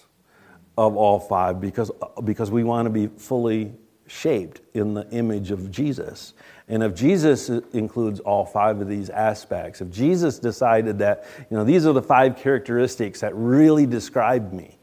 of 0.79 0.97
all 0.97 1.19
five 1.19 1.61
because, 1.61 1.91
because 2.23 2.53
we 2.53 2.63
want 2.63 2.87
to 2.87 2.91
be 2.91 3.09
fully 3.09 3.75
shaped 4.07 4.61
in 4.75 4.95
the 4.95 5.11
image 5.11 5.51
of 5.51 5.73
Jesus. 5.73 6.35
And 6.69 6.85
if 6.85 6.95
Jesus 6.95 7.49
includes 7.49 8.21
all 8.21 8.47
five 8.47 8.81
of 8.81 8.87
these 8.87 9.11
aspects, 9.11 9.81
if 9.81 9.91
Jesus 9.91 10.39
decided 10.39 11.01
that, 11.01 11.27
you 11.51 11.57
know, 11.57 11.65
these 11.65 11.85
are 11.85 11.93
the 11.93 12.03
five 12.03 12.37
characteristics 12.37 13.21
that 13.21 13.35
really 13.35 13.87
describe 13.87 14.53
me, 14.53 14.79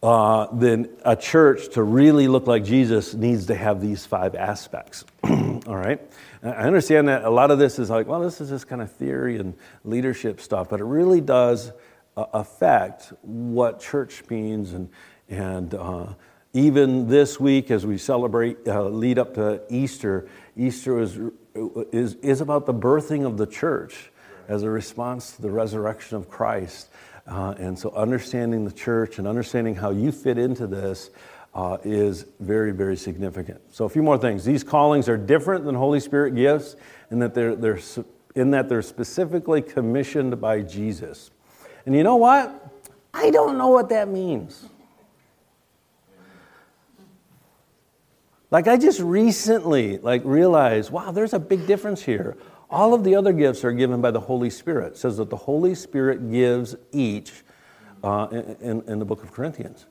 uh, 0.00 0.46
then 0.52 0.88
a 1.04 1.16
church 1.16 1.74
to 1.74 1.82
really 1.82 2.28
look 2.28 2.46
like 2.46 2.64
Jesus 2.64 3.12
needs 3.12 3.46
to 3.46 3.56
have 3.56 3.80
these 3.80 4.06
five 4.06 4.36
aspects. 4.36 5.04
all 5.24 5.76
right? 5.76 6.00
I 6.44 6.50
understand 6.50 7.08
that 7.08 7.24
a 7.24 7.30
lot 7.30 7.50
of 7.50 7.58
this 7.58 7.80
is 7.80 7.90
like, 7.90 8.06
well, 8.06 8.20
this 8.20 8.40
is 8.40 8.48
just 8.48 8.68
kind 8.68 8.80
of 8.80 8.92
theory 8.92 9.38
and 9.38 9.54
leadership 9.84 10.40
stuff, 10.40 10.68
but 10.68 10.78
it 10.78 10.84
really 10.84 11.20
does 11.20 11.72
affect 12.16 13.12
what 13.22 13.80
church 13.80 14.22
means 14.28 14.72
and, 14.72 14.88
and 15.28 15.74
uh, 15.74 16.06
even 16.52 17.08
this 17.08 17.38
week, 17.38 17.70
as 17.70 17.86
we 17.86 17.96
celebrate, 17.96 18.66
uh, 18.66 18.82
lead 18.84 19.18
up 19.18 19.34
to 19.34 19.62
Easter, 19.68 20.28
Easter 20.56 20.98
is, 20.98 21.18
is, 21.92 22.14
is 22.16 22.40
about 22.40 22.66
the 22.66 22.74
birthing 22.74 23.24
of 23.24 23.36
the 23.36 23.46
church 23.46 24.10
as 24.48 24.64
a 24.64 24.70
response 24.70 25.36
to 25.36 25.42
the 25.42 25.50
resurrection 25.50 26.16
of 26.16 26.28
Christ. 26.28 26.88
Uh, 27.26 27.54
and 27.58 27.78
so, 27.78 27.90
understanding 27.90 28.64
the 28.64 28.72
church 28.72 29.18
and 29.18 29.28
understanding 29.28 29.76
how 29.76 29.90
you 29.90 30.10
fit 30.10 30.38
into 30.38 30.66
this 30.66 31.10
uh, 31.54 31.76
is 31.84 32.26
very, 32.40 32.72
very 32.72 32.96
significant. 32.96 33.60
So, 33.70 33.84
a 33.84 33.88
few 33.88 34.02
more 34.02 34.18
things. 34.18 34.44
These 34.44 34.64
callings 34.64 35.08
are 35.08 35.16
different 35.16 35.64
than 35.64 35.76
Holy 35.76 36.00
Spirit 36.00 36.34
gifts 36.34 36.74
in 37.12 37.20
that 37.20 37.34
they're, 37.34 37.54
they're, 37.54 37.78
in 38.34 38.50
that 38.50 38.68
they're 38.68 38.82
specifically 38.82 39.62
commissioned 39.62 40.40
by 40.40 40.62
Jesus. 40.62 41.30
And 41.86 41.94
you 41.94 42.02
know 42.02 42.16
what? 42.16 42.70
I 43.12 43.30
don't 43.30 43.58
know 43.58 43.68
what 43.68 43.88
that 43.88 44.08
means. 44.08 44.68
Like 48.50 48.66
I 48.66 48.76
just 48.76 49.00
recently 49.00 49.98
like 49.98 50.22
realized, 50.24 50.90
wow, 50.90 51.12
there's 51.12 51.34
a 51.34 51.38
big 51.38 51.66
difference 51.66 52.02
here. 52.02 52.36
All 52.68 52.94
of 52.94 53.04
the 53.04 53.16
other 53.16 53.32
gifts 53.32 53.64
are 53.64 53.72
given 53.72 54.00
by 54.00 54.10
the 54.10 54.20
Holy 54.20 54.50
Spirit. 54.50 54.94
It 54.94 54.96
says 54.96 55.16
that 55.16 55.30
the 55.30 55.36
Holy 55.36 55.74
Spirit 55.74 56.30
gives 56.30 56.76
each 56.92 57.32
uh, 58.02 58.28
in, 58.60 58.82
in, 58.86 58.98
the 58.98 59.04
book 59.04 59.22
of 59.22 59.32
Corinthians. 59.32 59.86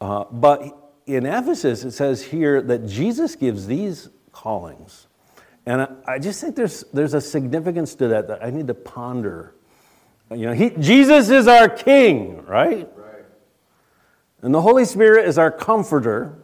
Uh, 0.00 0.24
but 0.30 0.94
in 1.06 1.26
Ephesus, 1.26 1.84
it 1.84 1.90
says 1.92 2.22
here 2.22 2.62
that 2.62 2.86
Jesus 2.86 3.36
gives 3.36 3.66
these 3.66 4.08
callings. 4.30 5.08
And 5.66 5.82
I, 5.82 5.88
I, 6.06 6.18
just 6.18 6.40
think 6.40 6.56
there's, 6.56 6.84
there's 6.92 7.14
a 7.14 7.20
significance 7.20 7.94
to 7.96 8.08
that 8.08 8.28
that 8.28 8.42
I 8.42 8.50
need 8.50 8.68
to 8.68 8.74
ponder. 8.74 9.54
You 10.34 10.46
know, 10.46 10.52
he, 10.52 10.70
Jesus 10.70 11.30
is 11.30 11.46
our 11.48 11.68
king, 11.68 12.44
right? 12.46 12.88
right? 12.96 13.24
And 14.42 14.54
the 14.54 14.60
Holy 14.60 14.84
Spirit 14.84 15.26
is 15.26 15.38
our 15.38 15.50
comforter. 15.50 16.36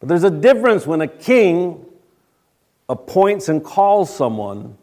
But 0.00 0.08
there's 0.08 0.24
a 0.24 0.30
difference 0.30 0.86
when 0.86 1.00
a 1.00 1.08
king 1.08 1.84
appoints 2.88 3.48
and 3.48 3.62
calls 3.62 4.14
someone 4.14 4.76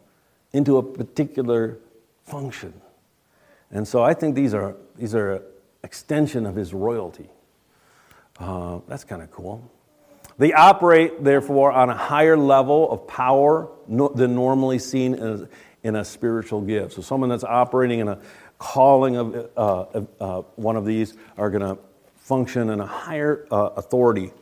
into 0.52 0.78
a 0.78 0.82
particular 0.82 1.78
function. 2.24 2.72
And 3.70 3.86
so 3.86 4.02
I 4.02 4.14
think 4.14 4.34
these 4.34 4.54
are, 4.54 4.76
these 4.96 5.14
are 5.14 5.34
an 5.34 5.42
extension 5.84 6.46
of 6.46 6.56
his 6.56 6.72
royalty. 6.72 7.28
Uh, 8.38 8.80
that's 8.88 9.04
kind 9.04 9.22
of 9.22 9.30
cool. 9.30 9.70
They 10.38 10.54
operate, 10.54 11.22
therefore, 11.22 11.70
on 11.70 11.90
a 11.90 11.96
higher 11.96 12.36
level 12.36 12.90
of 12.90 13.06
power 13.06 13.68
no, 13.86 14.08
than 14.08 14.34
normally 14.34 14.78
seen 14.78 15.14
as, 15.14 15.46
in 15.82 15.96
a 15.96 16.04
spiritual 16.04 16.60
gift. 16.60 16.94
So, 16.94 17.02
someone 17.02 17.30
that's 17.30 17.44
operating 17.44 18.00
in 18.00 18.08
a 18.08 18.18
calling 18.58 19.16
of 19.16 19.50
uh, 19.56 19.84
uh, 20.20 20.42
one 20.56 20.76
of 20.76 20.84
these 20.84 21.16
are 21.38 21.50
going 21.50 21.62
to 21.62 21.80
function 22.16 22.70
in 22.70 22.80
a 22.80 22.86
higher 22.86 23.46
uh, 23.50 23.70
authority 23.76 24.32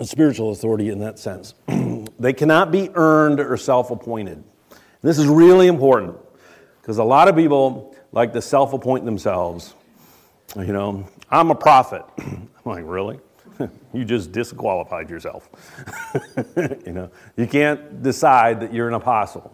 a 0.00 0.04
spiritual 0.04 0.50
authority 0.50 0.90
in 0.90 1.00
that 1.00 1.18
sense. 1.18 1.54
they 2.18 2.32
cannot 2.32 2.70
be 2.70 2.90
earned 2.94 3.40
or 3.40 3.56
self 3.56 3.90
appointed. 3.90 4.42
This 5.02 5.18
is 5.18 5.26
really 5.26 5.66
important 5.66 6.16
because 6.80 6.98
a 6.98 7.04
lot 7.04 7.28
of 7.28 7.36
people 7.36 7.96
like 8.12 8.32
to 8.32 8.42
self 8.42 8.72
appoint 8.72 9.04
themselves. 9.04 9.74
You 10.56 10.72
know, 10.72 11.06
I'm 11.30 11.50
a 11.50 11.54
prophet. 11.54 12.02
I'm 12.18 12.48
like, 12.64 12.84
really? 12.86 13.18
you 13.92 14.04
just 14.04 14.32
disqualified 14.32 15.10
yourself. 15.10 15.48
you 16.86 16.92
know, 16.92 17.10
you 17.36 17.46
can't 17.46 18.02
decide 18.02 18.60
that 18.60 18.72
you're 18.72 18.88
an 18.88 18.94
apostle. 18.94 19.52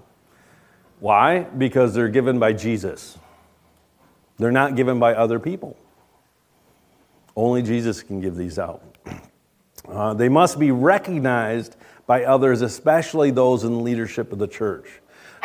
Why? 1.00 1.40
Because 1.40 1.94
they're 1.94 2.08
given 2.08 2.38
by 2.38 2.52
Jesus. 2.52 3.18
They're 4.38 4.52
not 4.52 4.76
given 4.76 4.98
by 4.98 5.14
other 5.14 5.38
people. 5.38 5.76
Only 7.36 7.62
Jesus 7.62 8.02
can 8.02 8.20
give 8.20 8.36
these 8.36 8.58
out. 8.58 8.82
Uh, 9.86 10.14
they 10.14 10.30
must 10.30 10.58
be 10.58 10.70
recognized 10.70 11.76
by 12.06 12.24
others, 12.24 12.62
especially 12.62 13.30
those 13.30 13.64
in 13.64 13.84
leadership 13.84 14.32
of 14.32 14.38
the 14.38 14.46
church. 14.48 14.86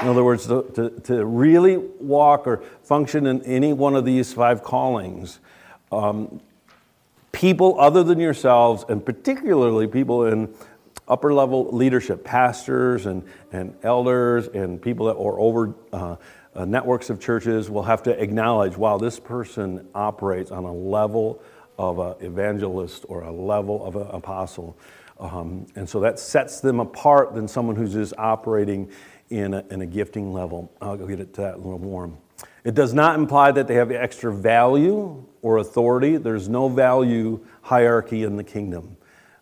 In 0.02 0.08
other 0.08 0.24
words, 0.24 0.48
to, 0.48 0.64
to, 0.76 0.90
to 1.02 1.26
really 1.26 1.76
walk 1.76 2.48
or 2.48 2.64
function 2.84 3.28
in 3.28 3.42
any 3.44 3.74
one 3.74 3.98
of 3.98 4.06
these 4.06 4.32
five 4.32 4.64
callings, 4.64 5.40
um, 5.92 6.40
people 7.34 7.80
other 7.80 8.02
than 8.02 8.18
yourselves, 8.18 8.86
and 8.88 9.06
particularly 9.06 9.88
people 9.88 10.26
in 10.26 10.54
upper 11.10 11.34
level 11.34 11.70
leadership, 11.72 12.24
pastors 12.24 13.06
and, 13.06 13.24
and 13.52 13.76
elders 13.84 14.48
and 14.48 14.82
people 14.82 15.08
that 15.08 15.16
are 15.16 15.40
over 15.40 15.74
uh, 15.92 16.16
uh, 16.56 16.66
networks 16.66 17.10
of 17.10 17.20
churches, 17.20 17.70
will 17.70 17.84
have 17.84 18.04
to 18.04 18.22
acknowledge 18.22 18.78
wow, 18.78 18.98
this 18.98 19.20
person 19.20 19.88
operates 19.94 20.52
on 20.52 20.64
a 20.64 20.74
level 20.74 21.42
of 21.78 22.00
an 22.00 22.16
evangelist 22.20 23.06
or 23.08 23.22
a 23.22 23.32
level 23.32 23.84
of 23.86 23.96
an 23.96 24.08
apostle. 24.08 24.78
Um, 25.20 25.68
and 25.76 25.88
so 25.88 26.00
that 26.02 26.20
sets 26.20 26.62
them 26.62 26.80
apart 26.80 27.34
than 27.34 27.48
someone 27.48 27.76
who's 27.76 27.94
just 27.94 28.14
operating 28.18 28.90
in 29.30 29.54
a, 29.54 29.66
in 29.70 29.82
a 29.82 29.86
gifting 29.86 30.34
level. 30.34 30.72
I'll 30.82 30.98
get 30.98 31.20
it 31.20 31.34
to 31.36 31.42
that 31.42 31.56
a 31.56 31.58
little 31.58 31.80
more. 31.80 32.12
It 32.64 32.74
does 32.74 32.94
not 32.94 33.18
imply 33.18 33.52
that 33.52 33.68
they 33.68 33.76
have 33.76 33.92
extra 33.92 34.34
value 34.34 35.26
or 35.42 35.58
authority. 35.58 36.18
There's 36.18 36.50
no 36.50 36.68
value 36.68 37.46
hierarchy 37.62 38.24
in 38.24 38.36
the 38.36 38.44
kingdom. 38.44 38.98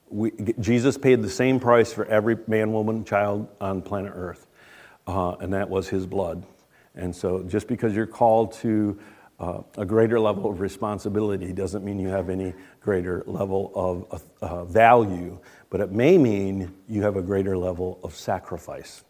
We, 0.09 0.31
Jesus 0.59 0.97
paid 0.97 1.21
the 1.21 1.29
same 1.29 1.59
price 1.59 1.93
for 1.93 2.05
every 2.05 2.37
man, 2.47 2.71
woman, 2.73 3.05
child 3.05 3.47
on 3.61 3.81
planet 3.81 4.13
Earth, 4.15 4.47
uh, 5.07 5.35
and 5.39 5.53
that 5.53 5.69
was 5.69 5.89
his 5.89 6.05
blood. 6.05 6.45
And 6.95 7.15
so 7.15 7.43
just 7.43 7.67
because 7.67 7.95
you're 7.95 8.07
called 8.07 8.53
to 8.53 8.99
uh, 9.39 9.61
a 9.77 9.85
greater 9.85 10.19
level 10.19 10.49
of 10.49 10.59
responsibility 10.61 11.53
doesn't 11.53 11.83
mean 11.85 11.99
you 11.99 12.09
have 12.09 12.29
any 12.29 12.53
greater 12.81 13.23
level 13.27 13.71
of 13.75 14.23
uh, 14.41 14.65
value, 14.65 15.39
but 15.69 15.81
it 15.81 15.91
may 15.91 16.17
mean 16.17 16.73
you 16.87 17.03
have 17.03 17.17
a 17.17 17.21
greater 17.21 17.57
level 17.57 17.99
of 18.03 18.15
sacrifice. 18.15 19.03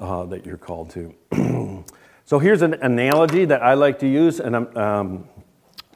uh, 0.00 0.24
that 0.26 0.44
you're 0.46 0.56
called 0.56 0.90
to. 0.90 1.14
so 2.24 2.38
here's 2.38 2.62
an 2.62 2.74
analogy 2.74 3.44
that 3.44 3.62
I 3.62 3.74
like 3.74 3.98
to 4.00 4.08
use, 4.08 4.40
and 4.40 4.76
um, 4.76 5.28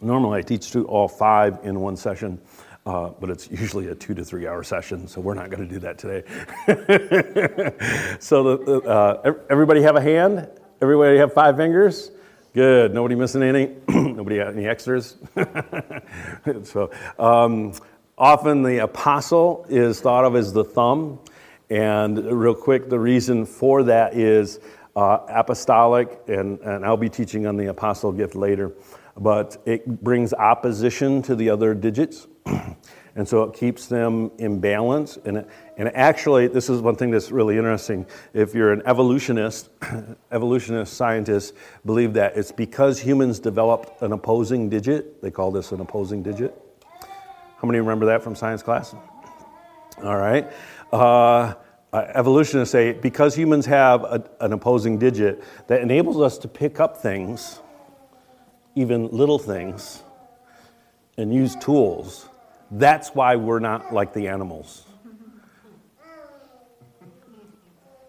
normally 0.01 0.39
I 0.39 0.43
teach 0.43 0.67
through 0.67 0.87
all 0.87 1.09
five 1.09 1.59
in 1.63 1.81
one 1.81 1.97
session. 1.97 2.41
Uh, 2.89 3.11
but 3.21 3.29
it's 3.29 3.51
usually 3.51 3.89
a 3.89 3.95
two 3.95 4.15
to 4.15 4.25
three 4.25 4.47
hour 4.47 4.63
session, 4.63 5.07
so 5.07 5.21
we're 5.21 5.35
not 5.35 5.51
going 5.51 5.63
to 5.63 5.69
do 5.69 5.79
that 5.79 5.99
today. 5.99 6.23
so, 8.19 8.57
the, 8.57 8.81
uh, 8.81 9.35
everybody 9.51 9.83
have 9.83 9.97
a 9.97 10.01
hand? 10.01 10.49
Everybody 10.81 11.19
have 11.19 11.35
five 11.35 11.59
fingers? 11.59 12.11
Good. 12.55 12.95
Nobody 12.95 13.15
missing 13.15 13.43
any? 13.43 13.77
Nobody 13.89 14.39
got 14.39 14.55
any 14.55 14.67
extras? 14.67 15.19
so, 16.63 16.91
um, 17.19 17.75
often 18.17 18.63
the 18.63 18.79
apostle 18.79 19.67
is 19.69 20.01
thought 20.01 20.25
of 20.25 20.35
as 20.35 20.55
the 20.55 20.65
thumb. 20.65 21.19
And 21.69 22.17
real 22.25 22.55
quick, 22.55 22.89
the 22.89 22.99
reason 22.99 23.45
for 23.45 23.83
that 23.83 24.15
is 24.15 24.61
uh, 24.97 25.19
apostolic, 25.29 26.23
and, 26.27 26.59
and 26.61 26.87
I'll 26.87 26.97
be 26.97 27.11
teaching 27.11 27.47
on 27.47 27.59
the 27.59 27.67
apostle 27.67 28.13
gift 28.13 28.35
later, 28.35 28.73
but 29.15 29.61
it 29.67 30.03
brings 30.03 30.33
opposition 30.33 31.21
to 31.23 31.37
the 31.37 31.51
other 31.51 31.75
digits. 31.75 32.27
And 33.19 33.29
so 33.29 33.43
it 33.43 33.53
keeps 33.53 33.87
them 33.87 34.31
in 34.39 34.61
balance. 34.61 35.19
And, 35.25 35.39
it, 35.39 35.49
and 35.77 35.89
actually, 35.97 36.47
this 36.47 36.71
is 36.71 36.81
one 36.81 36.95
thing 36.95 37.11
that's 37.11 37.33
really 37.33 37.59
interesting. 37.59 38.07
If 38.33 38.55
you're 38.55 38.73
an 38.73 38.81
evolutionist, 38.87 39.71
evolutionist 40.31 40.95
scientists 40.95 41.53
believe 41.85 42.13
that 42.13 42.37
it's 42.37 42.53
because 42.53 43.01
humans 43.01 43.41
developed 43.41 44.03
an 44.03 44.13
opposing 44.13 44.69
digit. 44.69 45.21
They 45.21 45.33
call 45.33 45.51
this 45.51 45.73
an 45.73 45.81
opposing 45.81 46.23
digit. 46.23 46.57
How 47.61 47.67
many 47.67 47.81
remember 47.81 48.07
that 48.07 48.23
from 48.23 48.37
science 48.37 48.63
class? 48.63 48.95
All 50.05 50.17
right. 50.17 50.49
Uh, 50.93 51.55
uh, 51.93 52.07
evolutionists 52.15 52.71
say 52.71 52.93
because 52.93 53.35
humans 53.35 53.67
have 53.67 54.05
a, 54.05 54.31
an 54.41 54.53
opposing 54.53 54.97
digit 54.97 55.43
that 55.67 55.81
enables 55.81 56.21
us 56.21 56.39
to 56.39 56.47
pick 56.47 56.79
up 56.79 56.99
things, 56.99 57.61
even 58.77 59.09
little 59.09 59.41
things, 59.41 60.05
and 61.17 61.35
use 61.35 61.57
tools 61.57 62.29
that's 62.71 63.11
why 63.11 63.37
we're 63.37 63.61
not 63.61 63.93
like 63.93 64.13
the 64.13 64.29
animals. 64.29 64.85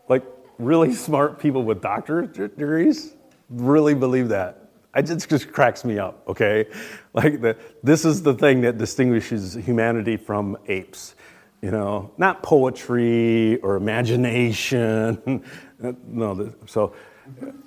Like, 0.07 0.23
really 0.57 0.93
smart 1.07 1.39
people 1.39 1.63
with 1.63 1.81
doctorate 1.81 2.33
degrees 2.33 3.13
really 3.49 3.93
believe 3.93 4.29
that. 4.29 4.69
It 4.95 5.03
just, 5.03 5.29
just 5.29 5.51
cracks 5.51 5.85
me 5.85 5.99
up, 5.99 6.23
okay? 6.27 6.65
Like, 7.13 7.41
the, 7.41 7.57
this 7.83 8.05
is 8.05 8.21
the 8.23 8.33
thing 8.33 8.61
that 8.61 8.77
distinguishes 8.77 9.53
humanity 9.53 10.17
from 10.17 10.57
apes. 10.67 11.15
You 11.61 11.71
know, 11.71 12.11
not 12.17 12.41
poetry 12.41 13.57
or 13.57 13.75
imagination. 13.75 15.43
Uh, 15.81 15.93
no, 16.07 16.53
so 16.65 16.93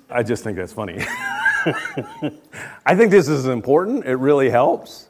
I 0.07 0.21
just 0.21 0.43
think 0.43 0.55
that's 0.55 0.71
funny. 0.71 0.99
I 2.85 2.95
think 2.95 3.09
this 3.09 3.27
is 3.27 3.47
important. 3.47 4.05
It 4.05 4.17
really 4.17 4.51
helps. 4.51 5.07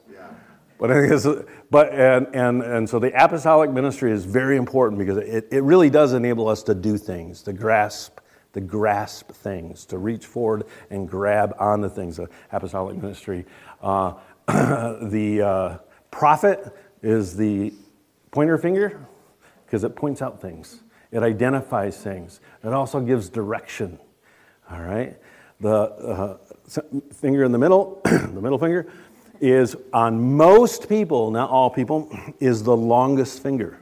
But 0.84 0.92
I 0.92 1.00
think 1.00 1.14
it's, 1.14 1.50
but 1.72 1.94
and, 1.94 2.28
and 2.34 2.62
and 2.62 2.90
so 2.90 3.00
the 3.00 3.08
apostolic 3.16 3.72
ministry 3.72 4.12
is 4.12 4.26
very 4.26 4.58
important 4.58 5.00
because 5.00 5.16
it, 5.16 5.48
it 5.50 5.64
really 5.64 5.90
does 5.90 6.12
enable 6.12 6.50
us 6.50 6.62
to 6.64 6.76
do 6.76 6.98
things, 6.98 7.42
to 7.44 7.54
grasp, 7.54 8.20
to 8.52 8.60
grasp 8.60 9.32
things, 9.32 9.86
to 9.86 9.98
reach 9.98 10.26
forward 10.26 10.66
and 10.90 11.08
grab 11.08 11.56
on 11.58 11.82
onto 11.82 11.96
things. 11.96 12.18
The 12.18 12.28
apostolic 12.52 12.98
ministry. 12.98 13.46
Uh, 13.82 14.16
the 14.48 15.42
uh, 15.42 15.78
prophet 16.12 16.76
is 17.02 17.38
the 17.38 17.74
pointer 18.32 18.58
finger 18.58 19.08
because 19.66 19.86
it 19.86 19.96
points 19.96 20.22
out 20.22 20.42
things. 20.42 20.84
It 21.14 21.24
identifies 21.24 21.96
things. 21.96 22.42
It 22.62 22.74
also 22.74 23.00
gives 23.00 23.30
direction. 23.30 24.00
All 24.70 24.82
right. 24.82 25.18
The 25.62 25.72
uh, 25.72 26.38
finger 27.14 27.46
in 27.46 27.54
the 27.54 27.58
middle, 27.58 28.02
the 28.04 28.42
middle 28.42 28.58
finger, 28.58 28.92
is 29.44 29.76
on 29.92 30.38
most 30.38 30.88
people, 30.88 31.30
not 31.30 31.50
all 31.50 31.70
people, 31.70 32.10
is 32.40 32.64
the 32.64 32.76
longest 32.76 33.44
finger. 33.44 33.78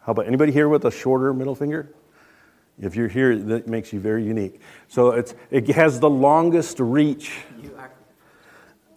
How 0.00 0.10
about 0.10 0.26
anybody 0.26 0.50
here 0.50 0.68
with 0.68 0.84
a 0.84 0.90
shorter 0.90 1.32
middle 1.32 1.54
finger? 1.54 1.94
If 2.80 2.96
you're 2.96 3.08
here, 3.08 3.36
that 3.36 3.68
makes 3.68 3.92
you 3.92 4.00
very 4.00 4.24
unique. 4.24 4.60
So 4.88 5.12
it's, 5.12 5.34
it 5.50 5.68
has 5.68 6.00
the 6.00 6.10
longest 6.10 6.80
reach. 6.80 7.38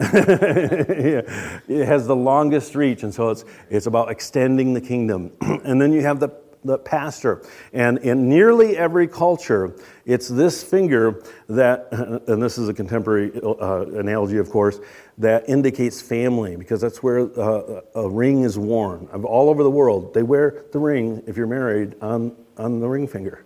yeah, 0.00 1.22
it 1.68 1.86
has 1.86 2.06
the 2.06 2.16
longest 2.16 2.74
reach, 2.74 3.04
and 3.04 3.14
so 3.14 3.28
it's, 3.30 3.44
it's 3.68 3.86
about 3.86 4.10
extending 4.10 4.74
the 4.74 4.80
kingdom. 4.80 5.30
and 5.40 5.80
then 5.80 5.92
you 5.92 6.00
have 6.00 6.18
the 6.18 6.30
the 6.64 6.78
pastor. 6.78 7.42
And 7.72 7.98
in 7.98 8.28
nearly 8.28 8.76
every 8.76 9.08
culture, 9.08 9.74
it's 10.04 10.28
this 10.28 10.62
finger 10.62 11.22
that, 11.48 11.88
and 12.28 12.42
this 12.42 12.58
is 12.58 12.68
a 12.68 12.74
contemporary 12.74 13.32
uh, 13.42 13.86
analogy, 13.98 14.38
of 14.38 14.50
course, 14.50 14.80
that 15.20 15.48
indicates 15.48 16.00
family 16.00 16.56
because 16.56 16.80
that's 16.80 17.02
where 17.02 17.20
uh, 17.38 17.82
a 17.94 18.08
ring 18.08 18.42
is 18.42 18.58
worn. 18.58 19.06
All 19.24 19.50
over 19.50 19.62
the 19.62 19.70
world, 19.70 20.14
they 20.14 20.22
wear 20.22 20.64
the 20.72 20.78
ring, 20.78 21.22
if 21.26 21.36
you're 21.36 21.46
married, 21.46 21.94
on, 22.02 22.34
on 22.56 22.80
the 22.80 22.88
ring 22.88 23.06
finger. 23.06 23.44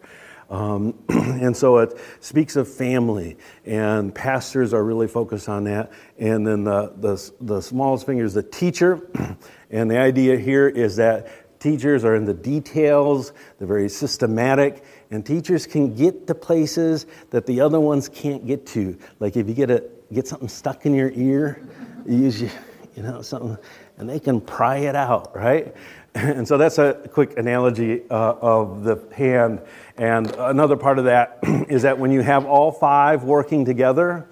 Um, 0.48 0.94
and 1.08 1.56
so 1.56 1.78
it 1.78 1.98
speaks 2.20 2.54
of 2.56 2.72
family, 2.72 3.38
and 3.64 4.14
pastors 4.14 4.72
are 4.72 4.84
really 4.84 5.08
focused 5.08 5.48
on 5.48 5.64
that. 5.64 5.90
And 6.16 6.46
then 6.46 6.64
the, 6.64 6.92
the, 6.96 7.32
the 7.40 7.60
smallest 7.60 8.06
finger 8.06 8.24
is 8.24 8.34
the 8.34 8.42
teacher. 8.42 9.08
And 9.70 9.90
the 9.90 9.98
idea 9.98 10.38
here 10.38 10.68
is 10.68 10.96
that 10.96 11.44
Teachers 11.64 12.04
are 12.04 12.14
in 12.14 12.26
the 12.26 12.34
details, 12.34 13.32
they're 13.56 13.66
very 13.66 13.88
systematic, 13.88 14.84
and 15.10 15.24
teachers 15.24 15.66
can 15.66 15.94
get 15.94 16.26
to 16.26 16.34
places 16.34 17.06
that 17.30 17.46
the 17.46 17.62
other 17.62 17.80
ones 17.80 18.06
can't 18.10 18.46
get 18.46 18.66
to. 18.66 18.98
Like 19.18 19.34
if 19.38 19.48
you 19.48 19.54
get, 19.54 19.70
a, 19.70 19.82
get 20.14 20.28
something 20.28 20.48
stuck 20.48 20.86
in 20.86 20.94
your 20.94 21.10
ear, 21.10 21.60
you 22.06 22.16
use 22.16 22.40
you, 22.40 22.50
you 22.96 23.02
know, 23.02 23.20
something, 23.22 23.58
and 23.98 24.08
they 24.08 24.20
can 24.20 24.40
pry 24.40 24.78
it 24.78 24.96
out, 24.96 25.34
right? 25.36 25.74
And 26.16 26.46
so 26.46 26.56
that's 26.56 26.78
a 26.78 26.94
quick 27.12 27.36
analogy 27.38 28.02
uh, 28.08 28.34
of 28.40 28.84
the 28.84 29.02
hand. 29.12 29.60
And 29.96 30.30
another 30.38 30.76
part 30.76 31.00
of 31.00 31.06
that 31.06 31.40
is 31.68 31.82
that 31.82 31.98
when 31.98 32.12
you 32.12 32.20
have 32.20 32.46
all 32.46 32.70
five 32.70 33.24
working 33.24 33.64
together, 33.64 34.28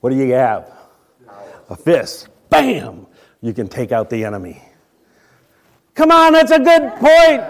what 0.00 0.10
do 0.10 0.16
you 0.16 0.34
have? 0.34 0.70
A 1.70 1.76
fist. 1.76 2.28
Bam! 2.50 3.06
You 3.40 3.54
can 3.54 3.68
take 3.68 3.90
out 3.90 4.10
the 4.10 4.22
enemy. 4.22 4.62
Come 5.94 6.10
on, 6.10 6.34
that's 6.34 6.50
a 6.50 6.58
good 6.58 6.90
point. 6.96 7.40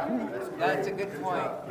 That's 0.58 0.86
a 0.86 0.92
good 0.92 1.20
point, 1.20 1.63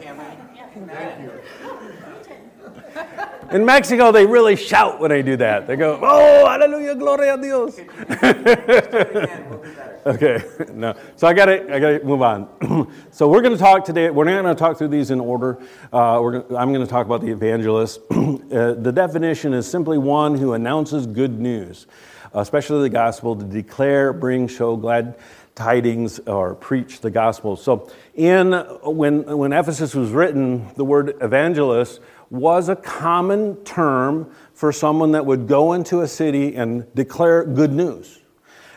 In 3.52 3.66
Mexico, 3.66 4.12
they 4.12 4.26
really 4.26 4.56
shout 4.56 5.00
when 5.00 5.10
they 5.10 5.22
do 5.22 5.38
that. 5.38 5.68
They 5.68 5.76
go, 5.76 6.00
"Oh, 6.02 6.48
hallelujah, 6.48 6.96
gloria 6.96 7.36
a 7.36 7.42
Dios." 7.42 7.78
okay, 10.06 10.44
no. 10.74 10.96
So 11.16 11.28
I 11.28 11.34
got 11.34 11.46
to, 11.46 11.76
I 11.76 11.80
got 11.80 11.90
to 11.90 12.04
move 12.04 12.24
on. 12.24 12.92
so 13.12 13.28
we're 13.28 13.42
going 13.42 13.54
to 13.54 13.60
talk 13.60 13.86
today. 13.86 14.10
We're 14.10 14.24
not 14.24 14.42
going 14.42 14.56
to 14.56 14.60
talk 14.60 14.80
through 14.80 14.88
these 14.88 15.12
in 15.12 15.20
order. 15.20 15.60
Uh, 15.92 16.20
gonna, 16.20 16.44
I'm 16.58 16.74
going 16.74 16.86
to 16.86 16.88
talk 16.88 17.06
about 17.06 17.22
the 17.22 17.32
evangelist. 17.32 18.00
uh, 18.12 18.74
the 18.74 18.92
definition 18.92 19.54
is 19.54 19.70
simply 19.70 20.00
one 20.00 20.36
who 20.36 20.54
announces 20.54 21.06
good 21.06 21.40
news, 21.40 21.86
especially 22.34 22.82
the 22.82 22.90
gospel, 22.90 23.36
to 23.36 23.46
declare, 23.46 24.14
bring, 24.14 24.48
show 24.48 24.76
glad 24.76 25.16
tidings 25.56 26.20
or 26.20 26.56
preach 26.56 27.02
the 27.02 27.12
gospel. 27.12 27.56
So, 27.56 27.90
in 28.16 28.54
when 28.84 29.24
when 29.38 29.54
Ephesus 29.54 29.94
was 29.94 30.12
written, 30.12 30.70
the 30.76 30.86
word 30.86 31.16
evangelist 31.22 32.00
was 32.30 32.70
a 32.70 32.76
common 32.76 33.56
term 33.64 34.32
for 34.54 34.72
someone 34.72 35.12
that 35.12 35.26
would 35.26 35.48
go 35.48 35.74
into 35.74 36.02
a 36.02 36.08
city 36.08 36.56
and 36.56 36.92
declare 36.96 37.44
good 37.44 37.72
news. 37.72 38.20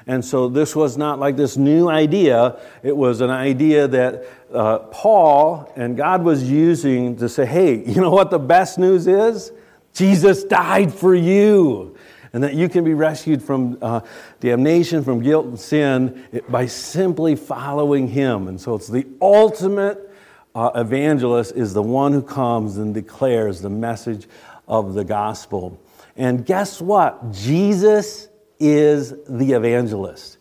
And 0.07 0.25
so 0.25 0.49
this 0.49 0.77
was 0.77 0.97
not 0.97 1.19
like 1.19 1.37
this 1.37 1.57
new 1.57 1.89
idea. 1.89 2.61
It 2.83 2.97
was 2.97 3.21
an 3.21 3.31
idea 3.31 3.89
that 3.89 4.25
uh, 4.53 4.79
Paul 4.79 5.73
and 5.75 5.97
God 5.97 6.23
was 6.23 6.49
using 6.49 7.17
to 7.17 7.29
say, 7.29 7.45
hey, 7.45 7.83
you 7.85 8.01
know 8.01 8.11
what 8.11 8.31
the 8.31 8.39
best 8.39 8.79
news 8.79 9.07
is? 9.07 9.53
Jesus 9.95 10.45
died 10.45 10.93
for 10.93 11.15
you 11.15 11.96
and 12.37 12.45
that 12.45 12.53
you 12.53 12.69
can 12.69 12.85
be 12.85 12.93
rescued 12.93 13.43
from 13.43 13.79
uh, 13.81 14.01
damnation, 14.41 15.03
from 15.03 15.23
guilt 15.23 15.47
and 15.47 15.59
sin 15.59 16.23
by 16.51 16.67
simply 16.67 17.35
following 17.35 18.09
Him. 18.09 18.49
And 18.49 18.61
so 18.61 18.75
it's 18.75 18.89
the 18.89 19.07
ultimate 19.23 20.13
uh, 20.55 20.71
evangelist 20.75 21.57
is 21.57 21.73
the 21.73 21.83
one 21.83 22.13
who 22.13 22.21
comes 22.21 22.77
and 22.77 22.93
declares 22.93 23.63
the 23.63 23.71
message 23.71 24.27
of 24.69 24.93
the 24.93 25.03
gospel. 25.03 25.81
And 26.15 26.45
guess 26.45 26.79
what? 26.79 27.33
Jesus 27.33 28.29
is 28.61 29.15
the 29.27 29.53
evangelist. 29.53 30.37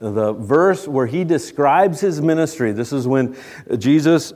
The 0.00 0.32
verse 0.32 0.88
where 0.88 1.06
he 1.06 1.22
describes 1.22 2.00
his 2.00 2.20
ministry, 2.20 2.72
this 2.72 2.92
is 2.92 3.06
when 3.06 3.36
Jesus 3.78 4.32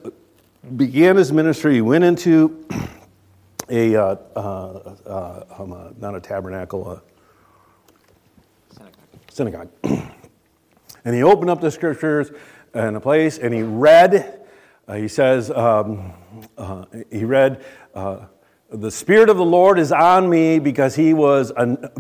began 0.77 1.17
his 1.17 1.33
ministry. 1.33 1.75
He 1.75 1.81
went 1.81 2.05
into 2.05 2.65
a, 3.71 3.95
uh, 3.95 4.17
uh, 4.35 4.41
uh, 5.07 5.45
um, 5.59 5.73
uh, 5.73 5.91
not 6.01 6.17
a 6.17 6.21
tabernacle, 6.21 6.91
a 6.91 7.03
synagogue. 8.75 8.95
synagogue. 9.31 9.69
and 11.05 11.15
he 11.15 11.23
opened 11.23 11.51
up 11.51 11.61
the 11.61 11.71
scriptures 11.71 12.31
in 12.75 12.97
a 12.97 13.01
place 13.01 13.39
and 13.39 13.55
he 13.55 13.63
read 13.63 14.37
Uh, 14.89 14.95
he 14.95 15.07
says, 15.07 15.53
um, 15.53 16.13
uh, 16.59 16.85
he 17.13 17.25
read, 17.25 17.65
uh, 17.95 18.27
the 18.73 18.91
Spirit 18.91 19.29
of 19.29 19.37
the 19.37 19.45
Lord 19.45 19.79
is 19.79 19.93
on 19.93 20.29
me 20.29 20.59
because 20.59 20.97
he, 20.97 21.15
was, 21.15 21.53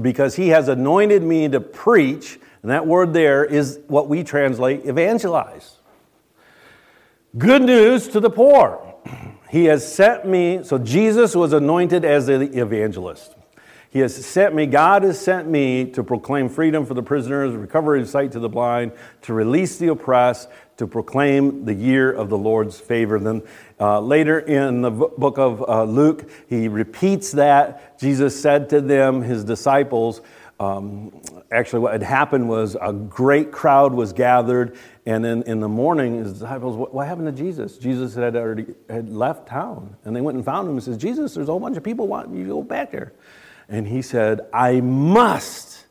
because 0.02 0.34
he 0.34 0.48
has 0.48 0.66
anointed 0.66 1.22
me 1.22 1.48
to 1.48 1.60
preach. 1.60 2.40
And 2.62 2.70
that 2.72 2.84
word 2.84 3.12
there 3.12 3.44
is 3.44 3.78
what 3.86 4.08
we 4.08 4.24
translate 4.24 4.86
evangelize. 4.86 5.78
Good 7.38 7.62
news 7.62 8.08
to 8.08 8.18
the 8.18 8.30
poor. 8.30 8.96
He 9.50 9.64
has 9.64 9.90
sent 9.90 10.26
me, 10.26 10.62
so 10.62 10.78
Jesus 10.78 11.34
was 11.34 11.52
anointed 11.52 12.04
as 12.04 12.26
the 12.26 12.40
evangelist. 12.40 13.34
He 13.90 13.98
has 13.98 14.14
sent 14.24 14.54
me, 14.54 14.66
God 14.66 15.02
has 15.02 15.20
sent 15.20 15.48
me 15.48 15.86
to 15.90 16.04
proclaim 16.04 16.48
freedom 16.48 16.86
for 16.86 16.94
the 16.94 17.02
prisoners, 17.02 17.56
recovery 17.56 18.00
of 18.00 18.08
sight 18.08 18.30
to 18.32 18.38
the 18.38 18.48
blind, 18.48 18.92
to 19.22 19.34
release 19.34 19.78
the 19.78 19.88
oppressed, 19.88 20.48
to 20.76 20.86
proclaim 20.86 21.64
the 21.64 21.74
year 21.74 22.12
of 22.12 22.28
the 22.28 22.38
Lord's 22.38 22.78
favor. 22.78 23.18
Then 23.18 23.42
uh, 23.80 23.98
later 23.98 24.38
in 24.38 24.82
the 24.82 24.92
book 24.92 25.38
of 25.38 25.68
uh, 25.68 25.82
Luke, 25.82 26.30
he 26.48 26.68
repeats 26.68 27.32
that. 27.32 27.98
Jesus 27.98 28.40
said 28.40 28.70
to 28.70 28.80
them, 28.80 29.22
his 29.22 29.42
disciples, 29.42 30.20
um, 30.60 31.10
actually, 31.50 31.80
what 31.80 31.92
had 31.92 32.02
happened 32.02 32.46
was 32.46 32.76
a 32.80 32.92
great 32.92 33.50
crowd 33.50 33.94
was 33.94 34.12
gathered, 34.12 34.76
and 35.10 35.24
then 35.24 35.42
in 35.42 35.58
the 35.58 35.68
morning, 35.68 36.18
his 36.18 36.34
disciples, 36.34 36.76
what, 36.76 36.94
what 36.94 37.04
happened 37.08 37.26
to 37.26 37.32
Jesus? 37.32 37.78
Jesus 37.78 38.14
had 38.14 38.36
already 38.36 38.66
had 38.88 39.12
left 39.12 39.48
town, 39.48 39.96
and 40.04 40.14
they 40.14 40.20
went 40.20 40.36
and 40.36 40.44
found 40.44 40.68
him 40.68 40.74
and 40.74 40.82
says, 40.84 40.96
Jesus, 40.96 41.34
there's 41.34 41.48
a 41.48 41.50
whole 41.50 41.58
bunch 41.58 41.76
of 41.76 41.82
people 41.82 42.06
wanting 42.06 42.36
you 42.36 42.44
to 42.44 42.50
go 42.50 42.62
back 42.62 42.92
there. 42.92 43.12
And 43.68 43.88
he 43.88 44.02
said, 44.02 44.42
I 44.54 44.80
must 44.80 45.84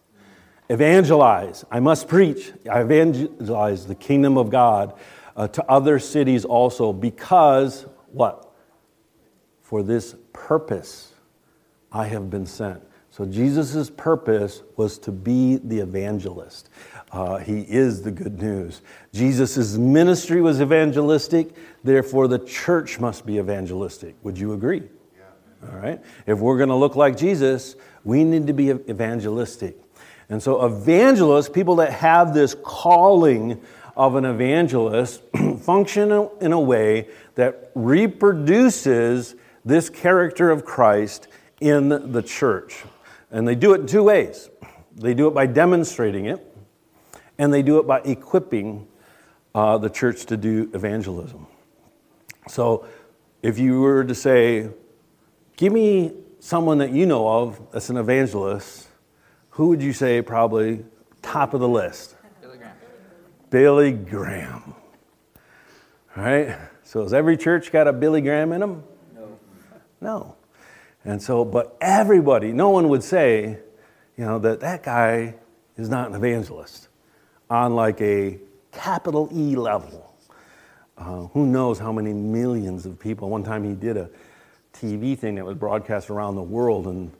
evangelize. 0.69 1.65
I 1.69 1.81
must 1.81 2.07
preach. 2.07 2.53
I 2.71 2.79
evangelize 2.79 3.85
the 3.85 3.95
kingdom 3.95 4.37
of 4.37 4.49
God 4.49 4.97
uh, 5.35 5.49
to 5.49 5.65
other 5.69 5.99
cities 5.99 6.45
also 6.45 6.93
because 6.93 7.85
what? 8.13 8.53
For 9.59 9.83
this 9.83 10.15
purpose 10.31 11.11
I 11.91 12.07
have 12.07 12.29
been 12.29 12.45
sent. 12.45 12.83
So 13.11 13.25
Jesus' 13.25 13.89
purpose 13.89 14.63
was 14.77 14.97
to 14.99 15.11
be 15.11 15.57
the 15.57 15.79
evangelist. 15.79 16.69
Uh, 17.11 17.37
he 17.37 17.61
is 17.61 18.01
the 18.01 18.11
good 18.11 18.39
news. 18.39 18.81
Jesus' 19.13 19.75
ministry 19.75 20.41
was 20.41 20.61
evangelistic, 20.61 21.55
therefore, 21.83 22.27
the 22.27 22.39
church 22.39 22.99
must 22.99 23.25
be 23.25 23.37
evangelistic. 23.37 24.15
Would 24.23 24.37
you 24.37 24.53
agree? 24.53 24.83
Yeah. 25.17 25.69
All 25.69 25.79
right? 25.79 26.01
If 26.27 26.39
we're 26.39 26.57
going 26.57 26.69
to 26.69 26.75
look 26.75 26.95
like 26.95 27.17
Jesus, 27.17 27.75
we 28.03 28.23
need 28.23 28.47
to 28.47 28.53
be 28.53 28.69
evangelistic. 28.69 29.77
And 30.29 30.41
so, 30.43 30.63
evangelists, 30.63 31.49
people 31.49 31.77
that 31.77 31.91
have 31.91 32.33
this 32.33 32.55
calling 32.63 33.59
of 33.97 34.15
an 34.15 34.25
evangelist, 34.25 35.23
function 35.61 36.29
in 36.39 36.53
a 36.53 36.59
way 36.59 37.07
that 37.35 37.71
reproduces 37.73 39.35
this 39.65 39.89
character 39.89 40.51
of 40.51 40.63
Christ 40.65 41.27
in 41.59 42.11
the 42.11 42.21
church. 42.21 42.83
And 43.31 43.47
they 43.47 43.55
do 43.55 43.73
it 43.73 43.81
in 43.81 43.87
two 43.87 44.03
ways 44.03 44.49
they 44.95 45.13
do 45.13 45.27
it 45.27 45.33
by 45.33 45.45
demonstrating 45.45 46.25
it, 46.25 46.45
and 47.37 47.53
they 47.53 47.61
do 47.61 47.79
it 47.79 47.87
by 47.87 47.99
equipping 48.01 48.85
uh, 49.55 49.77
the 49.77 49.89
church 49.89 50.25
to 50.27 50.37
do 50.37 50.69
evangelism. 50.73 51.47
So, 52.47 52.87
if 53.41 53.57
you 53.57 53.81
were 53.81 54.03
to 54.03 54.15
say, 54.15 54.69
Give 55.59 55.73
me 55.73 56.13
someone 56.39 56.77
that 56.77 56.93
you 56.93 57.05
know 57.05 57.27
of 57.27 57.59
that's 57.73 57.89
an 57.89 57.97
evangelist. 57.97 58.87
Who 59.49 59.67
would 59.67 59.81
you 59.81 59.91
say 59.91 60.21
probably 60.21 60.85
top 61.21 61.53
of 61.53 61.59
the 61.59 61.67
list? 61.67 62.15
Billy 62.39 62.57
Graham. 62.57 62.75
Billy 63.49 63.91
Graham. 63.91 64.73
All 66.15 66.23
right? 66.23 66.57
So 66.83 67.03
has 67.03 67.13
every 67.13 67.35
church 67.35 67.73
got 67.73 67.89
a 67.89 67.91
Billy 67.91 68.21
Graham 68.21 68.53
in 68.53 68.61
them? 68.61 68.83
No. 69.13 69.39
No. 69.99 70.35
And 71.03 71.21
so, 71.21 71.43
but 71.43 71.75
everybody, 71.81 72.53
no 72.53 72.69
one 72.69 72.87
would 72.87 73.03
say, 73.03 73.59
you 74.15 74.23
know, 74.23 74.39
that 74.39 74.61
that 74.61 74.81
guy 74.81 75.35
is 75.75 75.89
not 75.89 76.07
an 76.07 76.15
evangelist 76.15 76.87
on 77.49 77.75
like 77.75 77.99
a 77.99 78.39
capital 78.71 79.29
E 79.33 79.55
level. 79.55 80.13
Uh, 80.97 81.27
who 81.27 81.45
knows 81.45 81.79
how 81.79 81.91
many 81.91 82.13
millions 82.13 82.85
of 82.85 82.99
people? 82.99 83.29
One 83.29 83.43
time 83.43 83.63
he 83.63 83.73
did 83.73 83.95
a 83.95 84.09
TV 84.73 85.17
thing 85.17 85.35
that 85.35 85.45
was 85.45 85.55
broadcast 85.55 86.09
around 86.09 86.35
the 86.35 86.43
world, 86.43 86.87
and 86.87 87.11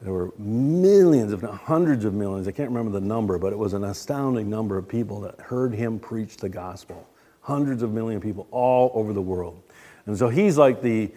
there 0.00 0.12
were 0.12 0.32
millions, 0.38 1.32
if 1.32 1.42
not 1.42 1.54
hundreds 1.54 2.04
of 2.04 2.14
millions, 2.14 2.48
I 2.48 2.52
can't 2.52 2.70
remember 2.70 2.98
the 2.98 3.04
number, 3.04 3.38
but 3.38 3.52
it 3.52 3.58
was 3.58 3.72
an 3.72 3.84
astounding 3.84 4.48
number 4.48 4.76
of 4.78 4.88
people 4.88 5.20
that 5.20 5.40
heard 5.40 5.74
him 5.74 5.98
preach 5.98 6.36
the 6.36 6.48
gospel. 6.48 7.06
Hundreds 7.40 7.82
of 7.82 7.92
million 7.92 8.20
people 8.20 8.46
all 8.50 8.90
over 8.94 9.12
the 9.12 9.22
world. 9.22 9.62
And 10.06 10.16
so 10.16 10.28
he's 10.28 10.58
like 10.58 10.82
the 10.82 11.10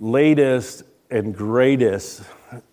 latest 0.00 0.82
and 1.10 1.34
greatest 1.34 2.22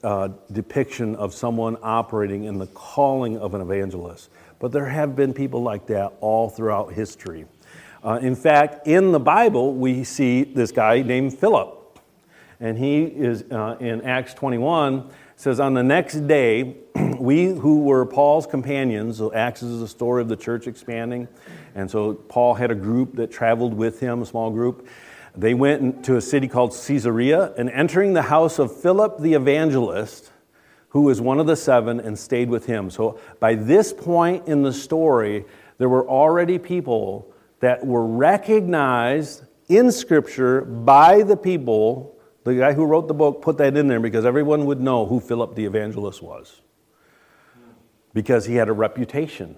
uh, 0.04 0.30
depiction 0.52 1.16
of 1.16 1.34
someone 1.34 1.78
operating 1.82 2.46
in 2.46 2.58
the 2.58 2.68
calling 2.68 3.38
of 3.38 3.54
an 3.54 3.62
evangelist. 3.62 4.30
But 4.60 4.72
there 4.72 4.88
have 4.88 5.16
been 5.16 5.34
people 5.34 5.62
like 5.62 5.88
that 5.88 6.14
all 6.22 6.50
throughout 6.50 6.94
history. 6.94 7.46
Uh, 8.04 8.20
in 8.22 8.36
fact, 8.36 8.88
in 8.88 9.12
the 9.12 9.20
Bible, 9.20 9.74
we 9.74 10.04
see 10.04 10.44
this 10.44 10.72
guy 10.72 11.02
named 11.02 11.38
Philip 11.38 11.86
and 12.60 12.78
he 12.78 13.04
is 13.04 13.44
uh, 13.52 13.78
in 13.80 14.02
Acts 14.02 14.34
21 14.34 15.10
says, 15.36 15.60
On 15.60 15.74
the 15.74 15.84
next 15.84 16.28
day, 16.28 16.78
we 17.20 17.46
who 17.46 17.84
were 17.84 18.06
Paul's 18.06 18.48
companions, 18.48 19.18
so 19.18 19.34
Acts 19.34 19.64
is 19.64 19.80
the 19.80 19.88
story 19.88 20.22
of 20.22 20.30
the 20.30 20.36
church 20.36 20.68
expanding, 20.68 21.28
and 21.76 21.90
so 21.90 22.14
Paul 22.14 22.54
had 22.54 22.72
a 22.72 22.76
group 22.76 23.16
that 23.16 23.32
traveled 23.32 23.74
with 23.74 24.00
him, 24.00 24.22
a 24.22 24.26
small 24.26 24.50
group. 24.50 24.88
They 25.36 25.54
went 25.54 26.06
to 26.06 26.16
a 26.16 26.22
city 26.22 26.48
called 26.48 26.72
Caesarea, 26.72 27.54
and 27.58 27.70
entering 27.70 28.14
the 28.14 28.22
house 28.22 28.58
of 28.60 28.76
Philip 28.76 29.20
the 29.20 29.34
evangelist, 29.34 30.32
who 30.96 31.02
was 31.02 31.20
one 31.20 31.42
of 31.42 31.46
the 31.46 31.58
seven, 31.58 32.00
and 32.00 32.18
stayed 32.18 32.50
with 32.50 32.68
him. 32.68 32.90
So 32.90 33.20
by 33.42 33.56
this 33.56 33.92
point 33.92 34.48
in 34.48 34.62
the 34.62 34.72
story, 34.72 35.44
there 35.78 35.90
were 35.90 36.08
already 36.08 36.58
people 36.58 37.34
that 37.60 37.86
were 37.86 38.08
recognized 38.08 39.44
in 39.68 39.92
Scripture 39.92 40.62
by 40.62 41.22
the 41.22 41.36
people 41.36 42.18
the 42.46 42.56
guy 42.56 42.72
who 42.72 42.86
wrote 42.86 43.10
the 43.10 43.14
book 43.14 43.42
put 43.42 43.58
that 43.58 43.76
in 43.76 43.90
there 43.90 44.00
because 44.00 44.26
everyone 44.26 44.66
would 44.68 44.80
know 44.80 45.06
who 45.06 45.20
Philip 45.20 45.54
the 45.56 45.66
evangelist 45.66 46.22
was. 46.22 46.62
Because 48.14 48.46
he 48.46 48.56
had 48.56 48.70
a 48.70 48.74
reputation. 48.74 49.58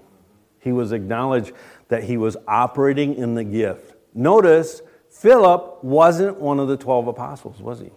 He 0.60 0.72
was 0.72 0.92
acknowledged 0.92 1.52
that 1.90 2.06
he 2.06 2.18
was 2.18 2.36
operating 2.48 3.14
in 3.14 3.36
the 3.36 3.44
gift. 3.44 3.94
Notice, 4.16 4.82
Philip 5.12 5.84
wasn't 5.84 6.40
one 6.40 6.60
of 6.60 6.68
the 6.68 6.78
12 6.78 7.10
apostles, 7.10 7.62
was 7.62 7.80
he? 7.80 7.92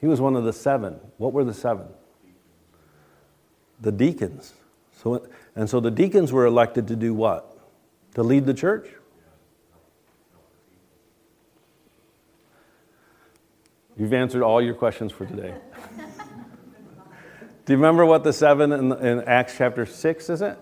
He 0.00 0.08
was 0.08 0.20
one 0.20 0.34
of 0.34 0.42
the 0.42 0.52
seven. 0.52 0.98
What 1.18 1.32
were 1.32 1.44
the 1.44 1.54
seven? 1.54 1.86
The 3.80 3.92
deacons. 3.92 4.54
So, 5.02 5.28
and 5.54 5.68
so 5.70 5.80
the 5.80 5.90
deacons 5.90 6.32
were 6.32 6.46
elected 6.46 6.88
to 6.88 6.96
do 6.96 7.14
what? 7.14 7.56
To 8.14 8.22
lead 8.22 8.46
the 8.46 8.54
church? 8.54 8.88
You've 13.96 14.12
answered 14.12 14.42
all 14.42 14.62
your 14.62 14.74
questions 14.74 15.10
for 15.10 15.26
today. 15.26 15.54
Do 17.64 17.72
you 17.72 17.76
remember 17.76 18.06
what 18.06 18.24
the 18.24 18.32
seven 18.32 18.72
in, 18.72 18.92
in 18.92 19.24
Acts 19.24 19.54
chapter 19.58 19.84
6 19.84 20.30
is 20.30 20.40
it? 20.40 20.58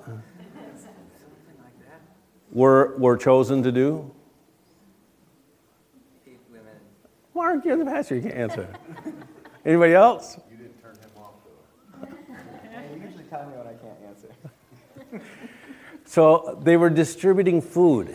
Were, 2.50 2.96
were 2.96 3.16
chosen 3.16 3.62
to 3.62 3.70
do? 3.70 4.11
Mark, 7.35 7.64
you're 7.66 7.76
the 7.76 7.85
pastor. 7.85 8.16
You 8.16 8.22
can't 8.22 8.35
answer. 8.35 8.68
Anybody 9.66 9.92
else? 9.92 10.38
You 10.50 10.57
didn't 10.57 10.83
turn 10.83 10.94
him 10.94 11.11
off, 11.18 11.35
though. 12.00 12.09
you 12.94 13.02
usually 13.02 13.15
tell 13.28 13.46
me 13.46 13.56
when 13.56 13.66
I 13.66 13.74
can't 13.74 15.20
answer. 15.20 15.22
so 16.04 16.58
they 16.62 16.76
were 16.76 16.90
distributing 16.90 17.60
food. 17.60 18.14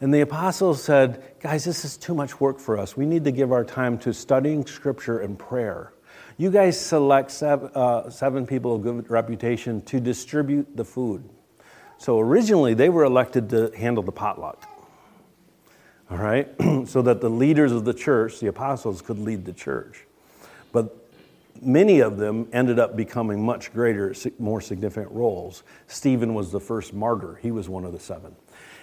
And 0.00 0.14
the 0.14 0.20
apostles 0.20 0.82
said, 0.82 1.22
Guys, 1.40 1.64
this 1.64 1.84
is 1.84 1.96
too 1.96 2.14
much 2.14 2.40
work 2.40 2.58
for 2.60 2.78
us. 2.78 2.96
We 2.96 3.06
need 3.06 3.24
to 3.24 3.32
give 3.32 3.52
our 3.52 3.64
time 3.64 3.98
to 3.98 4.12
studying 4.12 4.66
scripture 4.66 5.18
and 5.20 5.38
prayer. 5.38 5.92
You 6.36 6.50
guys 6.50 6.80
select 6.80 7.32
seven, 7.32 7.70
uh, 7.74 8.10
seven 8.10 8.46
people 8.46 8.76
of 8.76 8.82
good 8.82 9.10
reputation 9.10 9.80
to 9.82 9.98
distribute 9.98 10.76
the 10.76 10.84
food. 10.84 11.28
So 11.98 12.20
originally, 12.20 12.74
they 12.74 12.88
were 12.88 13.02
elected 13.02 13.50
to 13.50 13.72
handle 13.76 14.04
the 14.04 14.12
potluck. 14.12 14.64
All 16.10 16.16
right? 16.16 16.48
so 16.86 17.02
that 17.02 17.20
the 17.20 17.28
leaders 17.28 17.72
of 17.72 17.84
the 17.84 17.92
church, 17.92 18.38
the 18.38 18.46
apostles, 18.46 19.02
could 19.02 19.18
lead 19.18 19.44
the 19.44 19.52
church. 19.52 20.06
But 20.70 21.07
many 21.62 22.00
of 22.00 22.16
them 22.16 22.48
ended 22.52 22.78
up 22.78 22.96
becoming 22.96 23.44
much 23.44 23.72
greater, 23.72 24.14
more 24.38 24.60
significant 24.60 25.12
roles. 25.12 25.62
Stephen 25.86 26.34
was 26.34 26.52
the 26.52 26.60
first 26.60 26.92
martyr, 26.92 27.38
he 27.42 27.50
was 27.50 27.68
one 27.68 27.84
of 27.84 27.92
the 27.92 28.00
seven. 28.00 28.34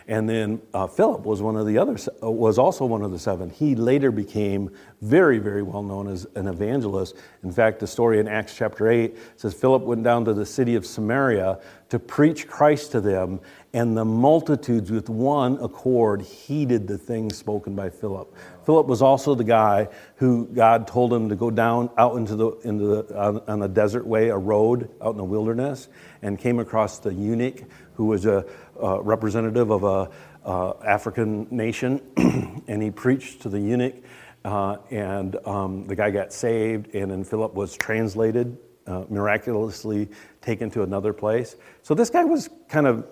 And 0.08 0.30
then 0.30 0.62
uh, 0.72 0.86
Philip 0.86 1.26
was 1.26 1.42
one 1.42 1.56
of 1.56 1.66
the 1.66 1.80
others, 1.80 2.08
uh, 2.22 2.30
was 2.30 2.60
also 2.60 2.86
one 2.86 3.02
of 3.02 3.12
the 3.12 3.18
seven. 3.18 3.50
He 3.50 3.74
later 3.74 4.12
became 4.12 4.70
very, 5.02 5.40
very 5.40 5.64
well 5.64 5.82
known 5.82 6.08
as 6.08 6.28
an 6.36 6.48
evangelist. 6.48 7.16
In 7.44 7.52
fact, 7.52 7.80
the 7.80 7.88
story 7.88 8.20
in 8.20 8.28
Acts 8.28 8.56
chapter 8.56 8.88
8 8.88 9.18
says 9.36 9.56
Philip 9.56 9.82
went 9.82 10.04
down 10.04 10.24
to 10.26 10.34
the 10.34 10.46
city 10.46 10.76
of 10.76 10.86
Samaria 10.86 11.60
to 11.90 12.00
preach 12.00 12.48
Christ 12.48 12.92
to 12.92 13.02
them, 13.02 13.40
and 13.74 13.98
the 13.98 14.06
multitudes 14.06 14.92
with 14.92 15.10
one 15.10 15.58
accord 15.62 16.22
heeded 16.22 16.88
the 16.88 16.98
things 16.98 17.38
spoken 17.38 17.76
by 17.76 17.90
Philip. 17.90 18.36
Philip 18.66 18.88
was 18.88 19.02
also 19.02 19.36
the 19.36 19.44
guy 19.44 19.88
who 20.16 20.48
God 20.48 20.88
told 20.88 21.14
him 21.14 21.30
to 21.30 21.36
go 21.36 21.50
down 21.50 21.90
out 21.98 22.16
into 22.16 22.36
the, 22.36 22.52
into 22.64 22.86
the 22.86 23.20
on, 23.20 23.42
on 23.48 23.62
a 23.64 23.68
desert 23.68 24.06
way, 24.06 24.30
a 24.30 24.38
road 24.38 24.90
out 25.02 25.12
in 25.12 25.18
the 25.18 25.24
wilderness, 25.24 25.88
and 26.22 26.40
came 26.40 26.60
across 26.60 27.00
the 27.00 27.14
eunuch 27.14 27.64
who 27.96 28.06
was 28.06 28.26
a, 28.26 28.46
a 28.80 29.02
representative 29.02 29.70
of 29.72 29.84
a 29.84 30.10
uh, 30.46 30.74
African 30.86 31.48
nation, 31.50 32.02
and 32.68 32.82
he 32.82 32.92
preached 32.92 33.42
to 33.42 33.50
the 33.50 33.60
eunuch, 33.60 33.96
uh, 34.44 34.78
and 34.92 35.36
um, 35.46 35.88
the 35.88 35.96
guy 35.96 36.12
got 36.12 36.32
saved, 36.32 36.94
and 36.94 37.10
then 37.10 37.24
Philip 37.24 37.54
was 37.54 37.76
translated, 37.76 38.58
uh, 38.86 39.06
miraculously 39.10 40.10
taken 40.42 40.70
to 40.72 40.84
another 40.84 41.14
place. 41.14 41.56
So 41.82 41.96
this 41.96 42.10
guy 42.10 42.24
was 42.24 42.50
kind 42.70 42.86
of, 42.86 43.08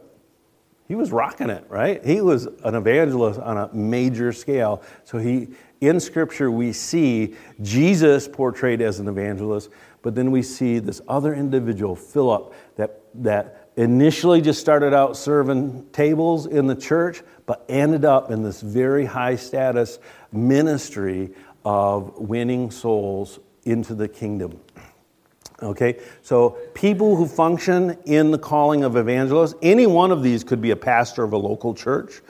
he 0.87 0.95
was 0.95 1.11
rocking 1.11 1.49
it, 1.49 1.65
right? 1.69 2.05
He 2.05 2.21
was 2.21 2.45
an 2.45 2.75
evangelist 2.75 3.39
on 3.39 3.57
a 3.57 3.73
major 3.73 4.31
scale. 4.31 4.83
So 5.05 5.17
he, 5.17 5.47
in 5.81 5.99
Scripture, 5.99 6.51
we 6.51 6.71
see 6.71 7.35
Jesus 7.61 8.27
portrayed 8.27 8.81
as 8.81 8.99
an 8.99 9.07
evangelist, 9.07 9.69
but 10.03 10.13
then 10.13 10.29
we 10.29 10.43
see 10.43 10.77
this 10.79 11.01
other 11.07 11.33
individual, 11.33 11.95
Philip, 11.95 12.53
that 12.75 12.99
that 13.15 13.62
initially 13.75 14.41
just 14.41 14.59
started 14.59 14.93
out 14.93 15.17
serving 15.17 15.87
tables 15.91 16.45
in 16.45 16.67
the 16.67 16.75
church, 16.75 17.21
but 17.45 17.65
ended 17.67 18.05
up 18.05 18.31
in 18.31 18.43
this 18.43 18.61
very 18.61 19.05
high 19.05 19.35
status 19.35 19.99
ministry 20.31 21.31
of 21.65 22.17
winning 22.19 22.71
souls 22.71 23.39
into 23.65 23.95
the 23.95 24.07
kingdom. 24.07 24.59
Okay, 25.61 25.99
so 26.21 26.57
people 26.73 27.15
who 27.15 27.25
function 27.25 27.97
in 28.05 28.31
the 28.31 28.37
calling 28.37 28.83
of 28.83 28.97
evangelists, 28.97 29.55
any 29.61 29.87
one 29.87 30.11
of 30.11 30.21
these 30.21 30.43
could 30.43 30.61
be 30.61 30.71
a 30.71 30.75
pastor 30.75 31.23
of 31.23 31.31
a 31.31 31.37
local 31.37 31.73
church, 31.73 32.21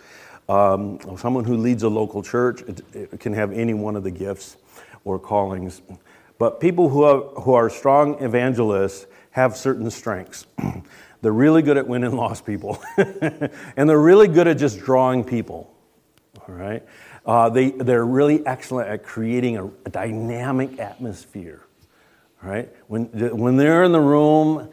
um, 0.50 1.00
someone 1.18 1.44
who 1.44 1.58
leads 1.58 1.84
a 1.84 1.90
local 1.90 2.22
church, 2.22 2.62
it, 2.64 2.82
it 2.94 3.20
can 3.20 3.34
have 3.34 3.52
any 3.52 3.74
one 3.74 3.96
of 3.96 4.04
the 4.04 4.12
gifts 4.12 4.58
or 5.04 5.18
callings. 5.18 5.82
But 6.38 6.60
people 6.60 6.90
who 6.90 7.04
are, 7.04 7.22
who 7.42 7.54
are 7.54 7.70
strong 7.70 8.22
evangelists 8.22 9.08
have 9.32 9.58
certain 9.58 9.90
strengths. 9.90 10.46
They're 11.24 11.32
really 11.32 11.62
good 11.62 11.78
at 11.78 11.88
winning 11.88 12.12
lost 12.18 12.46
people, 12.46 12.84
and 12.98 13.90
they're 13.90 13.98
really 13.98 14.28
good 14.28 14.48
at 14.48 14.58
just 14.58 14.80
drawing 14.80 15.24
people. 15.24 15.74
All 16.48 16.54
right? 16.54 16.84
Uh, 17.26 17.50
they, 17.50 17.72
they're 17.72 18.06
really 18.06 18.46
excellent 18.46 18.90
at 18.90 19.04
creating 19.04 19.58
a, 19.58 19.66
a 19.86 19.90
dynamic 19.90 20.80
atmosphere. 20.80 21.62
All 22.44 22.50
right? 22.50 22.70
When, 22.88 23.06
when 23.38 23.56
they're 23.56 23.84
in 23.84 23.94
the 23.94 24.02
room, 24.02 24.70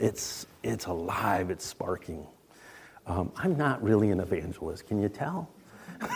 it's, 0.00 0.46
it's 0.62 0.86
alive, 0.86 1.50
it's 1.50 1.66
sparking. 1.66 2.26
Um, 3.06 3.30
I'm 3.36 3.58
not 3.58 3.82
really 3.82 4.10
an 4.10 4.20
evangelist, 4.20 4.88
can 4.88 5.02
you 5.02 5.10
tell? 5.10 5.50
you 6.00 6.08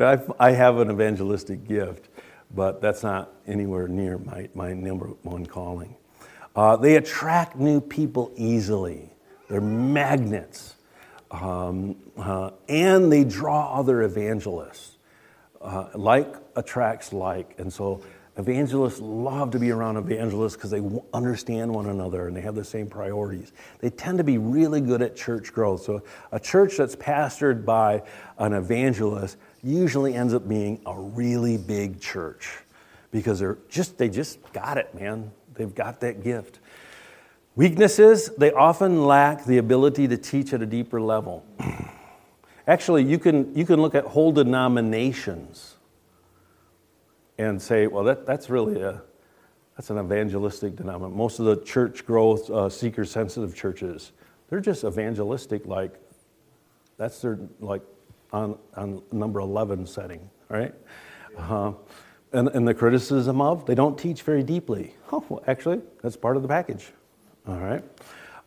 know, 0.00 0.24
I, 0.40 0.48
I 0.48 0.52
have 0.52 0.78
an 0.78 0.90
evangelistic 0.90 1.68
gift, 1.68 2.08
but 2.54 2.80
that's 2.80 3.02
not 3.02 3.30
anywhere 3.46 3.88
near 3.88 4.16
my, 4.16 4.48
my 4.54 4.72
number 4.72 5.08
one 5.22 5.44
calling. 5.44 5.96
Uh, 6.54 6.76
they 6.76 6.96
attract 6.96 7.56
new 7.56 7.80
people 7.80 8.32
easily. 8.36 9.10
They're 9.48 9.60
magnets. 9.60 10.76
Um, 11.30 11.96
uh, 12.16 12.50
and 12.68 13.10
they 13.10 13.24
draw 13.24 13.78
other 13.78 14.02
evangelists. 14.02 14.98
Uh, 15.60 15.88
like 15.94 16.36
attracts 16.56 17.12
like. 17.12 17.54
And 17.58 17.72
so 17.72 18.02
evangelists 18.36 19.00
love 19.00 19.50
to 19.52 19.58
be 19.58 19.70
around 19.70 19.96
evangelists 19.96 20.54
because 20.54 20.70
they 20.70 20.82
understand 21.12 21.72
one 21.72 21.86
another 21.86 22.28
and 22.28 22.36
they 22.36 22.42
have 22.42 22.54
the 22.54 22.64
same 22.64 22.86
priorities. 22.86 23.52
They 23.80 23.90
tend 23.90 24.18
to 24.18 24.24
be 24.24 24.38
really 24.38 24.80
good 24.80 25.02
at 25.02 25.16
church 25.16 25.52
growth. 25.52 25.82
So 25.82 26.02
a 26.32 26.38
church 26.38 26.76
that's 26.76 26.94
pastored 26.94 27.64
by 27.64 28.02
an 28.38 28.52
evangelist 28.52 29.38
usually 29.62 30.14
ends 30.14 30.34
up 30.34 30.48
being 30.48 30.80
a 30.86 30.98
really 30.98 31.56
big 31.56 32.00
church 32.00 32.58
because 33.10 33.38
they're 33.38 33.58
just 33.68 33.96
they 33.96 34.08
just 34.08 34.38
got 34.52 34.76
it, 34.76 34.94
man. 34.94 35.30
They've 35.54 35.74
got 35.74 36.00
that 36.00 36.22
gift. 36.22 36.60
Weaknesses, 37.56 38.30
they 38.36 38.50
often 38.50 39.04
lack 39.04 39.44
the 39.44 39.58
ability 39.58 40.08
to 40.08 40.16
teach 40.16 40.52
at 40.52 40.60
a 40.60 40.66
deeper 40.66 41.00
level. 41.00 41.44
Actually, 42.66 43.04
you 43.04 43.18
can, 43.18 43.54
you 43.54 43.64
can 43.64 43.80
look 43.80 43.94
at 43.94 44.04
whole 44.04 44.32
denominations 44.32 45.76
and 47.38 47.60
say, 47.60 47.86
well, 47.86 48.04
that, 48.04 48.26
that's 48.26 48.48
really 48.50 48.80
a, 48.80 49.02
that's 49.76 49.90
an 49.90 49.98
evangelistic 49.98 50.76
denomination. 50.76 51.16
Most 51.16 51.38
of 51.38 51.46
the 51.46 51.56
church 51.64 52.06
growth, 52.06 52.50
uh, 52.50 52.68
seeker 52.68 53.04
sensitive 53.04 53.54
churches, 53.54 54.12
they're 54.48 54.60
just 54.60 54.84
evangelistic, 54.84 55.66
like, 55.66 55.94
that's 56.96 57.20
their, 57.20 57.38
like, 57.60 57.82
on, 58.32 58.58
on 58.76 59.02
number 59.12 59.40
11 59.40 59.86
setting, 59.86 60.28
right? 60.48 60.74
Uh, 61.36 61.72
and, 62.34 62.48
and 62.48 62.68
the 62.68 62.74
criticism 62.74 63.40
of 63.40 63.64
they 63.66 63.74
don't 63.74 63.98
teach 63.98 64.22
very 64.22 64.42
deeply. 64.42 64.94
Oh, 65.12 65.24
well, 65.28 65.42
actually, 65.46 65.80
that's 66.02 66.16
part 66.16 66.36
of 66.36 66.42
the 66.42 66.48
package. 66.48 66.92
All 67.46 67.58
right. 67.58 67.82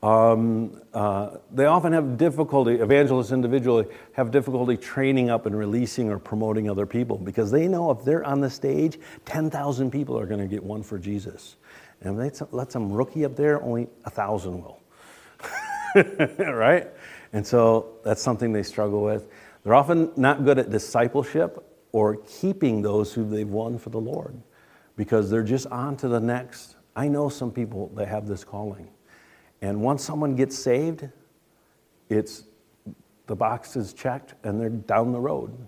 Um, 0.04 0.80
uh, 0.94 1.38
they 1.52 1.66
often 1.66 1.94
have 1.94 2.18
difficulty, 2.18 2.76
evangelists 2.76 3.32
individually 3.32 3.88
have 4.14 4.30
difficulty 4.30 4.78
training 4.78 5.32
up 5.32 5.48
and 5.48 5.58
releasing 5.58 6.12
or 6.12 6.20
promoting 6.20 6.70
other 6.70 6.86
people 6.86 7.18
because 7.18 7.50
they 7.50 7.68
know 7.68 7.90
if 7.90 8.04
they're 8.04 8.24
on 8.24 8.40
the 8.40 8.50
stage, 8.50 9.00
10,000 9.26 9.90
people 9.90 10.20
are 10.20 10.28
going 10.28 10.40
to 10.40 10.48
get 10.48 10.64
won 10.64 10.84
for 10.84 11.00
Jesus. 11.00 11.56
And 12.02 12.22
if 12.22 12.38
they 12.38 12.46
let 12.52 12.72
some 12.72 12.92
rookie 12.92 13.26
up 13.26 13.36
there, 13.36 13.62
only 13.64 13.88
a 14.06 14.12
thousand 14.12 14.62
will. 14.62 14.80
right? 16.38 16.88
And 17.34 17.46
so 17.46 17.98
that's 18.04 18.22
something 18.22 18.54
they 18.54 18.64
struggle 18.64 19.02
with. 19.02 19.28
They're 19.64 19.76
often 19.76 20.12
not 20.16 20.46
good 20.46 20.60
at 20.60 20.70
discipleship 20.70 21.66
or 21.92 22.18
keeping 22.18 22.82
those 22.82 23.14
who 23.14 23.28
they've 23.28 23.48
won 23.48 23.78
for 23.78 23.90
the 23.90 24.00
Lord 24.00 24.40
because 24.96 25.30
they're 25.30 25.44
just 25.44 25.68
on 25.68 25.96
to 25.98 26.08
the 26.08 26.20
next. 26.20 26.76
I 26.96 27.08
know 27.08 27.30
some 27.30 27.52
people 27.52 27.92
that 27.96 28.08
have 28.08 28.28
this 28.28 28.44
calling. 28.44 28.90
And 29.62 29.82
once 29.82 30.04
someone 30.04 30.36
gets 30.36 30.58
saved, 30.58 31.08
it's 32.10 32.44
the 33.28 33.36
box 33.36 33.76
is 33.76 33.94
checked 33.94 34.34
and 34.44 34.60
they're 34.60 34.70
down 34.70 35.12
the 35.12 35.20
road. 35.20 35.68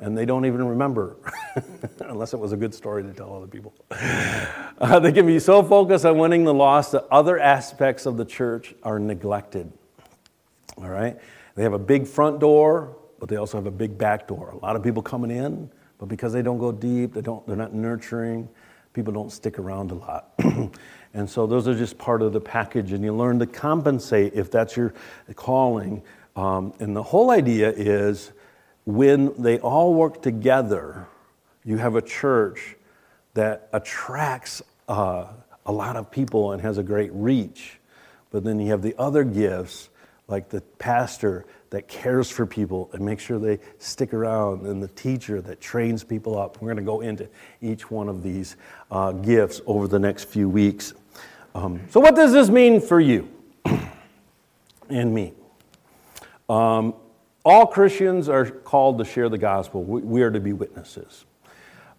And 0.00 0.16
they 0.16 0.24
don't 0.24 0.44
even 0.44 0.64
remember, 0.64 1.16
unless 2.00 2.32
it 2.32 2.38
was 2.38 2.52
a 2.52 2.56
good 2.56 2.72
story 2.72 3.02
to 3.02 3.12
tell 3.12 3.34
other 3.34 3.46
people. 3.46 3.74
Uh, 4.80 5.00
they 5.00 5.10
can 5.10 5.26
be 5.26 5.40
so 5.40 5.60
focused 5.60 6.04
on 6.04 6.16
winning 6.18 6.44
the 6.44 6.54
lost 6.54 6.92
that 6.92 7.04
other 7.10 7.36
aspects 7.36 8.06
of 8.06 8.16
the 8.16 8.24
church 8.24 8.76
are 8.84 9.00
neglected. 9.00 9.72
All 10.76 10.88
right? 10.88 11.18
They 11.56 11.64
have 11.64 11.72
a 11.72 11.80
big 11.80 12.06
front 12.06 12.38
door, 12.38 12.96
but 13.18 13.28
they 13.28 13.36
also 13.36 13.56
have 13.58 13.66
a 13.66 13.70
big 13.70 13.98
back 13.98 14.28
door. 14.28 14.50
A 14.50 14.58
lot 14.58 14.76
of 14.76 14.82
people 14.82 15.02
coming 15.02 15.30
in, 15.30 15.70
but 15.98 16.06
because 16.06 16.32
they 16.32 16.42
don't 16.42 16.58
go 16.58 16.72
deep, 16.72 17.14
they 17.14 17.20
don't, 17.20 17.46
they're 17.46 17.56
not 17.56 17.74
nurturing, 17.74 18.48
people 18.92 19.12
don't 19.12 19.30
stick 19.30 19.58
around 19.58 19.90
a 19.90 19.94
lot. 19.94 20.32
and 21.14 21.28
so 21.28 21.46
those 21.46 21.68
are 21.68 21.74
just 21.74 21.98
part 21.98 22.22
of 22.22 22.32
the 22.32 22.40
package, 22.40 22.92
and 22.92 23.04
you 23.04 23.14
learn 23.14 23.38
to 23.38 23.46
compensate 23.46 24.34
if 24.34 24.50
that's 24.50 24.76
your 24.76 24.94
calling. 25.34 26.02
Um, 26.36 26.72
and 26.78 26.94
the 26.94 27.02
whole 27.02 27.30
idea 27.30 27.70
is 27.70 28.32
when 28.84 29.34
they 29.40 29.58
all 29.58 29.94
work 29.94 30.22
together, 30.22 31.06
you 31.64 31.76
have 31.76 31.96
a 31.96 32.02
church 32.02 32.76
that 33.34 33.68
attracts 33.72 34.62
uh, 34.88 35.26
a 35.66 35.72
lot 35.72 35.96
of 35.96 36.10
people 36.10 36.52
and 36.52 36.62
has 36.62 36.78
a 36.78 36.82
great 36.82 37.12
reach. 37.12 37.78
But 38.30 38.44
then 38.44 38.58
you 38.58 38.70
have 38.70 38.82
the 38.82 38.94
other 38.98 39.24
gifts, 39.24 39.90
like 40.26 40.48
the 40.48 40.60
pastor 40.60 41.44
that 41.70 41.88
cares 41.88 42.30
for 42.30 42.46
people 42.46 42.90
and 42.92 43.04
makes 43.04 43.22
sure 43.22 43.38
they 43.38 43.58
stick 43.78 44.14
around, 44.14 44.66
and 44.66 44.82
the 44.82 44.88
teacher 44.88 45.40
that 45.42 45.60
trains 45.60 46.02
people 46.02 46.38
up. 46.38 46.60
We're 46.60 46.68
going 46.68 46.76
to 46.78 46.82
go 46.82 47.00
into 47.00 47.28
each 47.60 47.90
one 47.90 48.08
of 48.08 48.22
these 48.22 48.56
uh, 48.90 49.12
gifts 49.12 49.60
over 49.66 49.86
the 49.86 49.98
next 49.98 50.24
few 50.24 50.48
weeks. 50.48 50.94
Um, 51.54 51.80
so, 51.90 52.00
what 52.00 52.14
does 52.14 52.32
this 52.32 52.48
mean 52.48 52.80
for 52.80 53.00
you 53.00 53.28
and 54.88 55.14
me? 55.14 55.32
Um, 56.48 56.94
all 57.44 57.66
Christians 57.66 58.28
are 58.28 58.46
called 58.50 58.98
to 58.98 59.04
share 59.04 59.28
the 59.28 59.38
gospel. 59.38 59.82
We, 59.84 60.22
are 60.22 60.30
to 60.30 60.40
be 60.40 60.52
witnesses. 60.52 61.24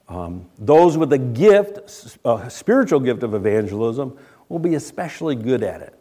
Um, 0.08 0.48
those 0.58 0.98
with 0.98 1.14
a 1.14 1.18
gift, 1.18 2.18
a 2.26 2.50
spiritual 2.50 3.00
gift 3.00 3.24
of 3.24 3.34
evangelism, 3.36 4.18
will 4.48 4.60
be 4.60 4.76
especially 4.76 5.36
good 5.36 5.64
at 5.64 5.82
it. 5.82 6.00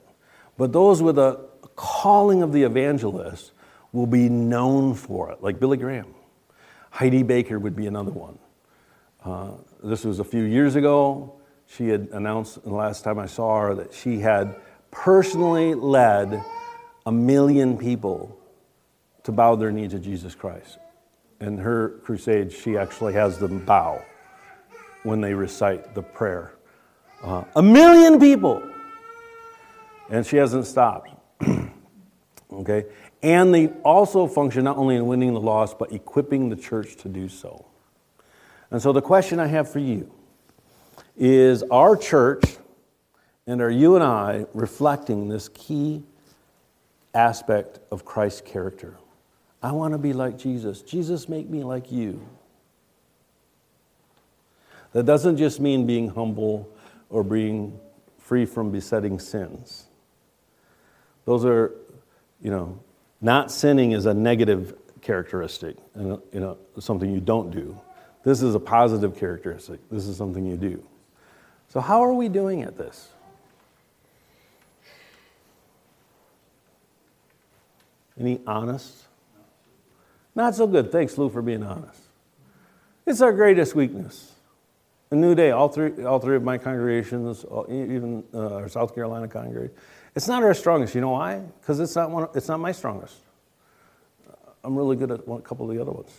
But 0.56 0.72
those 0.72 1.02
with 1.02 1.18
a 1.18 1.46
calling 1.76 2.42
of 2.42 2.52
the 2.52 2.62
evangelist 2.62 3.52
will 3.92 4.06
be 4.06 4.28
known 4.28 4.94
for 4.94 5.30
it, 5.30 5.42
like 5.42 5.58
Billy 5.60 5.76
Graham. 5.76 6.14
Heidi 6.90 7.22
Baker 7.22 7.58
would 7.58 7.76
be 7.76 7.86
another 7.86 8.10
one. 8.10 8.38
Uh, 9.24 9.52
this 9.82 10.04
was 10.04 10.18
a 10.18 10.24
few 10.24 10.44
years 10.44 10.76
ago. 10.76 11.34
She 11.66 11.88
had 11.88 12.08
announced 12.12 12.62
the 12.62 12.74
last 12.74 13.04
time 13.04 13.18
I 13.18 13.26
saw 13.26 13.60
her 13.60 13.74
that 13.74 13.92
she 13.92 14.20
had 14.20 14.56
personally 14.90 15.74
led 15.74 16.42
a 17.06 17.12
million 17.12 17.76
people 17.76 18.38
to 19.24 19.32
bow 19.32 19.54
their 19.56 19.70
knee 19.70 19.88
to 19.88 19.98
Jesus 19.98 20.34
Christ. 20.34 20.78
In 21.40 21.58
her 21.58 22.00
crusade, 22.04 22.52
she 22.52 22.76
actually 22.76 23.12
has 23.14 23.38
them 23.38 23.64
bow 23.64 24.02
when 25.02 25.20
they 25.20 25.34
recite 25.34 25.94
the 25.94 26.02
prayer. 26.02 26.52
Uh, 27.22 27.44
a 27.56 27.62
million 27.62 28.18
people 28.18 28.62
And 30.10 30.24
she 30.24 30.36
hasn't 30.36 30.66
stopped. 30.66 31.10
Okay? 32.52 32.86
And 33.22 33.54
they 33.54 33.68
also 33.84 34.26
function 34.26 34.64
not 34.64 34.76
only 34.76 34.96
in 34.96 35.06
winning 35.06 35.34
the 35.34 35.40
lost, 35.40 35.78
but 35.78 35.92
equipping 35.92 36.48
the 36.48 36.56
church 36.56 36.96
to 36.96 37.08
do 37.08 37.28
so. 37.28 37.66
And 38.70 38.80
so 38.82 38.92
the 38.92 39.02
question 39.02 39.40
I 39.40 39.46
have 39.46 39.70
for 39.70 39.78
you 39.78 40.10
is 41.16 41.62
our 41.64 41.96
church 41.96 42.44
and 43.48 43.62
are 43.62 43.70
you 43.70 43.94
and 43.94 44.04
I 44.04 44.44
reflecting 44.52 45.28
this 45.28 45.48
key 45.48 46.02
aspect 47.14 47.80
of 47.90 48.04
Christ's 48.04 48.42
character? 48.42 48.98
I 49.62 49.72
want 49.72 49.94
to 49.94 49.98
be 49.98 50.12
like 50.12 50.38
Jesus. 50.38 50.82
Jesus, 50.82 51.30
make 51.30 51.48
me 51.48 51.64
like 51.64 51.90
you. 51.90 52.20
That 54.92 55.06
doesn't 55.06 55.38
just 55.38 55.60
mean 55.60 55.86
being 55.86 56.08
humble 56.08 56.70
or 57.08 57.24
being 57.24 57.80
free 58.18 58.44
from 58.44 58.70
besetting 58.70 59.18
sins. 59.18 59.86
Those 61.24 61.46
are, 61.46 61.72
you 62.40 62.50
know, 62.50 62.78
not 63.20 63.50
sinning 63.50 63.92
is 63.92 64.06
a 64.06 64.14
negative 64.14 64.74
characteristic 65.00 65.76
and 65.94 66.20
you 66.32 66.40
know, 66.40 66.58
something 66.78 67.10
you 67.10 67.20
don't 67.20 67.50
do. 67.50 67.78
This 68.24 68.42
is 68.42 68.54
a 68.54 68.60
positive 68.60 69.16
characteristic. 69.16 69.80
This 69.90 70.06
is 70.06 70.16
something 70.16 70.44
you 70.44 70.56
do. 70.56 70.84
So, 71.68 71.80
how 71.80 72.02
are 72.02 72.12
we 72.12 72.28
doing 72.28 72.62
at 72.62 72.76
this? 72.76 73.08
Any 78.18 78.40
honest? 78.46 79.04
Not 80.34 80.54
so 80.54 80.66
good. 80.66 80.90
Thanks, 80.90 81.16
Lou, 81.16 81.28
for 81.28 81.42
being 81.42 81.62
honest. 81.62 82.00
It's 83.06 83.20
our 83.20 83.32
greatest 83.32 83.74
weakness. 83.74 84.32
A 85.10 85.14
new 85.14 85.34
day, 85.34 85.50
all 85.50 85.68
three, 85.68 86.04
all 86.04 86.18
three 86.18 86.36
of 86.36 86.42
my 86.42 86.58
congregations, 86.58 87.44
even 87.68 88.24
uh, 88.34 88.56
our 88.56 88.68
South 88.68 88.94
Carolina 88.94 89.26
congregation, 89.28 89.74
it's 90.14 90.28
not 90.28 90.42
our 90.42 90.54
strongest. 90.54 90.94
You 90.94 91.00
know 91.00 91.10
why? 91.10 91.38
Because 91.60 91.80
it's 91.80 91.94
not 91.94 92.10
one. 92.10 92.28
It's 92.34 92.48
not 92.48 92.60
my 92.60 92.72
strongest. 92.72 93.16
I'm 94.64 94.76
really 94.76 94.96
good 94.96 95.10
at 95.10 95.26
one, 95.26 95.38
a 95.38 95.42
couple 95.42 95.70
of 95.70 95.74
the 95.74 95.80
other 95.80 95.92
ones, 95.92 96.12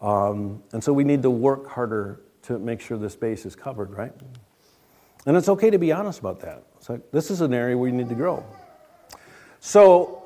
um, 0.00 0.62
and 0.72 0.84
so 0.84 0.92
we 0.92 1.04
need 1.04 1.22
to 1.22 1.30
work 1.30 1.68
harder 1.68 2.20
to 2.42 2.58
make 2.58 2.80
sure 2.80 2.96
the 2.96 3.10
space 3.10 3.44
is 3.46 3.56
covered, 3.56 3.90
right? 3.90 4.12
And 5.26 5.36
it's 5.36 5.48
okay 5.48 5.70
to 5.70 5.78
be 5.78 5.92
honest 5.92 6.20
about 6.20 6.40
that. 6.40 6.62
So 6.80 7.00
this 7.12 7.30
is 7.30 7.40
an 7.40 7.52
area 7.52 7.76
where 7.76 7.90
you 7.90 7.94
need 7.94 8.08
to 8.08 8.14
grow. 8.14 8.44
So, 9.60 10.22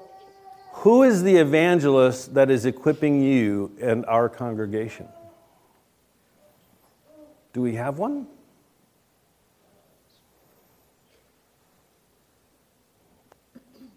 who 0.73 1.03
is 1.03 1.23
the 1.23 1.37
evangelist 1.37 2.35
that 2.35 2.51
is 2.51 2.67
equipping 2.67 3.23
you 3.23 3.73
and 3.81 4.05
our 4.07 4.29
congregation? 4.29 5.09
Do 7.53 7.63
we 7.63 7.75
have 7.75 7.99
one? 7.99 8.27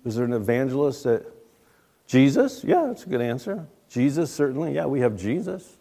Is 0.05 0.15
there 0.15 0.25
an 0.25 0.33
evangelist 0.33 1.03
that 1.03 1.25
Jesus? 2.07 2.63
Yeah, 2.63 2.85
that's 2.87 3.03
a 3.03 3.09
good 3.09 3.21
answer. 3.21 3.67
Jesus, 3.89 4.31
certainly. 4.31 4.73
Yeah, 4.73 4.85
we 4.85 5.01
have 5.01 5.17
Jesus. 5.17 5.77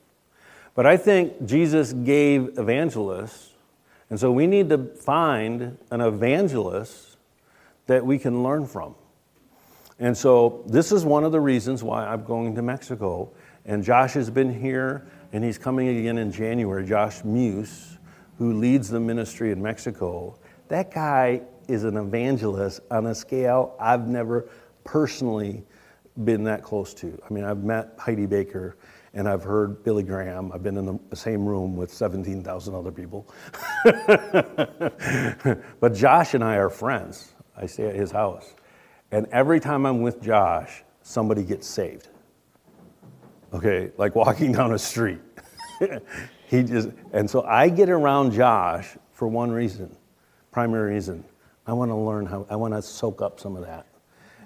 But 0.75 0.87
I 0.87 0.97
think 0.97 1.47
Jesus 1.47 1.93
gave 1.93 2.59
evangelists, 2.59 3.51
and 4.11 4.19
so 4.19 4.33
we 4.33 4.47
need 4.47 4.71
to 4.71 4.79
find 4.79 5.79
an 5.91 6.01
evangelist 6.01 7.17
that 7.87 8.05
we 8.05 8.19
can 8.19 8.43
learn 8.43 8.67
from. 8.67 8.95
And 9.99 10.17
so 10.17 10.65
this 10.67 10.91
is 10.91 11.05
one 11.05 11.25
of 11.25 11.33
the 11.33 11.41
reasons 11.41 11.83
why 11.83 12.07
I'm 12.07 12.25
going 12.25 12.55
to 12.57 12.63
Mexico. 12.63 13.31
And 13.65 13.85
Josh 13.85 14.15
has 14.15 14.31
been 14.31 14.53
here 14.53 15.07
and 15.33 15.43
he's 15.43 15.59
coming 15.59 15.89
again 15.89 16.19
in 16.19 16.33
January, 16.33 16.87
Josh 16.87 17.25
Muse, 17.25 17.99
who 18.39 18.55
leads 18.55 18.89
the 18.89 19.01
ministry 19.01 19.53
in 19.53 19.63
Mexico. 19.63 20.37
That 20.69 20.93
guy 20.93 21.43
is 21.69 21.85
an 21.85 21.97
evangelist 21.97 22.81
on 22.91 23.07
a 23.07 23.15
scale 23.15 23.75
I've 23.79 24.07
never 24.07 24.49
personally 24.85 25.65
been 26.25 26.45
that 26.45 26.63
close 26.63 26.95
to. 26.95 27.19
I 27.29 27.33
mean, 27.33 27.45
I've 27.45 27.65
met 27.65 27.95
Heidi 27.99 28.27
Baker 28.27 28.77
and 29.15 29.29
I've 29.29 29.43
heard 29.43 29.83
Billy 29.85 30.03
Graham. 30.03 30.53
I've 30.53 30.63
been 30.63 30.77
in 30.77 31.01
the 31.09 31.17
same 31.17 31.47
room 31.47 31.77
with 31.77 31.93
17,000 31.93 32.75
other 32.75 32.93
people. 32.93 33.29
but 35.81 35.95
Josh 35.95 36.35
and 36.35 36.43
I 36.43 36.57
are 36.57 36.71
friends. 36.71 37.35
I 37.57 37.67
stay 37.67 37.87
at 37.87 37.95
his 37.95 38.11
house. 38.11 38.55
And 39.13 39.27
every 39.31 39.61
time 39.61 39.87
I'm 39.87 40.03
with 40.03 40.21
Josh, 40.21 40.83
somebody 41.03 41.45
gets 41.45 41.67
saved 41.67 42.09
okay, 43.55 43.93
like 43.97 44.15
walking 44.15 44.53
down 44.53 44.73
a 44.73 44.79
street. 44.79 45.21
he 46.49 46.63
just, 46.63 46.91
and 47.13 47.31
so 47.31 47.43
I 47.43 47.69
get 47.69 47.89
around 47.89 48.33
Josh 48.33 48.97
for 49.13 49.29
one 49.29 49.51
reason, 49.51 49.97
primary 50.55 50.95
reason. 50.95 51.25
I 51.67 51.73
want 51.73 51.91
to 51.91 51.97
learn 51.97 52.27
how, 52.27 52.47
I 52.49 52.55
want 52.55 52.75
to 52.75 52.81
soak 52.81 53.21
up 53.21 53.41
some 53.41 53.57
of 53.57 53.67
that. 53.67 53.87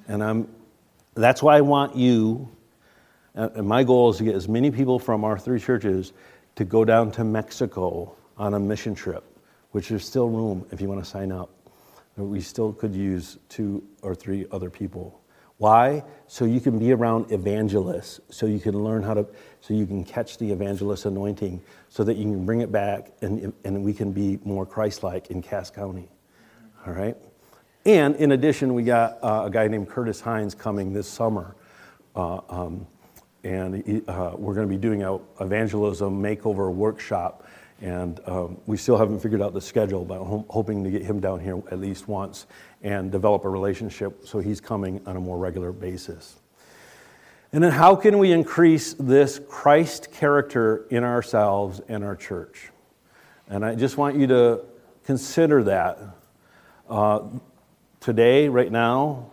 And 0.09 0.25
I'm, 0.25 0.49
that's 1.15 1.43
why 1.43 1.59
I 1.59 1.61
want 1.61 1.97
you, 1.97 2.49
and 3.35 3.69
my 3.69 3.85
goal 3.85 4.09
is 4.09 4.17
to 4.17 4.25
get 4.25 4.35
as 4.35 4.49
many 4.49 4.71
people 4.71 4.99
from 4.99 5.23
our 5.23 5.39
three 5.39 5.61
churches 5.61 6.15
to 6.57 6.65
go 6.65 6.83
down 6.83 7.13
to 7.13 7.25
Mexico 7.25 8.17
on 8.39 8.55
a 8.55 8.59
mission 8.59 8.95
trip, 8.95 9.23
which 9.73 9.91
there's 9.91 10.07
still 10.07 10.31
room 10.31 10.67
if 10.73 10.81
you 10.81 10.89
want 10.89 11.05
to 11.05 11.09
sign 11.09 11.31
up. 11.31 11.51
We 12.17 12.41
still 12.41 12.73
could 12.73 12.95
use 12.95 13.37
two 13.51 13.85
or 14.01 14.15
three 14.15 14.47
other 14.51 14.71
people. 14.71 15.21
Why? 15.59 16.05
So 16.29 16.45
you 16.45 16.61
can 16.61 16.79
be 16.79 16.93
around 16.93 17.33
evangelists, 17.33 18.21
so 18.31 18.47
you 18.47 18.61
can 18.61 18.83
learn 18.83 19.03
how 19.03 19.15
to, 19.15 19.27
so 19.61 19.75
you 19.75 19.87
can 19.87 20.05
catch 20.05 20.39
the 20.39 20.51
evangelist 20.51 21.05
anointing, 21.05 21.61
so 21.89 22.05
that 22.05 22.17
you 22.17 22.25
can 22.25 22.47
bring 22.47 22.61
it 22.61 22.71
back 22.71 23.11
and, 23.23 23.53
and 23.65 23.83
we 23.83 23.93
can 23.93 24.13
be 24.13 24.39
more 24.45 24.65
Christ 24.65 25.03
like 25.03 25.31
in 25.31 25.43
Cass 25.43 25.71
County. 25.71 26.09
All 26.87 26.93
right? 26.93 27.17
And 27.85 28.15
in 28.17 28.33
addition, 28.33 28.75
we 28.75 28.83
got 28.83 29.19
uh, 29.23 29.45
a 29.47 29.51
guy 29.51 29.67
named 29.67 29.89
Curtis 29.89 30.21
Hines 30.21 30.55
coming 30.55 30.93
this 30.93 31.09
summer. 31.09 31.57
Uh, 32.15 32.41
um, 32.49 32.87
and 33.45 34.03
uh, 34.09 34.33
we're 34.37 34.55
going 34.55 34.67
to 34.67 34.73
be 34.73 34.81
doing 34.81 35.03
an 35.03 35.21
evangelism 35.41 36.23
makeover 36.23 36.73
workshop 36.73 37.47
and 37.81 38.21
um, 38.27 38.59
we 38.67 38.77
still 38.77 38.97
haven't 38.97 39.21
figured 39.21 39.41
out 39.41 39.55
the 39.55 39.61
schedule, 39.61 40.05
but 40.05 40.21
I'm 40.21 40.45
hoping 40.49 40.83
to 40.85 40.91
get 40.91 41.03
him 41.03 41.21
down 41.21 41.41
here 41.41 41.63
at 41.71 41.79
least 41.79 42.09
once 42.09 42.47
and 42.83 43.13
develop 43.13 43.45
a 43.45 43.49
relationship 43.49 44.27
so 44.27 44.41
he's 44.41 44.61
coming 44.61 45.01
on 45.07 45.17
a 45.17 45.21
more 45.21 45.39
regular 45.39 45.73
basis. 45.73 46.37
And 47.53 47.65
then, 47.65 47.73
how 47.73 47.97
can 47.97 48.19
we 48.19 48.33
increase 48.33 48.95
this 48.95 49.41
Christ 49.49 50.13
character 50.13 50.87
in 50.91 51.03
ourselves 51.03 51.81
and 51.89 52.05
our 52.05 52.15
church? 52.15 52.71
And 53.49 53.65
I 53.65 53.75
just 53.75 53.97
want 53.97 54.17
you 54.17 54.27
to 54.27 54.61
consider 55.05 55.63
that 55.65 55.99
uh, 56.91 57.21
today, 58.01 58.49
right 58.49 58.71
now, 58.71 59.31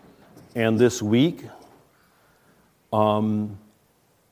and 0.55 0.79
this 0.79 1.01
week. 1.01 1.43
Um, 2.93 3.57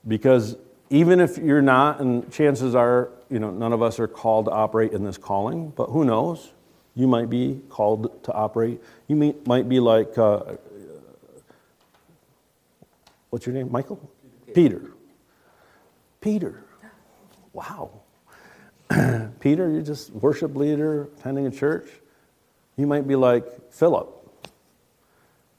because 0.07 0.55
even 0.93 1.19
if 1.19 1.39
you're 1.39 1.61
not, 1.63 2.01
and 2.01 2.31
chances 2.31 2.75
are 2.75 3.09
you 3.27 3.39
know, 3.39 3.49
none 3.49 3.73
of 3.73 3.81
us 3.81 3.99
are 3.99 4.07
called 4.07 4.45
to 4.45 4.51
operate 4.51 4.91
in 4.91 5.03
this 5.03 5.17
calling, 5.17 5.69
but 5.75 5.89
who 5.89 6.05
knows? 6.05 6.51
You 6.93 7.07
might 7.07 7.31
be 7.31 7.61
called 7.67 8.23
to 8.25 8.31
operate. 8.31 8.79
You 9.07 9.15
may, 9.15 9.33
might 9.47 9.67
be 9.67 9.79
like, 9.79 10.15
uh, 10.19 10.57
what's 13.31 13.47
your 13.47 13.55
name? 13.55 13.71
Michael? 13.71 14.07
Peter. 14.53 14.91
Peter. 16.21 16.63
Wow. 17.53 18.01
Peter, 19.39 19.71
you're 19.71 19.81
just 19.81 20.11
worship 20.11 20.55
leader, 20.55 21.09
attending 21.17 21.47
a 21.47 21.51
church. 21.51 21.89
You 22.77 22.85
might 22.85 23.07
be 23.07 23.15
like 23.15 23.71
Philip, 23.71 24.09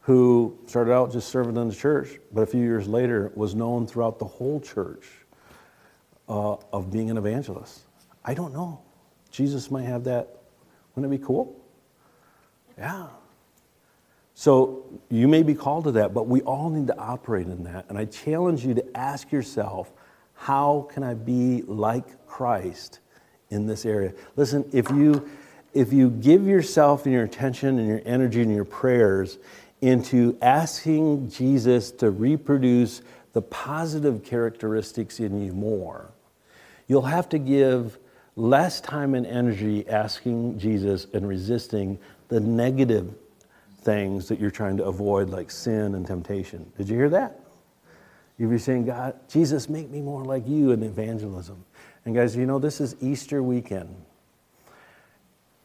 who 0.03 0.57
started 0.66 0.93
out 0.93 1.11
just 1.11 1.28
serving 1.28 1.57
in 1.57 1.68
the 1.68 1.74
church, 1.74 2.20
but 2.32 2.43
a 2.43 2.47
few 2.47 2.62
years 2.62 2.87
later 2.87 3.32
was 3.35 3.57
known 3.57 3.89
throughout 3.89 4.20
the 4.20 4.26
whole 4.26 4.61
church 4.61 5.09
uh, 6.29 6.57
of 6.72 6.91
being 6.91 7.11
an 7.11 7.16
evangelist? 7.16 7.81
I 8.25 8.35
don't 8.35 8.53
know. 8.53 8.81
Jesus 9.31 9.70
might 9.70 9.85
have 9.85 10.05
that. 10.05 10.29
Wouldn't 10.95 11.12
it 11.12 11.18
be 11.18 11.25
cool? 11.25 11.61
Yeah. 12.79 13.09
So 14.35 14.85
you 15.11 15.29
may 15.29 15.43
be 15.43 15.55
called 15.55 15.85
to 15.85 15.93
that, 15.93 16.12
but 16.12 16.27
we 16.27 16.41
all 16.43 16.70
need 16.70 16.89
to 16.89 16.99
operate 16.99 17.47
in 17.47 17.64
that. 17.64 17.87
And 17.89 17.97
I 17.97 18.05
challenge 18.05 18.64
you 18.64 18.75
to 18.75 18.97
ask 18.97 19.31
yourself, 19.31 19.93
how 20.35 20.89
can 20.93 21.03
I 21.03 21.14
be 21.14 21.62
like 21.62 22.27
Christ 22.27 22.99
in 23.51 23.66
this 23.66 23.87
area? 23.87 24.12
Listen, 24.37 24.68
if 24.72 24.91
you 24.91 25.29
if 25.72 25.93
you 25.93 26.11
give 26.11 26.47
yourself 26.47 27.05
and 27.05 27.12
your 27.12 27.25
attention 27.25 27.79
and 27.81 27.89
your 27.89 28.01
energy 28.05 28.43
and 28.43 28.55
your 28.55 28.64
prayers 28.64 29.39
into 29.81 30.39
asking 30.41 31.29
Jesus 31.29 31.91
to 31.91 32.11
reproduce 32.11 33.03
the 33.33 33.43
positive 33.43 34.22
characteristics 34.25 35.18
in 35.18 35.45
you 35.45 35.53
more, 35.53 36.13
you'll 36.87 37.03
have 37.03 37.28
to 37.30 37.39
give 37.39 37.99
less 38.37 38.80
time 38.80 39.14
and 39.14 39.26
energy 39.26 39.89
asking 39.89 40.59
Jesus 40.59 41.07
and 41.12 41.26
resisting 41.26 41.99
the 42.28 42.41
negative 42.41 43.14
things 43.82 44.28
that 44.28 44.41
you're 44.41 44.51
trying 44.51 44.76
to 44.78 44.85
avoid, 44.85 45.28
like 45.30 45.51
sin 45.51 45.95
and 45.95 46.07
temptation. 46.07 46.70
Did 46.76 46.89
you 46.89 46.97
hear 46.97 47.11
that? 47.11 47.41
You'll 48.39 48.51
be 48.51 48.59
saying, 48.59 48.87
God, 48.87 49.14
Jesus, 49.28 49.68
make 49.68 49.91
me 49.91 50.01
more 50.01 50.24
like 50.24 50.49
you 50.49 50.72
in 50.72 50.82
evangelism. 50.82 51.64
And 52.05 52.14
guys, 52.14 52.35
you 52.35 52.47
know, 52.47 52.59
this 52.59 52.80
is 52.80 52.97
Easter 53.01 53.43
weekend. 53.43 53.95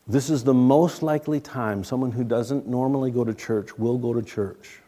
This 0.08 0.30
is 0.30 0.44
the 0.44 0.54
most 0.54 1.02
likely 1.02 1.40
time 1.40 1.84
someone 1.84 2.12
who 2.12 2.24
doesn't 2.24 2.68
normally 2.68 3.12
go 3.12 3.24
to 3.24 3.34
church 3.34 3.78
will 3.78 3.98
go 3.98 4.14
to 4.14 4.22
church 4.22 4.82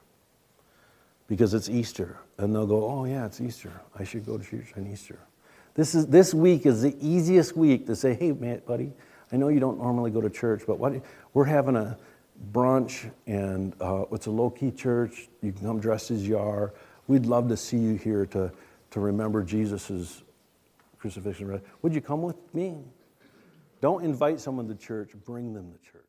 because 1.28 1.54
it's 1.54 1.70
Easter. 1.70 2.18
And 2.38 2.54
they'll 2.54 2.68
go, 2.68 2.90
oh, 2.90 3.06
yeah, 3.06 3.26
it's 3.26 3.40
Easter. 3.40 3.72
I 3.98 4.04
should 4.04 4.26
go 4.26 4.38
to 4.38 4.44
church 4.44 4.74
on 4.76 4.88
Easter. 4.88 5.20
This, 5.74 5.96
is, 5.96 6.08
this 6.08 6.34
week 6.34 6.66
is 6.66 6.82
the 6.82 6.96
easiest 7.00 7.56
week 7.56 7.88
to 7.88 7.96
say, 7.96 8.14
hey, 8.14 8.32
man, 8.34 8.62
buddy, 8.66 8.92
I 9.32 9.38
know 9.38 9.48
you 9.48 9.60
don't 9.60 9.78
normally 9.78 10.12
go 10.12 10.20
to 10.20 10.30
church, 10.30 10.64
but 10.68 10.78
what, 10.80 10.94
we're 11.34 11.46
having 11.46 11.76
a 11.78 11.98
brunch 12.52 13.10
and 13.28 13.74
uh, 13.80 14.04
it's 14.12 14.26
a 14.26 14.32
low 14.32 14.50
key 14.50 14.72
church. 14.72 15.30
You 15.42 15.54
can 15.54 15.66
come 15.66 15.80
dressed 15.80 16.12
as 16.12 16.28
you 16.28 16.38
are. 16.38 16.74
We'd 17.08 17.26
love 17.26 17.48
to 17.50 17.58
see 17.58 17.78
you 17.78 17.96
here 17.96 18.26
to, 18.28 18.52
to 18.92 19.00
remember 19.00 19.44
Jesus' 19.44 20.24
crucifixion. 20.98 21.62
Would 21.82 21.96
you 21.96 22.02
come 22.02 22.22
with 22.22 22.36
me? 22.54 22.78
Don't 23.80 24.04
invite 24.04 24.40
someone 24.40 24.68
to 24.68 24.76
church, 24.76 25.12
bring 25.26 25.54
them 25.54 25.72
to 25.72 25.92
church. 25.92 26.01